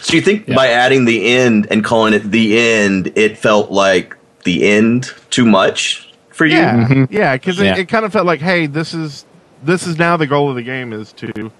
So 0.00 0.14
you 0.14 0.22
think 0.22 0.46
by 0.46 0.68
adding 0.68 1.04
the 1.04 1.26
end 1.32 1.68
and 1.70 1.84
calling 1.84 2.12
it 2.12 2.20
the 2.20 2.58
end, 2.58 3.12
it 3.16 3.38
felt 3.38 3.70
like 3.70 4.16
the 4.42 4.68
end 4.68 5.12
too 5.30 5.44
much 5.44 6.12
for 6.30 6.44
you? 6.46 6.56
Yeah, 6.56 6.86
mm-hmm. 6.88 7.14
yeah, 7.14 7.36
because 7.36 7.58
Yeah. 7.58 7.72
it, 7.72 7.78
it 7.80 7.88
kind 7.88 8.04
of 8.04 8.12
felt 8.12 8.26
like, 8.26 8.40
hey, 8.40 8.66
this 8.66 8.94
is 8.94 9.24
this 9.62 9.86
is 9.86 9.98
now 9.98 10.16
the 10.16 10.26
goal 10.26 10.48
of 10.50 10.56
the 10.56 10.62
game 10.62 10.92
is 10.92 11.12
to 11.12 11.52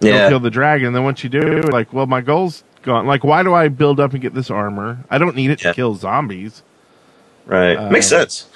Yeah. 0.00 0.28
kill 0.30 0.40
the 0.40 0.50
dragon. 0.50 0.86
And 0.86 0.96
then 0.96 1.04
once 1.04 1.22
you 1.22 1.28
do, 1.28 1.60
like, 1.70 1.92
well, 1.92 2.06
my 2.06 2.22
goal's 2.22 2.64
gone. 2.82 3.06
Like, 3.06 3.24
why 3.24 3.42
do 3.42 3.54
I 3.54 3.68
build 3.68 4.00
up 4.00 4.12
and 4.12 4.20
get 4.22 4.34
this 4.34 4.50
armor? 4.50 4.98
I 5.10 5.18
don't 5.18 5.36
need 5.36 5.50
it 5.50 5.62
Yeah. 5.62 5.70
to 5.70 5.74
kill 5.74 5.94
zombies. 5.94 6.62
Right. 7.46 7.74
Uh, 7.76 7.90
Makes 7.90 8.06
sense. 8.08 8.46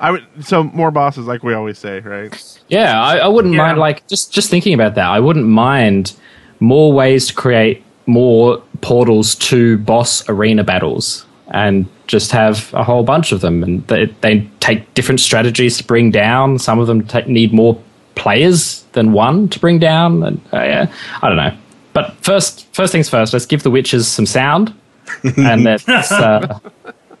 I 0.00 0.10
would 0.10 0.24
so 0.40 0.64
more 0.64 0.90
bosses, 0.90 1.26
like 1.26 1.42
we 1.42 1.54
always 1.54 1.78
say, 1.78 2.00
right? 2.00 2.58
Yeah, 2.68 3.00
I, 3.00 3.18
I 3.18 3.28
wouldn't 3.28 3.54
Yeah. 3.54 3.62
mind 3.66 3.78
like 3.78 4.06
just 4.08 4.32
just 4.32 4.48
thinking 4.50 4.74
about 4.74 4.94
that. 4.96 5.06
I 5.08 5.20
wouldn't 5.20 5.46
mind 5.46 6.14
more 6.60 6.92
ways 6.92 7.28
to 7.28 7.34
create 7.34 7.84
more 8.06 8.62
portals 8.80 9.34
to 9.36 9.78
boss 9.78 10.28
arena 10.28 10.64
battles 10.64 11.24
and 11.50 11.86
just 12.06 12.32
have 12.32 12.72
a 12.74 12.82
whole 12.82 13.04
bunch 13.04 13.30
of 13.32 13.42
them. 13.42 13.62
And 13.62 13.86
they, 13.86 14.06
they 14.22 14.48
take 14.60 14.92
different 14.94 15.20
strategies 15.20 15.76
to 15.78 15.84
bring 15.84 16.10
down. 16.10 16.58
Some 16.58 16.78
of 16.78 16.86
them 16.86 17.06
take, 17.06 17.28
need 17.28 17.52
more 17.52 17.78
players 18.14 18.82
than 18.92 19.12
one 19.12 19.48
to 19.50 19.58
bring 19.60 19.78
down. 19.78 20.22
And 20.22 20.40
uh, 20.52 20.62
yeah, 20.62 20.92
I 21.22 21.28
don't 21.28 21.36
know. 21.36 21.52
But 21.92 22.12
first, 22.22 22.66
first 22.74 22.92
things 22.92 23.08
first. 23.08 23.32
Let's 23.32 23.46
give 23.46 23.62
the 23.62 23.70
witches 23.70 24.08
some 24.08 24.26
sound, 24.26 24.74
and 25.36 25.62
let's 25.64 25.86
uh, 25.88 26.58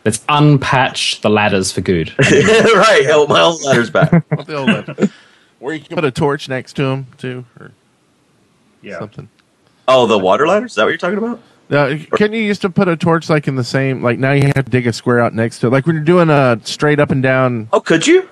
let's 0.04 0.24
unpatch 0.28 1.20
the 1.20 1.28
ladders 1.30 1.70
for 1.72 1.80
good. 1.82 2.12
right. 2.18 3.06
Oh, 3.10 3.26
my 3.28 3.40
old 3.40 3.62
ladder's 3.64 3.90
back. 3.90 4.24
The 4.46 4.56
old 4.56 4.68
legend? 4.68 5.12
Where 5.58 5.74
you 5.74 5.80
can 5.80 5.94
put 5.94 6.04
a 6.04 6.10
torch 6.10 6.48
next 6.48 6.72
to 6.76 6.82
them 6.82 7.06
too, 7.18 7.44
or 7.60 7.70
Yeah. 8.80 8.98
something. 8.98 9.28
Oh, 9.86 10.06
the 10.06 10.18
water 10.18 10.46
ladder? 10.46 10.66
Is 10.66 10.74
that 10.76 10.84
what 10.84 10.88
you're 10.90 10.98
talking 10.98 11.18
about? 11.18 11.40
Now, 11.68 11.96
can 12.16 12.32
you 12.32 12.40
used 12.42 12.60
to 12.62 12.70
put 12.70 12.88
a 12.88 12.96
torch 12.96 13.30
like 13.30 13.48
in 13.48 13.56
the 13.56 13.64
same? 13.64 14.02
Like 14.02 14.18
now 14.18 14.32
you 14.32 14.44
have 14.54 14.64
to 14.64 14.70
dig 14.70 14.86
a 14.86 14.92
square 14.92 15.20
out 15.20 15.34
next 15.34 15.60
to 15.60 15.68
it. 15.68 15.70
Like 15.70 15.86
when 15.86 15.96
you're 15.96 16.04
doing 16.04 16.28
a 16.30 16.58
straight 16.64 16.98
up 17.00 17.10
and 17.10 17.22
down. 17.22 17.68
Oh, 17.72 17.80
could 17.80 18.06
you? 18.06 18.28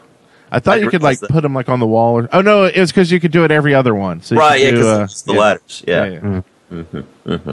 I 0.52 0.58
thought 0.58 0.78
I 0.78 0.80
you 0.82 0.90
could 0.90 1.02
like 1.02 1.20
that. 1.20 1.30
put 1.30 1.42
them 1.42 1.54
like 1.54 1.68
on 1.68 1.78
the 1.80 1.86
wall. 1.86 2.18
Or, 2.18 2.28
oh 2.32 2.40
no, 2.40 2.64
it 2.64 2.76
was 2.78 2.90
because 2.90 3.10
you 3.12 3.20
could 3.20 3.32
do 3.32 3.44
it 3.44 3.50
every 3.50 3.74
other 3.74 3.94
one. 3.94 4.20
So 4.22 4.34
you 4.34 4.40
Right, 4.40 4.60
yeah, 4.60 4.70
do, 4.70 4.76
because 4.76 4.98
uh, 4.98 5.02
it's 5.04 5.22
the 5.22 5.32
yeah. 5.34 5.38
ladders. 5.40 5.84
Yeah. 5.86 6.04
Yeah, 6.04 6.10
yeah. 6.12 6.42
Mm-hmm. 6.72 7.52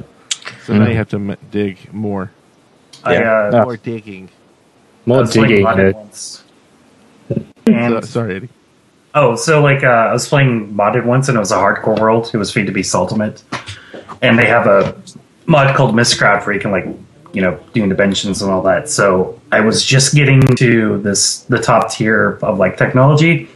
So 0.65 0.73
now 0.77 0.87
you 0.89 0.95
have 0.95 1.09
to 1.09 1.15
m- 1.17 1.37
dig 1.51 1.93
more. 1.93 2.31
I, 3.03 3.13
Yeah. 3.13 3.49
uh, 3.53 3.63
More 3.63 3.77
digging. 3.77 4.29
More 5.05 5.19
was 5.19 5.31
playing 5.33 5.49
digging. 5.49 5.65
modded. 5.65 6.13
So, 6.13 6.41
And 7.67 8.05
sorry, 8.05 8.35
Eddie. 8.37 8.49
Oh, 9.13 9.35
so 9.35 9.61
like 9.61 9.83
uh, 9.83 9.87
I 9.87 10.13
was 10.13 10.27
playing 10.27 10.73
modded 10.73 11.05
once, 11.05 11.27
and 11.27 11.35
it 11.37 11.39
was 11.39 11.51
a 11.51 11.55
hardcore 11.55 11.99
world. 11.99 12.29
It 12.33 12.37
was 12.37 12.51
free 12.51 12.65
to 12.65 12.71
be 12.71 12.83
ultimate, 12.93 13.41
and 14.21 14.37
they 14.37 14.45
have 14.47 14.67
a 14.67 14.95
mod 15.45 15.75
called 15.75 15.95
Mystcraft 15.95 16.45
where 16.45 16.53
you 16.53 16.61
can 16.61 16.71
like 16.71 16.85
you 17.37 17.43
know 17.43 17.53
do 17.73 17.83
interventions 17.83 18.41
and 18.41 18.51
all 18.51 18.63
that. 18.63 18.89
So 18.89 19.39
I 19.51 19.59
was 19.61 19.83
just 19.85 20.15
getting 20.15 20.41
to 20.55 20.97
this 21.07 21.41
the 21.53 21.59
top 21.59 21.91
tier 21.91 22.39
of 22.41 22.57
like 22.57 22.77
technology. 22.77 23.47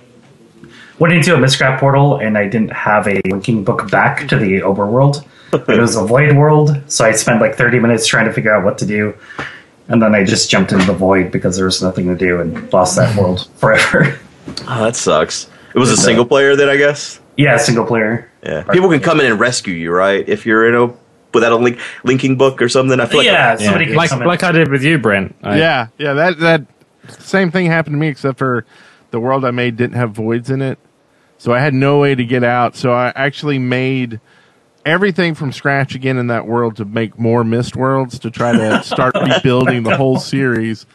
Went 1.00 1.14
into 1.16 1.34
a 1.34 1.38
Mystcraft 1.40 1.80
portal, 1.80 2.18
and 2.18 2.38
I 2.38 2.48
didn't 2.48 2.74
have 2.74 3.08
a 3.08 3.20
linking 3.26 3.64
book 3.64 3.90
back 3.90 4.28
to 4.28 4.38
the 4.38 4.60
overworld. 4.62 5.26
it 5.52 5.80
was 5.80 5.96
a 5.96 6.04
void 6.06 6.38
world, 6.38 6.80
so 6.88 7.04
I 7.06 7.12
spent 7.14 7.42
like 7.42 7.56
thirty 7.56 7.80
minutes 7.80 8.06
trying 8.06 8.26
to 8.26 8.34
figure 8.34 8.54
out 8.56 8.64
what 8.64 8.78
to 8.78 8.86
do. 8.86 9.16
And 9.88 10.00
then 10.02 10.14
I 10.14 10.24
just 10.24 10.52
jumped 10.52 10.72
into 10.72 10.86
the 10.86 10.94
void 10.94 11.32
because 11.32 11.56
there 11.58 11.66
was 11.66 11.82
nothing 11.82 12.06
to 12.08 12.16
do 12.16 12.40
and 12.40 12.72
lost 12.72 12.96
that 12.98 13.18
world 13.18 13.50
forever. 13.58 14.20
Oh, 14.68 14.84
that 14.86 14.96
sucks. 14.96 15.50
It 15.74 15.80
was 15.80 15.90
a 15.90 15.94
It's, 15.94 16.02
uh, 16.04 16.06
single 16.06 16.26
player 16.26 16.56
then, 16.56 16.70
I 16.70 16.78
guess. 16.78 17.20
yeah, 17.36 17.58
single 17.58 17.86
player. 17.86 18.30
Yeah. 18.44 18.62
People 18.72 18.90
can 18.90 19.00
come 19.02 19.20
in 19.20 19.26
and 19.26 19.40
rescue 19.40 19.74
you, 19.74 19.92
right? 19.92 20.24
If 20.30 20.46
you're 20.46 20.68
in 20.70 20.76
a 20.76 20.94
without 21.34 21.52
a 21.52 21.58
link 21.58 21.80
linking 22.04 22.38
book 22.38 22.62
or 22.62 22.70
something. 22.70 23.00
I 23.00 23.06
feel 23.06 23.18
like 23.20 23.26
yeah, 23.26 23.52
yeah, 23.52 23.56
somebody 23.58 23.86
can 23.88 23.96
like 23.96 24.10
come 24.10 24.20
like 24.22 24.44
I 24.44 24.52
did 24.52 24.70
with 24.70 24.84
you, 24.84 24.98
Brent. 24.98 25.36
I- 25.44 25.58
yeah, 25.58 25.88
yeah. 25.98 26.14
That 26.14 26.40
that 26.40 26.66
same 27.20 27.52
thing 27.52 27.66
happened 27.68 27.96
to 27.96 27.98
me, 28.00 28.08
except 28.08 28.38
for 28.38 28.66
the 29.12 29.20
world 29.20 29.44
I 29.46 29.52
made 29.52 29.76
didn't 29.78 29.96
have 29.98 30.12
voids 30.12 30.50
in 30.50 30.62
it, 30.62 30.80
so 31.38 31.54
I 31.54 31.60
had 31.60 31.74
no 31.74 32.00
way 32.00 32.16
to 32.16 32.24
get 32.26 32.44
out. 32.44 32.76
So 32.76 32.92
I 32.94 33.12
actually 33.16 33.60
made 33.60 34.20
everything 34.86 35.36
from 35.36 35.52
scratch 35.52 35.94
again 35.94 36.18
in 36.18 36.28
that 36.28 36.48
world 36.48 36.76
to 36.78 36.86
make 36.86 37.20
more 37.20 37.44
mist 37.44 37.76
worlds 37.76 38.18
to 38.20 38.32
try 38.32 38.52
to 38.52 38.82
start 38.84 39.14
rebuilding 39.16 39.84
the 39.84 39.96
whole 39.96 40.20
series. 40.20 40.86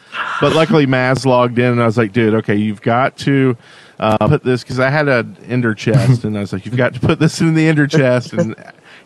But 0.41 0.53
luckily, 0.53 0.85
Maz 0.85 1.25
logged 1.25 1.57
in, 1.59 1.71
and 1.71 1.81
I 1.81 1.85
was 1.85 1.97
like, 1.97 2.11
dude, 2.11 2.33
okay, 2.35 2.55
you've 2.55 2.81
got 2.81 3.17
to 3.19 3.55
uh, 3.99 4.17
put 4.27 4.43
this 4.43 4.61
because 4.63 4.79
I 4.79 4.89
had 4.89 5.07
an 5.07 5.37
ender 5.47 5.73
chest, 5.73 6.23
and 6.25 6.37
I 6.37 6.41
was 6.41 6.51
like, 6.53 6.65
you've 6.65 6.75
got 6.77 6.95
to 6.95 6.99
put 6.99 7.19
this 7.19 7.39
in 7.39 7.53
the 7.53 7.67
ender 7.67 7.87
chest, 7.87 8.33
and 8.33 8.55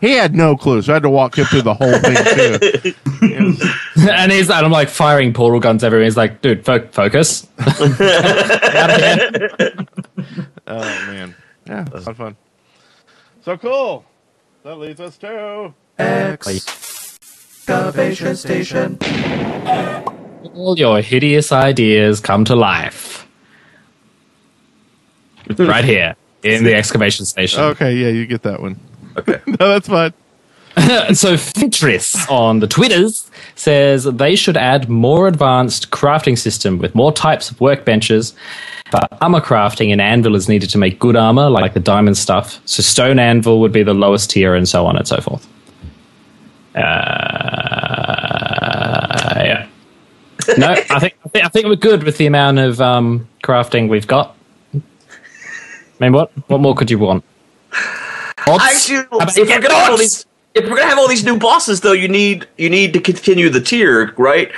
he 0.02 0.12
had 0.14 0.34
no 0.34 0.56
clue, 0.56 0.82
so 0.82 0.92
I 0.92 0.96
had 0.96 1.04
to 1.04 1.10
walk 1.10 1.38
him 1.38 1.44
through 1.46 1.62
the 1.62 1.74
whole 1.74 1.96
thing 1.98 2.16
too. 2.82 2.92
And 4.10 4.32
he's 4.32 4.50
and 4.50 4.66
I'm 4.66 4.72
like 4.72 4.88
firing 4.88 5.32
portal 5.32 5.60
guns 5.60 5.84
everywhere. 5.84 6.04
He's 6.04 6.16
like, 6.16 6.42
dude, 6.42 6.64
fo- 6.64 6.88
focus. 6.88 7.46
Out 7.60 7.80
of 7.80 7.96
here. 9.00 9.48
oh 10.66 10.80
man, 11.06 11.36
yeah, 11.66 11.82
it 11.86 11.92
was 11.92 12.04
fun. 12.04 12.36
So 13.42 13.56
cool. 13.56 14.04
That 14.64 14.74
leads 14.76 15.00
us 15.00 15.16
to 15.18 15.72
Excavation 15.98 18.34
station. 18.36 18.98
All 20.54 20.76
your 20.76 21.00
hideous 21.00 21.52
ideas 21.52 22.18
come 22.18 22.44
to 22.46 22.56
life. 22.56 23.28
right 25.58 25.84
here 25.84 26.16
in 26.42 26.64
the 26.64 26.74
excavation 26.74 27.24
station. 27.24 27.60
okay. 27.60 27.94
Yeah, 27.94 28.08
you 28.08 28.26
get 28.26 28.42
that 28.42 28.60
one. 28.60 28.80
Okay. 29.18 29.40
no, 29.46 29.56
that's 29.56 29.88
fine. 29.88 30.12
so 31.14 31.34
Fintris 31.34 32.30
on 32.30 32.60
the 32.60 32.66
Twitters 32.66 33.30
says 33.56 34.04
they 34.04 34.34
should 34.34 34.56
add 34.56 34.88
more 34.88 35.28
advanced 35.28 35.90
crafting 35.90 36.38
system 36.38 36.78
with 36.78 36.94
more 36.94 37.12
types 37.12 37.50
of 37.50 37.58
workbenches. 37.58 38.32
But 38.90 39.06
armor 39.20 39.40
crafting 39.40 39.92
and 39.92 40.00
anvil 40.00 40.34
is 40.34 40.48
needed 40.48 40.70
to 40.70 40.78
make 40.78 40.98
good 40.98 41.16
armor, 41.16 41.50
like 41.50 41.74
the 41.74 41.80
diamond 41.80 42.16
stuff. 42.16 42.60
So 42.66 42.82
stone 42.82 43.18
anvil 43.18 43.60
would 43.60 43.72
be 43.72 43.82
the 43.82 43.94
lowest 43.94 44.30
tier, 44.30 44.54
and 44.54 44.68
so 44.68 44.86
on 44.86 44.96
and 44.96 45.06
so 45.08 45.20
forth. 45.20 45.46
Uh, 46.74 46.80
yeah. 49.36 49.66
No, 50.58 50.72
I 50.72 50.98
think, 50.98 51.14
I 51.24 51.28
think 51.28 51.44
I 51.44 51.48
think 51.48 51.66
we're 51.66 51.76
good 51.76 52.02
with 52.02 52.18
the 52.18 52.26
amount 52.26 52.58
of 52.58 52.80
um, 52.80 53.28
crafting 53.44 53.88
we've 53.88 54.06
got. 54.06 54.36
I 54.74 54.80
mean, 56.00 56.12
what 56.12 56.30
what 56.48 56.60
more 56.60 56.74
could 56.74 56.90
you 56.90 56.98
want? 56.98 57.24
Odds? 58.52 58.64
Actually, 58.64 58.96
How 59.10 59.16
about 59.18 59.36
if 59.38 59.48
we're 59.48 59.60
gonna 59.60 59.74
have 59.74 59.90
all 59.90 59.96
these, 59.98 60.26
if 60.54 60.64
we're 60.64 60.76
gonna 60.76 60.88
have 60.88 60.98
all 60.98 61.08
these 61.08 61.24
new 61.24 61.38
bosses, 61.38 61.80
though, 61.80 61.92
you 61.92 62.08
need 62.08 62.46
you 62.58 62.68
need 62.70 62.92
to 62.92 63.00
continue 63.00 63.48
the 63.48 63.60
tier, 63.60 64.12
right? 64.16 64.50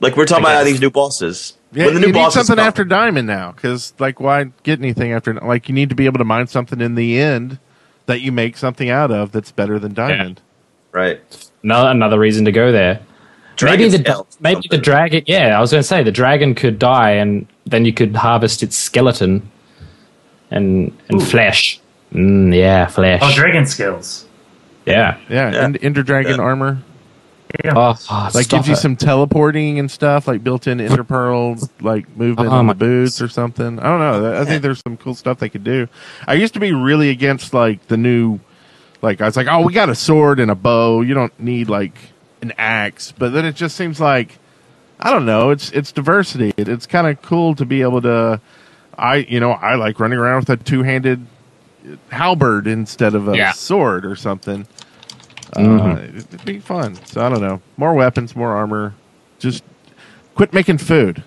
Like 0.00 0.16
we're 0.16 0.26
talking 0.26 0.44
about 0.44 0.64
these 0.64 0.80
new 0.80 0.90
bosses. 0.90 1.54
Yeah, 1.72 1.86
when 1.86 1.94
the 1.94 2.00
new 2.00 2.06
you 2.08 2.12
need 2.12 2.18
bosses 2.18 2.46
something 2.46 2.64
after 2.64 2.84
diamond 2.84 3.26
now, 3.26 3.52
because 3.52 3.92
like, 3.98 4.20
why 4.20 4.44
get 4.62 4.78
anything 4.78 5.12
after? 5.12 5.34
Like, 5.34 5.68
you 5.68 5.74
need 5.74 5.88
to 5.88 5.94
be 5.94 6.06
able 6.06 6.18
to 6.18 6.24
mine 6.24 6.46
something 6.46 6.80
in 6.80 6.94
the 6.94 7.18
end 7.18 7.58
that 8.06 8.20
you 8.20 8.30
make 8.30 8.56
something 8.56 8.88
out 8.88 9.10
of 9.10 9.32
that's 9.32 9.50
better 9.52 9.78
than 9.78 9.92
diamond. 9.94 10.40
right? 10.92 11.20
No, 11.62 11.88
another 11.88 12.18
reason 12.18 12.44
to 12.44 12.52
go 12.52 12.70
there. 12.70 13.00
maybe 13.60 13.88
the 13.88 13.98
Tail, 13.98 14.26
maybe 14.38 14.62
the 14.70 14.78
dragon. 14.78 15.24
Yeah, 15.26 15.58
I 15.58 15.60
was 15.60 15.72
going 15.72 15.80
to 15.82 15.86
say 15.86 16.02
the 16.04 16.12
dragon 16.12 16.54
could 16.54 16.78
die, 16.78 17.10
and 17.12 17.46
then 17.66 17.84
you 17.84 17.92
could 17.92 18.14
harvest 18.14 18.62
its 18.62 18.76
skeleton 18.76 19.50
and 20.50 20.96
and 21.08 21.22
flesh. 21.22 21.80
Mm, 22.12 22.54
yeah, 22.56 22.86
flesh. 22.86 23.20
Oh, 23.22 23.32
dragon 23.34 23.66
skills. 23.66 24.26
Yeah, 24.84 25.18
yeah. 25.28 25.52
Yeah. 25.52 25.60
End- 25.62 25.78
Ender 25.82 26.02
Dragon 26.02 26.36
Yeah. 26.36 26.42
armor 26.42 26.78
Yeah. 27.64 27.72
Oh, 27.76 27.96
oh, 28.10 28.30
like 28.34 28.44
stop 28.44 28.58
gives 28.58 28.68
you 28.68 28.76
some 28.76 28.96
teleporting 28.96 29.78
and 29.78 29.90
stuff, 29.90 30.26
like 30.28 30.42
built-in 30.44 30.80
Ender 30.80 31.04
Pearl, 31.04 31.56
like 31.80 32.08
movement 32.16 32.50
Oh 32.50 32.56
on 32.56 32.66
the 32.66 32.74
boots 32.74 33.22
or 33.22 33.28
something. 33.28 33.78
I 33.78 33.84
don't 33.84 34.00
know. 34.00 34.40
I 34.40 34.44
think 34.44 34.62
there's 34.62 34.80
some 34.80 34.96
cool 34.96 35.14
stuff 35.14 35.38
they 35.38 35.48
could 35.48 35.64
do. 35.64 35.88
I 36.26 36.34
used 36.34 36.54
to 36.54 36.60
be 36.60 36.72
really 36.72 37.08
against 37.08 37.54
like 37.54 37.86
the 37.86 37.96
new, 37.96 38.40
like 39.00 39.20
I 39.20 39.26
was 39.26 39.36
like, 39.36 39.46
oh, 39.48 39.62
we 39.62 39.72
got 39.72 39.88
a 39.88 39.94
sword 39.94 40.40
and 40.40 40.50
a 40.50 40.54
bow. 40.54 41.00
You 41.02 41.14
don't 41.14 41.38
need 41.40 41.68
like 41.68 41.96
an 42.42 42.52
axe. 42.58 43.12
But 43.16 43.32
then 43.32 43.44
it 43.44 43.54
just 43.54 43.76
seems 43.76 44.00
like 44.00 44.38
I 44.98 45.12
don't 45.12 45.24
know. 45.24 45.50
It's 45.50 45.70
it's 45.70 45.92
diversity. 45.92 46.52
It, 46.56 46.68
it's 46.68 46.86
kind 46.86 47.06
of 47.06 47.22
cool 47.22 47.54
to 47.54 47.64
be 47.64 47.82
able 47.82 48.02
to. 48.02 48.40
I 48.98 49.16
you 49.16 49.40
know 49.40 49.52
I 49.52 49.76
like 49.76 50.00
running 50.00 50.18
around 50.18 50.40
with 50.48 50.50
a 50.50 50.56
two-handed 50.62 51.26
halberd 52.10 52.66
instead 52.66 53.14
of 53.14 53.28
a 53.28 53.36
Yeah. 53.36 53.52
sword 53.52 54.04
or 54.06 54.16
something. 54.16 54.66
Uh, 55.54 55.60
Mhm. 55.60 56.16
it'd 56.18 56.44
be 56.44 56.58
fun. 56.58 56.96
So 57.06 57.24
I 57.24 57.28
don't 57.28 57.40
know. 57.40 57.60
More 57.76 57.94
weapons, 57.94 58.34
more 58.34 58.54
armor. 58.56 58.94
Just 59.38 59.62
quit 60.34 60.52
making 60.52 60.78
food. 60.78 61.22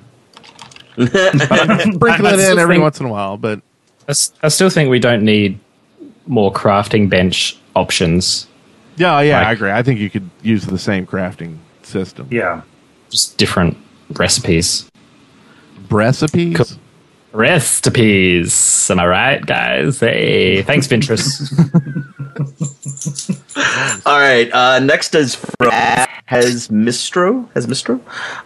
Sprinkle 0.97 2.28
I 2.28 2.34
it 2.34 2.39
in 2.51 2.60
every 2.60 2.76
think- 2.76 2.84
once 2.84 2.99
in 2.99 3.05
a 3.05 3.10
while, 3.10 3.38
but 3.38 3.62
I 4.07 4.47
still 4.49 4.70
think 4.70 4.89
we 4.89 4.99
don't 4.99 5.24
need 5.24 5.60
more 6.28 6.51
crafting 6.51 7.10
bench 7.10 7.57
options. 7.76 8.47
yeah, 8.97 9.22
yeah, 9.22 9.39
I 9.47 9.51
agree. 9.53 9.72
I 9.72 9.82
think 9.84 9.99
you 9.99 10.10
could 10.10 10.30
use 10.41 10.66
the 10.66 10.78
same 10.78 11.05
crafting 11.05 11.57
system. 11.84 12.28
Yeah. 12.30 12.62
Just 13.10 13.38
different 13.38 13.78
recipes. 14.18 14.89
Recipes. 15.89 16.78
Recipes. 17.32 18.89
Am 18.89 18.99
I 18.99 19.07
right, 19.07 19.45
guys? 19.45 19.99
Hey, 19.99 20.63
thanks, 20.63 20.88
Vintress. 20.88 21.49
All 24.06 24.20
right. 24.20 24.50
Uh, 24.52 24.80
next 24.80 25.14
is 25.16 25.36
from 25.36 25.72
has 26.30 26.68
Mistro. 26.68 27.52
Has 27.54 27.66
Mistro. 27.66 28.00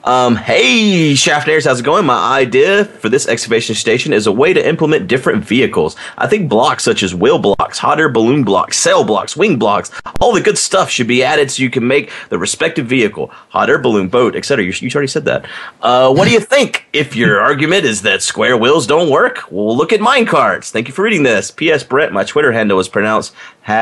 Um, 0.08 0.38
hey, 0.38 1.12
Shaftairs, 1.14 1.66
how's 1.66 1.82
it 1.82 1.84
going? 1.84 2.06
My 2.06 2.39
idea 2.39 2.86
for 2.86 3.10
this 3.10 3.28
excavation 3.28 3.76
station 3.76 4.14
is 4.14 4.26
a 4.26 4.32
way 4.32 4.54
to 4.54 4.66
implement 4.66 5.10
different 5.10 5.44
vehicles. 5.44 5.98
I 6.18 6.28
think 6.28 6.48
blocks 6.50 6.86
such 6.86 7.04
as 7.04 7.14
wheel 7.14 7.39
blocks, 7.39 7.78
hot 7.78 8.00
air 8.00 8.08
balloon 8.08 8.46
blocks, 8.46 8.80
sail 8.80 9.04
blocks, 9.04 9.36
wing 9.36 9.60
blocks, 9.60 9.91
all 10.22 10.34
the 10.34 10.39
good 10.39 10.58
stuff 10.58 10.89
should 10.89 11.08
be 11.08 11.26
added 11.26 11.52
so 11.52 11.62
you 11.62 11.70
can 11.70 11.86
make 11.86 12.10
the 12.30 12.38
respective 12.38 12.86
vehicle, 12.88 13.28
hot 13.50 13.70
air 13.70 13.80
balloon, 13.80 14.08
boat, 14.08 14.36
etc. 14.36 14.64
You, 14.64 14.72
you 14.80 14.89
already 14.96 15.08
said 15.08 15.26
that. 15.26 15.46
Uh, 15.82 16.14
what 16.14 16.26
do 16.26 16.32
you 16.32 16.39
think? 16.39 16.86
If 16.94 17.18
your 17.18 17.41
argument 17.41 17.84
is 17.84 18.04
that 18.04 18.22
square 18.22 18.56
wheels 18.56 18.88
don't 18.88 19.10
work, 19.10 19.52
well, 19.52 19.76
look 19.76 19.91
at 19.91 20.00
mine 20.00 20.26
minecarts. 20.26 20.70
Thank 20.72 20.88
you 20.88 20.94
for 20.94 21.04
reading 21.04 21.24
this. 21.24 21.52
P.S. 21.52 21.84
Brett, 21.84 22.14
my 22.14 22.24
Twitter 22.24 22.52
handle 22.52 22.80
is 22.80 22.88
pronounced 22.88 23.34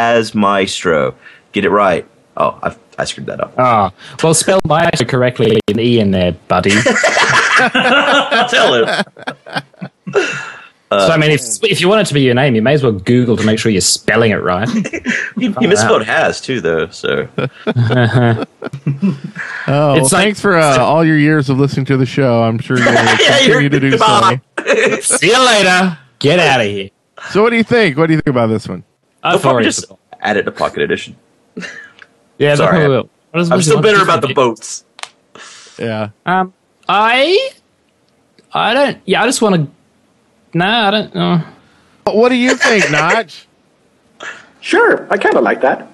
has 0.02 0.34
maestro. 0.34 1.16
Get 1.52 1.66
it 1.66 1.70
right. 1.70 2.06
Oh, 2.38 2.58
I, 2.64 2.76
I 2.98 3.04
screwed 3.06 3.28
that 3.28 3.40
up. 3.42 3.54
Ah, 3.58 3.92
well, 4.24 4.34
spell 4.34 4.60
maestro 4.66 5.06
correctly 5.06 5.60
an 5.68 5.80
E 5.80 6.00
in 6.00 6.12
there, 6.12 6.32
buddy. 6.48 6.70
so, 6.72 6.88
Tell 8.50 8.74
him. 8.76 9.04
So 10.94 11.08
I 11.08 11.16
mean, 11.18 11.32
if, 11.32 11.42
if 11.64 11.80
you 11.80 11.88
want 11.88 12.02
it 12.02 12.06
to 12.08 12.14
be 12.14 12.22
your 12.22 12.34
name, 12.34 12.54
you 12.56 12.62
may 12.62 12.74
as 12.74 12.84
well 12.84 12.92
Google 12.92 13.38
to 13.38 13.46
make 13.46 13.60
sure 13.60 13.72
you're 13.72 13.80
spelling 13.82 14.32
it 14.32 14.42
right. 14.44 14.68
He, 15.38 15.50
he 15.60 15.66
misspelled 15.68 16.04
has 16.04 16.40
too, 16.42 16.60
though. 16.62 16.88
So 16.90 17.28
Oh, 17.38 18.46
It's 18.46 19.68
well, 19.68 20.02
like- 20.04 20.10
thanks 20.12 20.42
for 20.42 20.58
uh, 20.58 20.78
all 20.78 21.04
your 21.06 21.18
years 21.18 21.50
of 21.50 21.58
listening 21.60 21.86
to 21.88 21.98
the 21.98 22.06
show. 22.06 22.44
I'm 22.44 22.60
sure 22.60 22.78
you're 22.78 22.86
going 22.94 22.98
to 22.98 23.04
Yeah, 23.24 23.38
continue 23.38 23.60
you're- 23.60 23.70
to 23.70 23.80
do 23.80 23.98
so. 23.98 25.18
See 25.18 25.28
you 25.32 25.46
later. 25.46 25.98
Get 26.20 26.40
out 26.40 26.60
of 26.62 26.68
here. 26.68 26.90
So, 27.32 27.42
what 27.44 27.52
do 27.52 27.56
you 27.56 27.64
think? 27.64 27.98
What 27.98 28.08
do 28.08 28.14
you 28.14 28.20
think 28.20 28.28
about 28.36 28.48
this 28.48 28.68
one? 28.68 28.84
I've 29.24 29.34
they'll 29.34 29.40
probably 29.42 29.54
already 29.56 29.66
just 29.68 29.86
add 30.22 30.38
it 30.38 30.44
to 30.44 30.52
Pocket 30.52 30.82
Edition. 30.84 31.16
yeah, 32.38 32.56
sorry. 32.56 32.80
they 32.80 32.88
will. 32.88 33.10
What 33.32 33.42
is- 33.42 33.52
I'm 33.52 33.62
still 33.62 33.82
bitter 33.82 34.02
about 34.02 34.22
the 34.22 34.34
boats. 34.34 34.86
Yeah. 35.80 36.10
Um, 36.26 36.54
I, 36.90 37.52
I 38.54 38.74
don't. 38.74 38.98
Yeah, 39.06 39.24
I 39.24 39.26
just 39.26 39.42
want 39.42 39.56
to. 39.56 39.68
No, 40.58 40.66
I 40.68 40.92
don't. 40.92 41.16
Uh, 41.16 41.42
What 42.06 42.30
do 42.30 42.36
you 42.36 42.56
think, 42.56 42.92
Notch? 42.92 43.48
Sure, 44.60 45.08
I 45.12 45.18
kind 45.18 45.36
of 45.36 45.44
like 45.44 45.62
that. 45.62 45.88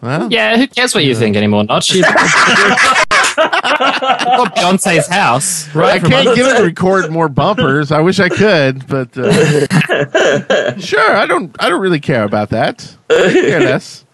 Well, 0.00 0.28
yeah, 0.32 0.56
who 0.56 0.66
cares 0.68 0.94
what 0.94 1.04
you 1.04 1.14
think 1.16 1.36
anymore? 1.36 1.64
Not 1.64 1.82
you. 3.70 3.76
Got 3.78 4.56
Beyonce's 4.56 5.06
house, 5.08 5.72
right? 5.74 6.02
I 6.02 6.08
can't 6.08 6.28
us. 6.28 6.36
get 6.36 6.52
it 6.54 6.58
to 6.58 6.64
record 6.64 7.10
more 7.10 7.28
bumpers. 7.28 7.92
I 7.92 8.00
wish 8.00 8.18
I 8.20 8.28
could, 8.28 8.86
but 8.86 9.16
uh, 9.16 10.78
sure, 10.78 11.16
I 11.16 11.26
don't. 11.26 11.54
I 11.60 11.68
don't 11.68 11.80
really 11.80 12.00
care 12.00 12.24
about 12.24 12.50
that. 12.50 12.96
I 13.10 13.32
care 13.32 13.60
less. 13.60 14.04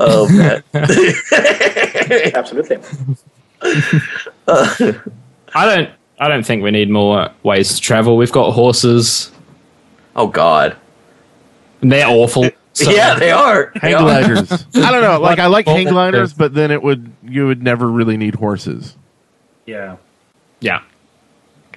Oh 0.00 0.28
man. 0.28 0.62
Absolutely. 2.34 2.78
I 4.46 5.64
don't. 5.64 5.90
I 6.20 6.28
don't 6.28 6.44
think 6.46 6.62
we 6.62 6.70
need 6.70 6.90
more 6.90 7.30
ways 7.42 7.74
to 7.74 7.80
travel. 7.80 8.16
We've 8.16 8.30
got 8.32 8.52
horses. 8.52 9.30
oh 10.16 10.28
God. 10.28 10.76
And 11.80 11.90
they're 11.92 12.06
awful. 12.06 12.48
So- 12.74 12.90
yeah, 12.90 13.14
they 13.18 13.30
are. 13.30 13.72
They 13.80 13.92
Hang 13.92 13.94
are. 13.94 14.02
gliders. 14.02 14.50
I 14.74 14.90
don't 14.90 15.02
know. 15.02 15.20
Like 15.20 15.38
I 15.38 15.46
like 15.46 15.66
hang 15.66 15.86
gliders, 15.86 16.32
but 16.32 16.54
then 16.54 16.70
it 16.70 16.82
would 16.82 17.10
you 17.22 17.46
would 17.46 17.62
never 17.62 17.88
really 17.88 18.16
need 18.16 18.34
horses. 18.34 18.96
Yeah. 19.64 19.96
Yeah. 20.60 20.82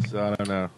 So 0.10 0.24
I 0.24 0.36
don't 0.36 0.50
know. 0.50 0.70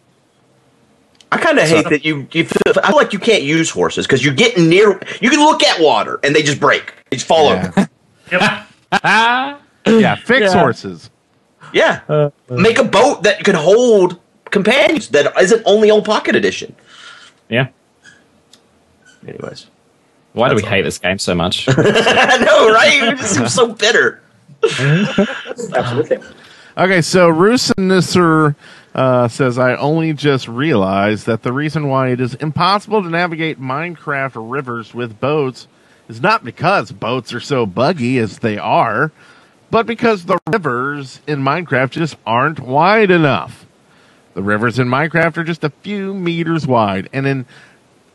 I 1.31 1.37
kind 1.37 1.59
of 1.59 1.67
hate 1.67 1.87
that 1.89 2.03
you. 2.03 2.27
you 2.31 2.43
feel, 2.45 2.73
I 2.83 2.87
feel 2.87 2.95
like 2.95 3.13
you 3.13 3.19
can't 3.19 3.43
use 3.43 3.69
horses 3.69 4.07
because 4.07 4.25
you 4.25 4.33
get 4.33 4.57
near. 4.57 4.99
You 5.21 5.29
can 5.29 5.39
look 5.39 5.63
at 5.63 5.79
water 5.79 6.19
and 6.23 6.35
they 6.35 6.41
just 6.41 6.59
break. 6.59 6.93
They 7.09 7.17
just 7.17 7.27
fall 7.27 7.47
over. 7.49 7.71
Yeah, 8.31 8.65
Yep. 9.01 9.61
yeah 10.01 10.15
fix 10.15 10.51
horses. 10.53 11.09
Yeah. 11.73 12.29
Make 12.49 12.77
a 12.79 12.83
boat 12.83 13.23
that 13.23 13.43
can 13.43 13.55
hold 13.55 14.19
companions 14.51 15.09
that 15.09 15.31
isn't 15.39 15.61
only 15.65 15.89
on 15.91 16.03
Pocket 16.03 16.35
Edition. 16.35 16.75
Yeah. 17.47 17.67
Anyways. 19.27 19.67
Why 20.33 20.49
do 20.49 20.55
we 20.55 20.61
hate 20.61 20.83
this 20.83 20.99
game 20.99 21.19
so 21.19 21.33
much? 21.35 21.67
I 21.69 22.37
know, 22.37 22.69
right? 22.69 23.01
We 23.01 23.15
just 23.15 23.35
seem 23.35 23.47
so 23.47 23.73
bitter. 23.73 24.21
Absolutely. 24.63 26.19
Okay, 26.77 27.01
so 27.01 27.29
Rusinisser 27.29 28.55
uh, 28.95 29.27
says, 29.27 29.57
I 29.57 29.75
only 29.75 30.13
just 30.13 30.47
realized 30.47 31.25
that 31.25 31.43
the 31.43 31.51
reason 31.51 31.87
why 31.87 32.09
it 32.09 32.21
is 32.21 32.35
impossible 32.35 33.03
to 33.03 33.09
navigate 33.09 33.59
Minecraft 33.59 34.33
rivers 34.35 34.93
with 34.93 35.19
boats 35.19 35.67
is 36.07 36.21
not 36.21 36.43
because 36.43 36.91
boats 36.91 37.33
are 37.33 37.39
so 37.39 37.65
buggy 37.65 38.17
as 38.17 38.39
they 38.39 38.57
are, 38.57 39.11
but 39.71 39.85
because 39.85 40.25
the 40.25 40.39
rivers 40.47 41.21
in 41.27 41.39
Minecraft 41.41 41.91
just 41.91 42.15
aren't 42.25 42.59
wide 42.59 43.11
enough. 43.11 43.65
The 44.33 44.41
rivers 44.43 44.79
in 44.79 44.87
Minecraft 44.87 45.37
are 45.37 45.43
just 45.43 45.63
a 45.63 45.69
few 45.69 46.13
meters 46.13 46.65
wide, 46.65 47.09
and 47.11 47.27
in 47.27 47.45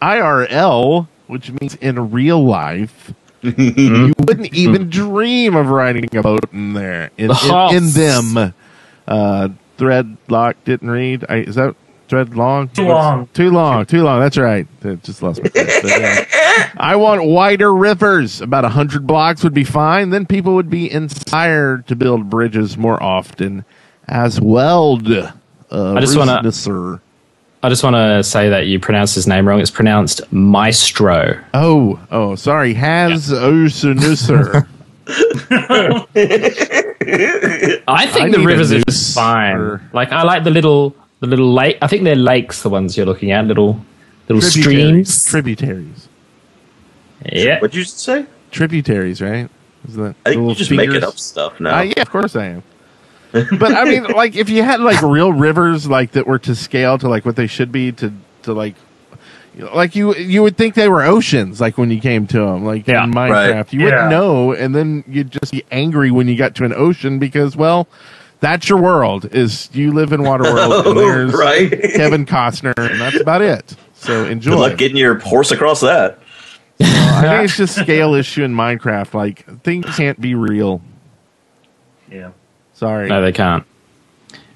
IRL, 0.01 1.09
which 1.27 1.51
means 1.61 1.75
in 1.77 2.11
real 2.11 2.45
life, 2.45 3.13
you 3.43 4.13
wouldn't 4.19 4.55
even 4.55 4.89
dream 4.91 5.55
of 5.57 5.69
riding 5.69 6.09
a 6.17 6.23
boat 6.23 6.53
in 6.53 6.73
there. 6.75 7.11
In, 7.19 7.29
The 7.29 7.69
in, 7.71 7.77
in 7.77 7.91
them. 7.91 8.55
Uh, 9.07 9.49
Threadlock 9.79 10.55
didn't 10.65 10.91
read. 10.91 11.25
I, 11.29 11.37
is 11.39 11.57
that 11.57 11.75
Thread 12.09 12.37
long? 12.37 12.69
Too 12.69 12.87
long. 12.87 13.29
Too 13.33 13.51
long. 13.51 13.87
Too 13.87 14.03
long. 14.03 14.21
That's 14.21 14.37
right. 14.37 14.67
I 14.85 14.95
just 14.97 15.23
lost 15.23 15.43
my. 15.43 15.49
But, 15.53 15.85
yeah. 15.85 16.71
I 16.77 16.97
want 16.97 17.25
wider 17.25 17.75
rivers. 17.75 18.41
About 18.41 18.65
a 18.65 18.69
hundred 18.69 19.07
blocks 19.07 19.43
would 19.43 19.55
be 19.55 19.65
fine. 19.65 20.11
Then 20.11 20.27
people 20.27 20.55
would 20.55 20.69
be 20.71 20.91
inspired 20.91 21.87
to 21.89 21.97
build 21.97 22.29
bridges 22.31 22.77
more 22.77 23.03
often 23.03 23.65
as 24.07 24.41
well. 24.41 25.01
Uh, 25.73 25.95
I 25.95 26.01
just 26.01 26.17
wanna- 26.17 26.41
Rusinisser. 26.45 27.01
I 27.65 27.71
just 27.71 27.83
want 27.83 27.97
to 27.97 28.23
say 28.23 28.51
that 28.51 28.67
you 28.67 28.79
pronounced 28.79 29.15
his 29.15 29.27
name 29.27 29.49
wrong. 29.49 29.59
It's 29.59 29.71
pronounced 29.71 30.21
Maestro. 30.31 31.43
Oh, 31.55 31.99
oh, 32.11 32.35
sorry. 32.35 32.75
Has 32.75 33.31
Usunusser. 33.31 34.69
I 37.89 38.07
think 38.07 38.27
I 38.27 38.29
the 38.29 38.45
rivers 38.45 38.71
are 38.71 38.81
just 38.81 39.15
fine. 39.15 39.81
Like 39.95 40.13
I 40.13 40.25
like 40.25 40.45
the 40.45 40.51
little 40.51 40.95
the 41.21 41.27
little 41.27 41.55
lake. 41.55 41.79
I 41.81 41.87
think 41.87 42.05
they're 42.05 42.15
lakes. 42.15 42.63
The 42.63 42.69
ones 42.69 42.99
you're 42.99 43.07
looking 43.07 43.31
at, 43.31 43.47
little 43.47 43.83
little 44.29 44.43
streams. 44.43 45.25
Tributaries. 45.25 46.11
yeah, 47.33 47.61
What'd 47.61 47.75
you 47.75 47.85
say? 47.85 48.27
Tributaries, 48.51 49.23
right? 49.23 49.49
Is 49.89 49.97
that 49.97 50.15
I 50.27 50.35
think 50.35 50.43
you're 50.43 50.55
just 50.55 50.71
making 50.71 50.91
fingers? 50.93 51.09
up 51.09 51.19
stuff 51.19 51.59
now. 51.61 51.79
Uh, 51.79 51.83
yeah, 51.83 52.03
of 52.03 52.11
course 52.11 52.37
I 52.37 52.45
am. 52.45 52.63
But 53.59 53.73
I 53.75 53.85
mean, 53.85 54.05
like, 54.17 54.37
if 54.37 54.49
you 54.49 54.63
had 54.63 54.81
like 54.81 55.03
real 55.03 55.33
rivers, 55.33 55.89
like 55.89 56.13
that 56.13 56.27
were 56.27 56.39
to 56.41 56.55
scale 56.55 56.99
to 56.99 57.09
like 57.09 57.25
what 57.25 57.37
they 57.37 57.47
should 57.47 57.73
be, 57.73 57.93
to 57.93 58.13
to 58.43 58.53
like, 58.53 58.75
you 59.57 59.65
know, 59.65 59.75
like 59.75 59.95
you 59.97 60.15
you 60.15 60.43
would 60.43 60.57
think 60.57 60.75
they 60.75 60.89
were 60.89 61.03
oceans, 61.03 61.61
like 61.61 61.77
when 61.79 61.91
you 61.91 62.01
came 62.01 62.27
to 62.29 62.39
them, 62.39 62.65
like 62.65 62.87
Yeah. 62.87 63.05
in 63.05 63.13
Minecraft, 63.13 63.55
Right. 63.55 63.73
you 63.73 63.85
wouldn't 63.85 64.03
Yeah. 64.03 64.09
know, 64.09 64.53
and 64.53 64.75
then 64.75 65.05
you'd 65.09 65.31
just 65.31 65.53
be 65.53 65.65
angry 65.71 66.11
when 66.11 66.29
you 66.29 66.37
got 66.37 66.55
to 66.57 66.65
an 66.65 66.73
ocean 66.73 67.19
because, 67.19 67.57
well, 67.57 67.89
that's 68.41 68.69
your 68.69 68.79
world. 68.81 69.27
Is 69.33 69.69
you 69.73 69.93
live 69.93 70.13
in 70.13 70.21
Waterworld, 70.21 70.79
and 70.87 70.89
oh, 70.89 70.95
there's 70.95 71.33
right. 71.33 71.71
Kevin 71.95 72.27
Costner, 72.27 72.75
and 72.77 73.01
that's 73.01 73.21
about 73.21 73.43
it. 73.43 73.75
So 73.95 74.25
enjoy. 74.27 74.51
Good 74.53 74.59
luck 74.61 74.77
getting 74.79 74.97
your 74.99 75.19
horse 75.19 75.51
across 75.51 75.81
that. 75.81 76.19
I 76.81 77.21
think 77.23 77.45
it's 77.45 77.57
just 77.57 77.77
scale 77.77 78.15
issue 78.15 78.43
in 78.43 78.53
Minecraft. 78.55 79.15
Like 79.15 79.63
things 79.63 79.87
can't 79.97 80.21
be 80.21 80.35
real. 80.35 80.83
Yeah. 82.11 82.31
Sorry. 82.75 83.09
no, 83.09 83.23
they 83.23 83.33
can't. 83.33 83.65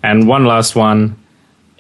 And 0.03 0.29
one 0.29 0.45
last 0.45 0.77
one 0.77 1.17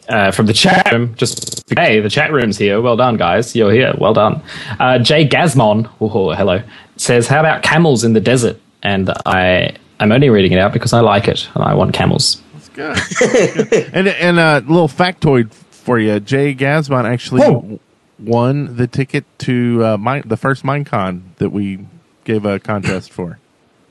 uh, 0.09 0.31
from 0.31 0.47
the 0.47 0.53
chat 0.53 0.91
room. 0.93 1.15
Just 1.17 1.65
hey, 1.77 2.01
the 2.01 2.11
chat 2.11 2.33
room's 2.33 2.57
here. 2.59 2.81
Well 2.81 2.97
done, 2.97 3.17
guys. 3.17 3.55
You're 3.55 3.73
here. 3.73 3.95
Well 3.99 4.15
done. 4.15 4.43
Uh, 4.79 4.99
Jay 4.99 5.27
Gasmon, 5.29 5.89
oh, 6.01 6.35
hello, 6.35 6.63
says, 6.97 7.29
"How 7.29 7.41
about 7.41 7.63
camels 7.63 8.05
in 8.05 8.13
the 8.15 8.21
desert?" 8.21 8.59
And 8.83 9.11
I, 9.27 9.77
I'm 10.01 10.13
only 10.13 10.31
reading 10.31 10.53
it 10.53 10.59
out 10.59 10.73
because 10.73 10.93
I 10.93 11.01
like 11.01 11.29
it 11.29 11.49
and 11.55 11.65
I 11.65 11.75
want 11.75 11.93
camels. 11.95 12.41
That's 12.55 12.69
good. 12.71 12.97
That's 12.97 13.19
good. 13.71 13.91
and 13.93 14.09
and 14.09 14.39
a 14.39 14.59
little 14.61 14.89
factoid 14.89 15.53
for 15.53 15.99
you: 15.99 16.19
Jay 16.21 16.55
Gasmon 16.55 17.05
actually 17.05 17.43
Whoa. 17.43 17.79
won 18.19 18.77
the 18.77 18.87
ticket 18.87 19.25
to 19.41 19.85
uh, 19.85 19.97
mine, 19.97 20.23
the 20.27 20.37
first 20.37 20.65
MineCon 20.65 21.23
that 21.37 21.51
we 21.51 21.87
gave 22.25 22.45
a 22.45 22.59
contest 22.59 23.13
for. 23.13 23.39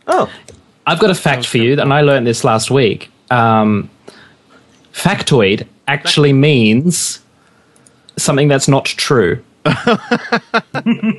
Oh, 0.07 0.31
I've 0.87 0.99
got 0.99 1.09
a 1.11 1.15
fact 1.15 1.45
for 1.45 1.57
you, 1.57 1.79
and 1.79 1.93
I 1.93 2.01
learned 2.01 2.25
this 2.25 2.43
last 2.43 2.71
week. 2.71 3.11
Um, 3.29 3.89
factoid 4.93 5.67
actually 5.87 6.33
means 6.33 7.19
something 8.17 8.47
that's 8.47 8.67
not 8.67 8.85
true. 8.85 9.43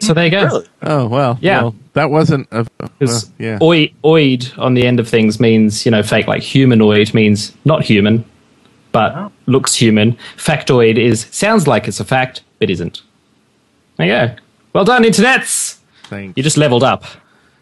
so 0.01 0.15
there 0.15 0.25
you 0.25 0.31
go. 0.31 0.45
really? 0.45 0.67
Oh 0.83 1.07
well, 1.07 1.39
Yeah. 1.43 1.63
well, 1.63 1.75
that 1.93 2.11
wasn't 2.11 2.49
a 2.51 2.67
well, 2.81 3.21
yeah. 3.39 3.59
oi, 3.61 3.93
oid 4.05 4.59
on 4.59 4.73
the 4.75 4.87
end 4.87 4.99
of 5.01 5.09
things 5.09 5.39
means, 5.39 5.85
you 5.85 5.91
know, 5.91 6.03
fake 6.03 6.27
like 6.27 6.43
humanoid 6.43 7.13
means 7.13 7.53
not 7.67 7.83
human, 7.85 8.25
but 8.93 9.31
looks 9.47 9.75
human. 9.75 10.17
Factoid 10.37 10.97
is 10.97 11.27
sounds 11.31 11.67
like 11.67 11.87
it's 11.89 12.01
a 12.01 12.05
fact, 12.05 12.43
but 12.59 12.71
isn't. 12.71 13.03
There 13.97 14.07
you 14.07 14.13
go. 14.13 14.37
Well 14.73 14.85
done, 14.85 15.03
internets. 15.05 15.79
Thanks. 16.05 16.35
You 16.37 16.43
just 16.43 16.57
leveled 16.57 16.83
up. 16.85 17.05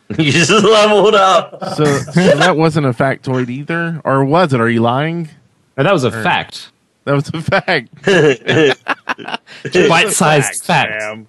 you 0.19 0.31
just 0.33 0.51
leveled 0.51 1.15
up. 1.15 1.59
so, 1.75 1.85
so 1.85 2.37
that 2.37 2.57
wasn't 2.57 2.87
a 2.87 2.91
factoid 2.91 3.49
either, 3.49 4.01
or 4.05 4.25
was 4.25 4.53
it? 4.53 4.61
Are 4.61 4.69
you 4.69 4.81
lying? 4.81 5.29
No, 5.77 5.85
that 5.85 5.93
was 5.93 6.05
a 6.05 6.11
fact. 6.11 6.71
That 7.05 7.15
was 7.15 7.29
a 7.29 7.41
fact. 7.41 7.89
Bite-sized 9.89 10.65
fact. 10.65 11.03
Sam. 11.03 11.29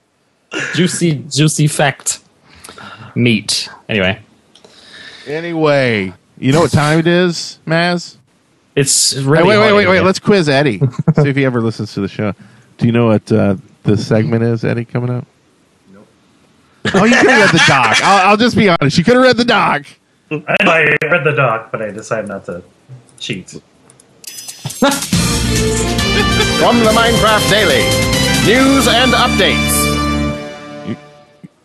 Juicy, 0.74 1.26
juicy 1.30 1.68
fact. 1.68 2.20
Meat. 3.16 3.70
Anyway, 3.90 4.20
Anyway, 5.28 6.14
you 6.38 6.52
know 6.54 6.62
what 6.62 6.72
time 6.72 7.00
it 7.00 7.08
is, 7.08 7.60
Maz? 7.68 8.16
it's 8.76 9.14
Hey, 9.14 9.26
wait, 9.26 9.44
wait, 9.44 9.74
wait, 9.74 9.88
wait. 9.88 10.02
Let's 10.02 10.20
quiz 10.20 10.48
Eddie. 10.48 10.80
See 11.16 11.30
if 11.30 11.36
he 11.36 11.44
ever 11.44 11.62
listens 11.62 11.94
to 11.96 12.02
the 12.02 12.08
show. 12.08 12.34
Do 12.78 12.86
you 12.86 12.94
know 12.94 13.08
what 13.08 13.30
uh, 13.32 13.58
the 13.84 13.98
segment 13.98 14.44
is, 14.44 14.64
Eddie, 14.64 14.86
coming 14.86 15.10
up? 15.10 15.28
Nope. 16.94 17.04
Oh, 17.04 17.06
you 17.06 17.16
could 17.16 17.30
have 17.30 17.42
read 17.42 17.60
the 17.60 17.64
doc. 17.68 17.98
I'll, 18.04 18.30
I'll 18.30 18.38
just 18.38 18.56
be 18.56 18.70
honest. 18.70 18.98
You 18.98 19.04
could 19.04 19.16
have 19.16 19.24
read 19.24 19.38
the 19.38 19.46
doc. 19.46 19.86
I 20.32 20.56
know 20.64 20.72
I 20.72 20.96
read 21.10 21.24
the 21.24 21.34
doc, 21.36 21.72
but 21.72 21.82
I 21.82 21.92
decided 21.92 22.28
not 22.30 22.46
to 22.46 22.64
cheat. 23.20 23.50
From 26.60 26.80
the 26.80 26.92
Minecraft 26.92 27.50
Daily, 27.50 27.84
news 28.46 28.88
and 28.88 29.14
updates. 29.14 29.88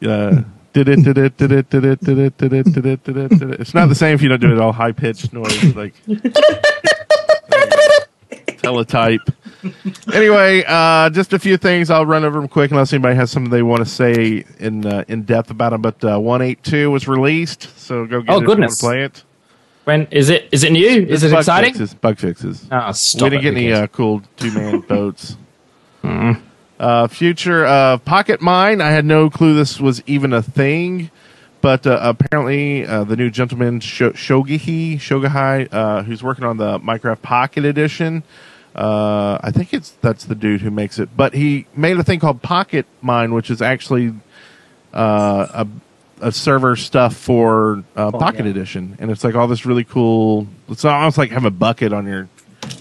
Uh, 0.04 0.42
did 0.72 0.88
it, 0.88 1.02
did 1.04 1.18
it, 1.18 1.36
did 1.36 1.52
it, 1.52 1.68
did 1.70 1.84
it, 1.84 2.00
did 2.00 2.18
it, 2.18 2.36
did 2.36 2.52
it, 2.52 2.64
did 2.72 2.86
it, 2.86 3.04
did 3.04 3.16
it, 3.16 3.30
did 3.38 3.50
it. 3.50 3.60
It's 3.60 3.74
not 3.74 3.88
the 3.88 3.94
same 3.94 4.14
if 4.14 4.22
you 4.22 4.28
don't 4.28 4.40
do 4.40 4.52
it 4.52 4.58
all 4.58 4.72
high 4.72 4.92
pitched 4.92 5.32
noise 5.32 5.74
like 5.74 5.94
teletype. 8.58 9.20
Anyway, 10.12 10.64
uh, 10.66 11.08
just 11.10 11.32
a 11.32 11.38
few 11.38 11.56
things. 11.56 11.88
I'll 11.90 12.04
run 12.06 12.24
over 12.24 12.38
them 12.40 12.48
quick 12.48 12.70
unless 12.72 12.92
anybody 12.92 13.14
has 13.16 13.30
something 13.30 13.50
they 13.50 13.62
want 13.62 13.84
to 13.84 13.88
say 13.90 14.44
in 14.58 14.84
uh, 14.84 15.04
in 15.08 15.22
depth 15.22 15.50
about 15.50 15.70
them. 15.70 15.82
But 15.82 16.02
uh, 16.04 16.18
one 16.18 16.42
eight 16.42 16.62
two 16.64 16.90
was 16.90 17.06
released, 17.08 17.68
so 17.78 18.04
go 18.06 18.20
get 18.22 18.30
Oh, 18.30 18.34
it 18.34 18.36
if 18.38 18.42
you 18.42 18.48
want 18.48 18.58
goodness. 18.58 18.80
play 18.80 19.02
it. 19.04 19.22
When 19.84 20.06
is 20.10 20.28
it? 20.30 20.48
Is 20.52 20.64
it 20.64 20.72
new? 20.72 20.86
Is 21.06 21.22
It's 21.22 21.32
it 21.32 21.36
exciting? 21.36 21.72
Fixes, 21.74 21.94
bug 21.94 22.18
fixes. 22.18 22.66
Oh, 22.70 22.92
we 23.14 23.30
didn't 23.30 23.42
get 23.42 23.54
any 23.56 23.72
uh, 23.72 23.86
cool 23.88 24.22
two 24.36 24.52
man 24.52 24.80
boats. 24.88 25.36
Uh, 26.78 27.06
future 27.06 27.64
of 27.64 28.04
Pocket 28.04 28.40
Mine. 28.40 28.80
I 28.80 28.90
had 28.90 29.04
no 29.04 29.30
clue 29.30 29.54
this 29.54 29.80
was 29.80 30.02
even 30.06 30.32
a 30.32 30.42
thing, 30.42 31.10
but 31.60 31.86
uh, 31.86 31.98
apparently 32.02 32.84
uh, 32.84 33.04
the 33.04 33.14
new 33.16 33.30
gentleman 33.30 33.78
Sho- 33.78 34.10
Shogihi 34.12 34.96
Shogahai, 34.96 35.68
uh, 35.72 36.02
who's 36.02 36.22
working 36.24 36.44
on 36.44 36.56
the 36.56 36.80
Minecraft 36.80 37.22
Pocket 37.22 37.64
Edition. 37.64 38.24
Uh, 38.74 39.38
I 39.42 39.50
think 39.50 39.74
it's 39.74 39.90
that's 40.00 40.24
the 40.24 40.34
dude 40.34 40.62
who 40.62 40.70
makes 40.70 40.98
it, 40.98 41.14
but 41.16 41.34
he 41.34 41.66
made 41.76 41.98
a 41.98 42.02
thing 42.02 42.20
called 42.20 42.42
Pocket 42.42 42.86
Mine, 43.02 43.34
which 43.34 43.50
is 43.50 43.60
actually 43.60 44.14
uh, 44.94 45.64
a, 46.20 46.26
a 46.28 46.32
server 46.32 46.74
stuff 46.76 47.14
for 47.14 47.84
uh, 47.96 48.10
Pocket 48.12 48.44
yeah. 48.44 48.50
Edition, 48.50 48.96
and 48.98 49.10
it's 49.10 49.24
like 49.24 49.34
all 49.34 49.46
this 49.46 49.66
really 49.66 49.84
cool. 49.84 50.46
It's 50.68 50.84
almost 50.86 51.18
like 51.18 51.30
have 51.32 51.44
a 51.44 51.50
bucket 51.50 51.92
on 51.92 52.06
your 52.06 52.28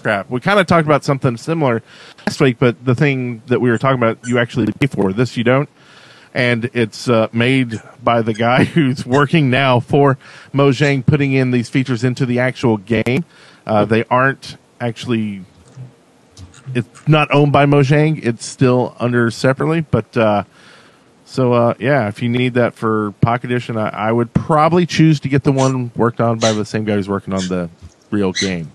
crap. 0.02 0.30
We 0.30 0.40
kind 0.40 0.58
of 0.58 0.66
talked 0.66 0.86
about 0.86 1.04
something 1.04 1.36
similar 1.36 1.82
last 2.26 2.40
week, 2.40 2.58
but 2.58 2.84
the 2.84 2.94
thing 2.94 3.42
that 3.46 3.60
we 3.60 3.70
were 3.70 3.78
talking 3.78 3.98
about, 3.98 4.18
you 4.26 4.38
actually 4.38 4.72
pay 4.72 4.86
for 4.86 5.12
this, 5.12 5.36
you 5.36 5.44
don't. 5.44 5.68
And 6.34 6.70
it's 6.72 7.08
uh, 7.08 7.28
made 7.32 7.82
by 8.02 8.22
the 8.22 8.32
guy 8.32 8.64
who's 8.74 9.04
working 9.04 9.50
now 9.50 9.80
for 9.80 10.18
Mojang, 10.54 11.04
putting 11.04 11.32
in 11.32 11.50
these 11.50 11.68
features 11.68 12.04
into 12.04 12.24
the 12.24 12.38
actual 12.38 12.78
game. 12.78 13.24
Uh, 13.66 13.84
they 13.84 14.04
aren't 14.04 14.56
actually. 14.80 15.44
It's 16.74 17.08
not 17.08 17.28
owned 17.34 17.52
by 17.52 17.66
Mojang. 17.66 18.24
It's 18.24 18.46
still 18.46 18.96
under 19.00 19.30
separately, 19.30 19.80
but 19.82 20.16
uh, 20.16 20.44
so 21.24 21.52
uh, 21.52 21.74
yeah, 21.78 22.08
if 22.08 22.22
you 22.22 22.28
need 22.28 22.54
that 22.54 22.74
for 22.74 23.12
Pocket 23.20 23.50
Edition, 23.50 23.76
I, 23.76 23.88
I 23.88 24.12
would 24.12 24.32
probably 24.34 24.86
choose 24.86 25.20
to 25.20 25.28
get 25.28 25.44
the 25.44 25.52
one 25.52 25.90
worked 25.96 26.20
on 26.20 26.38
by 26.38 26.52
the 26.52 26.64
same 26.64 26.84
guy 26.84 26.94
who's 26.94 27.08
working 27.08 27.34
on 27.34 27.46
the 27.48 27.68
real 28.10 28.32
game. 28.32 28.70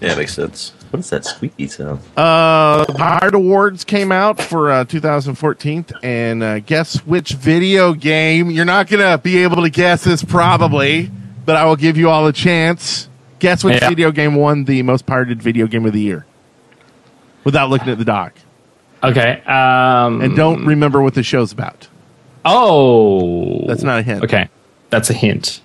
Yeah, 0.00 0.12
it 0.12 0.18
makes 0.18 0.34
sense. 0.34 0.72
What 0.90 1.00
is 1.00 1.10
that 1.10 1.24
squeaky 1.24 1.66
sound? 1.66 2.00
Uh, 2.16 2.84
Pirate 2.84 3.34
Awards 3.34 3.84
came 3.84 4.12
out 4.12 4.40
for 4.40 4.70
uh, 4.70 4.84
2014, 4.84 5.86
and 6.02 6.42
uh, 6.42 6.58
guess 6.60 6.98
which 7.06 7.30
video 7.32 7.94
game? 7.94 8.50
You're 8.50 8.64
not 8.64 8.88
gonna 8.88 9.18
be 9.18 9.38
able 9.38 9.62
to 9.62 9.70
guess 9.70 10.04
this 10.04 10.22
probably, 10.22 11.10
but 11.46 11.56
I 11.56 11.64
will 11.64 11.76
give 11.76 11.96
you 11.96 12.10
all 12.10 12.26
a 12.26 12.32
chance. 12.32 13.08
Guess 13.38 13.64
which 13.64 13.80
Yeah. 13.82 13.88
video 13.88 14.10
game 14.12 14.34
won 14.36 14.64
the 14.64 14.82
most 14.82 15.04
pirated 15.06 15.42
video 15.42 15.66
game 15.66 15.84
of 15.86 15.92
the 15.92 16.00
year? 16.00 16.26
Without 17.44 17.68
looking 17.70 17.88
at 17.90 17.98
the 17.98 18.04
doc, 18.04 18.32
Okay. 19.02 19.42
Um, 19.42 20.22
and 20.22 20.34
don't 20.34 20.64
remember 20.64 21.02
what 21.02 21.12
the 21.14 21.22
show's 21.22 21.52
about. 21.52 21.88
Oh, 22.44 23.66
That's 23.66 23.82
not 23.82 23.98
a 23.98 24.02
hint. 24.02 24.24
Okay, 24.24 24.48
that's 24.90 25.10
a 25.10 25.14
hint. 25.14 25.60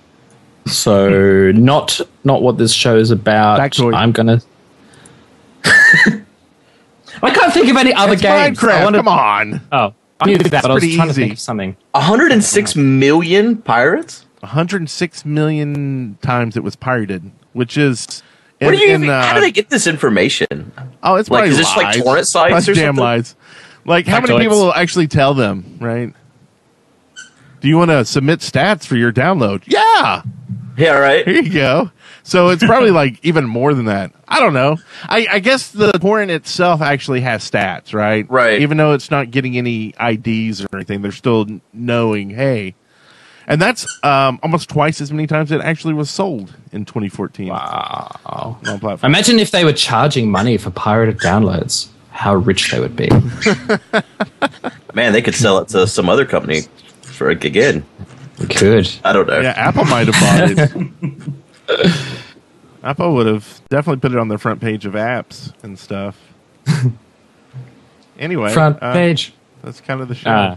So 0.66 1.50
not 1.52 2.00
not 2.22 2.42
what 2.42 2.58
this 2.58 2.72
show 2.72 2.96
is 2.96 3.10
about. 3.10 3.58
Factoid. 3.60 3.94
I'm 3.94 4.12
gonna. 4.12 4.42
I 7.22 7.30
can't 7.30 7.52
think 7.52 7.68
of 7.70 7.76
any 7.76 7.92
other 7.92 8.12
It's 8.14 8.22
games. 8.22 8.58
I 8.58 8.66
Minecraft. 8.66 8.84
wanna- 8.84 8.98
Come 8.98 9.08
on, 9.08 9.60
Oh, 9.72 9.94
I 10.20 10.26
knew 10.26 10.38
that, 10.38 10.62
but 10.62 10.70
I 10.70 10.74
was 10.74 10.82
pretty 10.82 10.96
trying 10.96 11.08
to 11.08 11.12
easy. 11.12 11.22
think 11.22 11.32
of 11.34 11.38
something. 11.40 11.76
106 11.92 12.76
million 12.76 13.56
pirates? 13.58 14.26
106 14.40 15.24
million 15.24 16.16
times 16.22 16.56
it 16.56 16.62
was 16.62 16.76
pirated, 16.76 17.30
which 17.52 17.76
is. 17.76 18.22
What 18.60 18.74
in- 18.74 18.80
do 18.80 18.86
you? 18.86 18.94
in, 18.94 19.02
even, 19.04 19.14
uh, 19.14 19.22
how 19.22 19.34
do 19.34 19.40
they 19.40 19.50
get 19.52 19.70
this 19.70 19.86
information? 19.86 20.72
Oh, 21.02 21.16
it's 21.16 21.30
Like, 21.30 21.40
probably 21.40 21.50
is 21.50 21.56
this 21.58 21.76
like 21.76 21.86
lies. 21.86 22.02
torrent 22.02 22.26
sites 22.26 22.52
That's 22.54 22.68
or 22.68 22.74
damn 22.74 22.88
something? 22.96 23.04
lies. 23.04 23.36
Like, 23.86 24.06
how 24.06 24.20
many 24.20 24.38
people 24.38 24.58
will 24.60 24.74
actually 24.74 25.08
tell 25.08 25.32
them, 25.34 25.78
right? 25.80 26.12
Do 27.60 27.68
you 27.68 27.76
want 27.76 27.90
to 27.90 28.04
submit 28.04 28.40
stats 28.40 28.86
for 28.86 28.96
your 28.96 29.12
download? 29.12 29.62
Yeah, 29.66 30.22
Yeah, 30.76 30.92
right. 30.98 31.26
here 31.26 31.42
you 31.42 31.52
go. 31.52 31.90
So 32.22 32.48
it's 32.50 32.64
probably 32.64 32.90
like 33.02 33.18
even 33.24 33.46
more 33.46 33.74
than 33.74 33.86
that. 33.86 34.12
I 34.28 34.40
don't 34.40 34.52
know. 34.54 34.76
I, 35.08 35.26
I 35.30 35.38
guess 35.40 35.70
the 35.70 35.92
torrent 35.92 36.30
itself 36.30 36.80
actually 36.80 37.22
has 37.22 37.48
stats, 37.50 37.92
right? 37.94 38.28
Right. 38.30 38.60
Even 38.60 38.76
though 38.76 38.92
it's 38.92 39.10
not 39.10 39.30
getting 39.30 39.56
any 39.58 39.94
IDs 40.00 40.62
or 40.62 40.68
anything, 40.74 41.02
they're 41.02 41.12
still 41.12 41.46
knowing, 41.72 42.30
hey. 42.30 42.74
And 43.50 43.60
that's 43.60 43.84
um, 44.04 44.38
almost 44.44 44.68
twice 44.68 45.00
as 45.00 45.10
many 45.10 45.26
times 45.26 45.50
it 45.50 45.60
actually 45.60 45.92
was 45.92 46.08
sold 46.08 46.54
in 46.70 46.84
2014. 46.84 47.48
Wow. 47.48 48.56
On 48.64 48.78
platform. 48.78 49.10
Imagine 49.10 49.40
if 49.40 49.50
they 49.50 49.64
were 49.64 49.72
charging 49.72 50.30
money 50.30 50.56
for 50.56 50.70
pirated 50.70 51.18
downloads. 51.18 51.88
How 52.12 52.36
rich 52.36 52.70
they 52.70 52.78
would 52.78 52.94
be. 52.94 53.08
Man, 54.94 55.12
they 55.12 55.20
could 55.20 55.34
sell 55.34 55.58
it 55.58 55.66
to 55.68 55.88
some 55.88 56.08
other 56.08 56.24
company 56.24 56.62
for 57.02 57.28
a 57.28 57.32
again. 57.32 57.84
We 58.38 58.46
could. 58.46 58.88
I 59.02 59.12
don't 59.12 59.26
know. 59.26 59.40
Yeah, 59.40 59.54
Apple 59.56 59.84
might 59.84 60.06
have 60.06 60.56
bought 60.56 60.70
it. 61.68 61.96
Apple 62.84 63.14
would 63.14 63.26
have 63.26 63.60
definitely 63.68 64.00
put 64.00 64.12
it 64.12 64.18
on 64.18 64.28
the 64.28 64.38
front 64.38 64.60
page 64.60 64.86
of 64.86 64.92
apps 64.92 65.52
and 65.64 65.76
stuff. 65.76 66.16
Anyway, 68.16 68.52
Front 68.52 68.78
uh, 68.80 68.92
page. 68.92 69.32
That's 69.62 69.80
kind 69.80 70.00
of 70.00 70.08
the 70.08 70.14
show. 70.14 70.56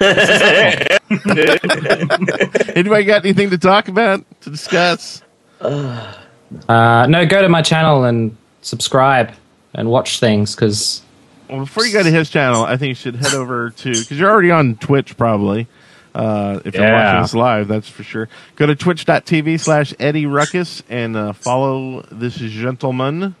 Ah. 0.00 0.92
Anybody 2.74 3.04
got 3.04 3.24
anything 3.24 3.50
to 3.50 3.58
talk 3.58 3.88
about 3.88 4.24
to 4.42 4.50
discuss? 4.50 5.22
Uh, 5.60 7.06
no, 7.08 7.26
go 7.26 7.42
to 7.42 7.48
my 7.48 7.62
channel 7.62 8.04
and 8.04 8.36
subscribe 8.62 9.32
and 9.74 9.88
watch 9.88 10.20
things 10.20 10.54
because 10.54 11.02
Well, 11.48 11.60
before 11.60 11.86
you 11.86 11.92
go 11.92 12.02
to 12.02 12.10
his 12.10 12.30
channel, 12.30 12.64
I 12.64 12.76
think 12.76 12.88
you 12.90 12.94
should 12.94 13.16
head 13.16 13.34
over 13.34 13.70
to 13.70 13.90
because 13.90 14.18
you're 14.18 14.30
already 14.30 14.50
on 14.50 14.76
Twitch 14.76 15.16
probably. 15.16 15.66
Uh, 16.14 16.60
if 16.64 16.74
you're 16.74 16.90
watching 16.90 17.22
this 17.22 17.34
live, 17.34 17.68
that's 17.68 17.88
for 17.88 18.02
sure. 18.02 18.28
Go 18.56 18.64
to 18.66 18.74
twitch.tv 18.74 19.60
slash 19.60 19.92
Eddie 20.00 20.24
Ruckus 20.24 20.82
and 20.88 21.14
uh, 21.14 21.32
follow 21.34 22.02
this 22.10 22.36
gentleman. 22.36 23.34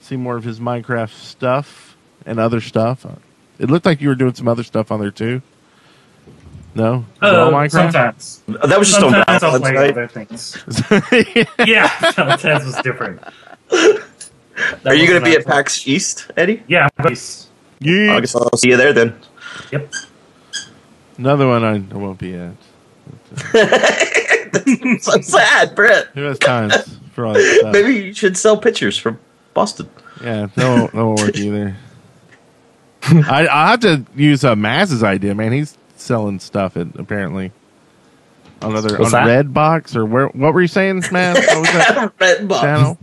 See 0.00 0.16
more 0.16 0.36
of 0.36 0.42
his 0.42 0.58
Minecraft 0.58 1.12
stuff 1.12 1.96
and 2.26 2.40
other 2.40 2.60
stuff. 2.60 3.06
It 3.60 3.70
looked 3.70 3.86
like 3.86 4.00
you 4.00 4.08
were 4.08 4.16
doing 4.16 4.34
some 4.34 4.48
other 4.48 4.64
stuff 4.64 4.90
on 4.90 4.98
there 4.98 5.12
too. 5.12 5.42
No? 6.74 6.96
Is 6.96 7.04
it 7.22 7.34
all 7.34 7.48
Uh, 7.48 7.52
Minecraft? 7.52 7.70
sometimes. 7.70 8.42
That 8.48 8.78
was 8.78 8.88
just 8.88 9.02
on 9.02 9.12
Sometimes 9.12 9.42
I'll 9.42 9.60
play 9.60 9.74
right? 9.74 9.90
other 9.90 10.08
things. 10.08 10.56
yeah, 11.66 11.88
sometimes 12.12 12.64
was 12.64 12.76
different. 12.82 13.20
That 13.70 14.02
Are 14.86 14.94
you 14.94 15.06
going 15.06 15.20
to 15.22 15.24
be 15.24 15.36
at 15.36 15.44
PAX 15.44 15.86
East, 15.86 16.30
Eddie? 16.36 16.62
Yeah, 16.68 16.88
please. 17.00 17.48
Yeah. 17.80 18.16
I 18.16 18.20
guess 18.20 18.34
I'll 18.34 18.56
see 18.56 18.70
you 18.70 18.76
there 18.76 18.92
then. 18.92 19.14
Yep. 19.70 19.92
Another 21.18 21.46
one 21.46 21.62
I, 21.64 21.74
I 21.76 21.96
won't 21.98 22.18
be 22.18 22.34
at. 22.34 22.54
so 25.02 25.20
sad, 25.20 25.74
Brett. 25.74 26.06
Who 26.14 26.22
has 26.22 26.38
time 26.38 26.70
for 27.12 27.26
all 27.26 27.34
that 27.34 27.56
stuff? 27.60 27.72
Maybe 27.72 27.94
you 28.06 28.14
should 28.14 28.36
sell 28.36 28.56
pictures 28.56 28.96
from 28.98 29.18
Boston. 29.54 29.88
Yeah, 30.22 30.48
no, 30.56 30.88
no 30.94 31.08
won't 31.08 31.20
work 31.20 31.36
either. 31.36 31.76
I 33.04 33.48
I 33.48 33.70
have 33.70 33.80
to 33.80 34.04
use 34.14 34.44
uh, 34.44 34.54
Maz's 34.54 35.02
idea, 35.02 35.34
man. 35.34 35.52
He's 35.52 35.76
selling 36.02 36.38
stuff 36.40 36.76
at, 36.76 36.88
apparently 36.98 37.52
on 38.60 38.76
other 38.76 38.96
What's 38.98 39.12
on 39.14 39.26
that? 39.26 39.46
Redbox 39.46 39.96
or 39.96 40.04
where? 40.06 40.26
What 40.28 40.54
were 40.54 40.62
you 40.62 40.68
saying, 40.68 41.02
Maz? 41.02 41.34
What 41.34 41.58
was 41.60 41.72
that 41.72 42.12
Red 42.20 42.48
box. 42.48 42.60
channel? 42.60 42.98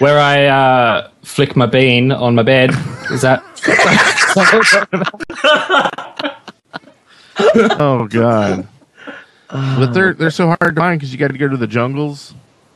where 0.00 0.18
I 0.20 0.44
uh, 0.46 1.08
flick 1.22 1.56
my 1.56 1.64
bean 1.66 2.12
on 2.12 2.34
my 2.34 2.42
bed. 2.42 2.70
Is 3.10 3.22
that? 3.22 3.42
Oh 7.38 8.06
God! 8.08 8.68
but 9.48 9.92
they're 9.92 10.14
they're 10.14 10.30
so 10.30 10.48
hard 10.48 10.74
to 10.76 10.80
find 10.80 10.98
because 11.00 11.12
you 11.12 11.18
got 11.18 11.30
to 11.30 11.38
go 11.38 11.48
to 11.48 11.56
the 11.56 11.66
jungles. 11.66 12.34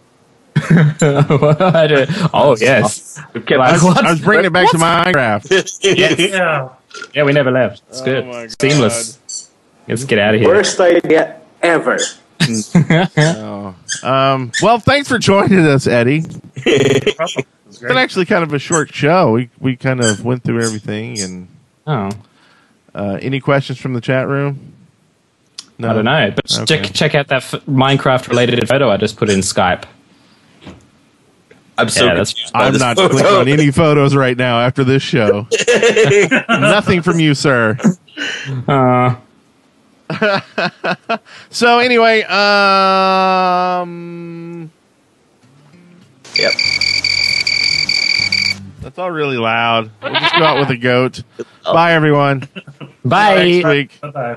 I 0.56 1.86
don't- 1.88 2.10
oh 2.32 2.56
yes. 2.58 3.18
I 3.18 3.24
was. 3.34 3.84
I 3.84 4.10
was 4.10 4.20
bringing 4.20 4.46
it 4.46 4.52
back 4.52 4.70
to 4.70 4.78
Minecraft. 4.78 6.30
Yeah. 6.30 6.68
Yeah, 7.14 7.24
we 7.24 7.32
never 7.32 7.50
left. 7.50 7.82
It's 7.88 8.00
good. 8.02 8.24
Oh 8.24 8.26
my 8.26 8.46
God. 8.46 8.60
Seamless. 8.60 9.50
Let's 9.88 10.04
get 10.04 10.18
out 10.18 10.34
of 10.34 10.40
here. 10.40 10.48
Worst 10.50 10.78
idea 10.80 11.40
ever. 11.62 11.98
Oh. 13.18 13.74
Um, 14.04 14.52
well, 14.62 14.78
thanks 14.78 15.08
for 15.08 15.18
joining 15.18 15.58
us, 15.66 15.86
Eddie. 15.86 16.22
It's 16.56 17.36
It's 17.66 17.78
been 17.80 17.96
actually 17.96 18.26
kind 18.26 18.44
of 18.44 18.52
a 18.54 18.58
short 18.60 18.94
show. 18.94 19.32
We 19.32 19.50
we 19.58 19.74
kind 19.76 20.00
of 20.00 20.24
went 20.24 20.44
through 20.44 20.62
everything. 20.62 21.18
And 21.20 21.48
Oh, 21.86 22.10
uh, 22.94 23.18
any 23.20 23.40
questions 23.40 23.78
from 23.78 23.94
the 23.94 24.00
chat 24.00 24.28
room? 24.28 24.72
No, 25.78 25.90
I 25.90 25.92
don't 25.94 26.04
know. 26.04 26.32
But 26.34 26.58
Okay. 26.60 26.82
check 26.82 26.92
check 26.94 27.14
out 27.16 27.26
that 27.28 27.42
f- 27.52 27.64
Minecraft 27.66 28.28
related 28.28 28.68
photo 28.68 28.90
I 28.90 28.96
just 28.96 29.16
put 29.16 29.28
in 29.28 29.40
Skype. 29.40 29.84
I'm 31.78 31.88
so 31.88 32.04
Yeah, 32.06 32.14
confused 32.16 32.52
by 32.52 32.66
I'm 32.66 32.72
this 32.72 32.80
not 32.82 32.96
photo. 32.96 33.08
clicking 33.14 33.32
on 33.32 33.48
any 33.48 33.70
photos 33.82 34.14
right 34.16 34.36
now 34.36 34.60
after 34.60 34.82
this 34.84 35.02
show. 35.02 35.46
Nothing 36.48 37.02
from 37.02 37.20
you, 37.20 37.34
sir. 37.34 37.76
Uh, 38.66 39.16
So 41.50 41.78
anyway, 41.80 42.22
um, 43.82 44.70
Yep. 46.36 46.52
that's 48.82 48.98
all 48.98 49.10
really 49.10 49.36
loud. 49.38 49.90
We'll 50.02 50.14
just 50.14 50.34
go 50.36 50.44
out 50.44 50.58
with 50.60 50.70
a 50.70 50.76
goat. 50.76 51.22
Bye, 51.64 51.92
everyone. 51.94 52.48
bye. 53.04 53.44
Next 53.46 53.66
week. 53.68 54.00
Bye 54.00 54.10
bye. 54.10 54.36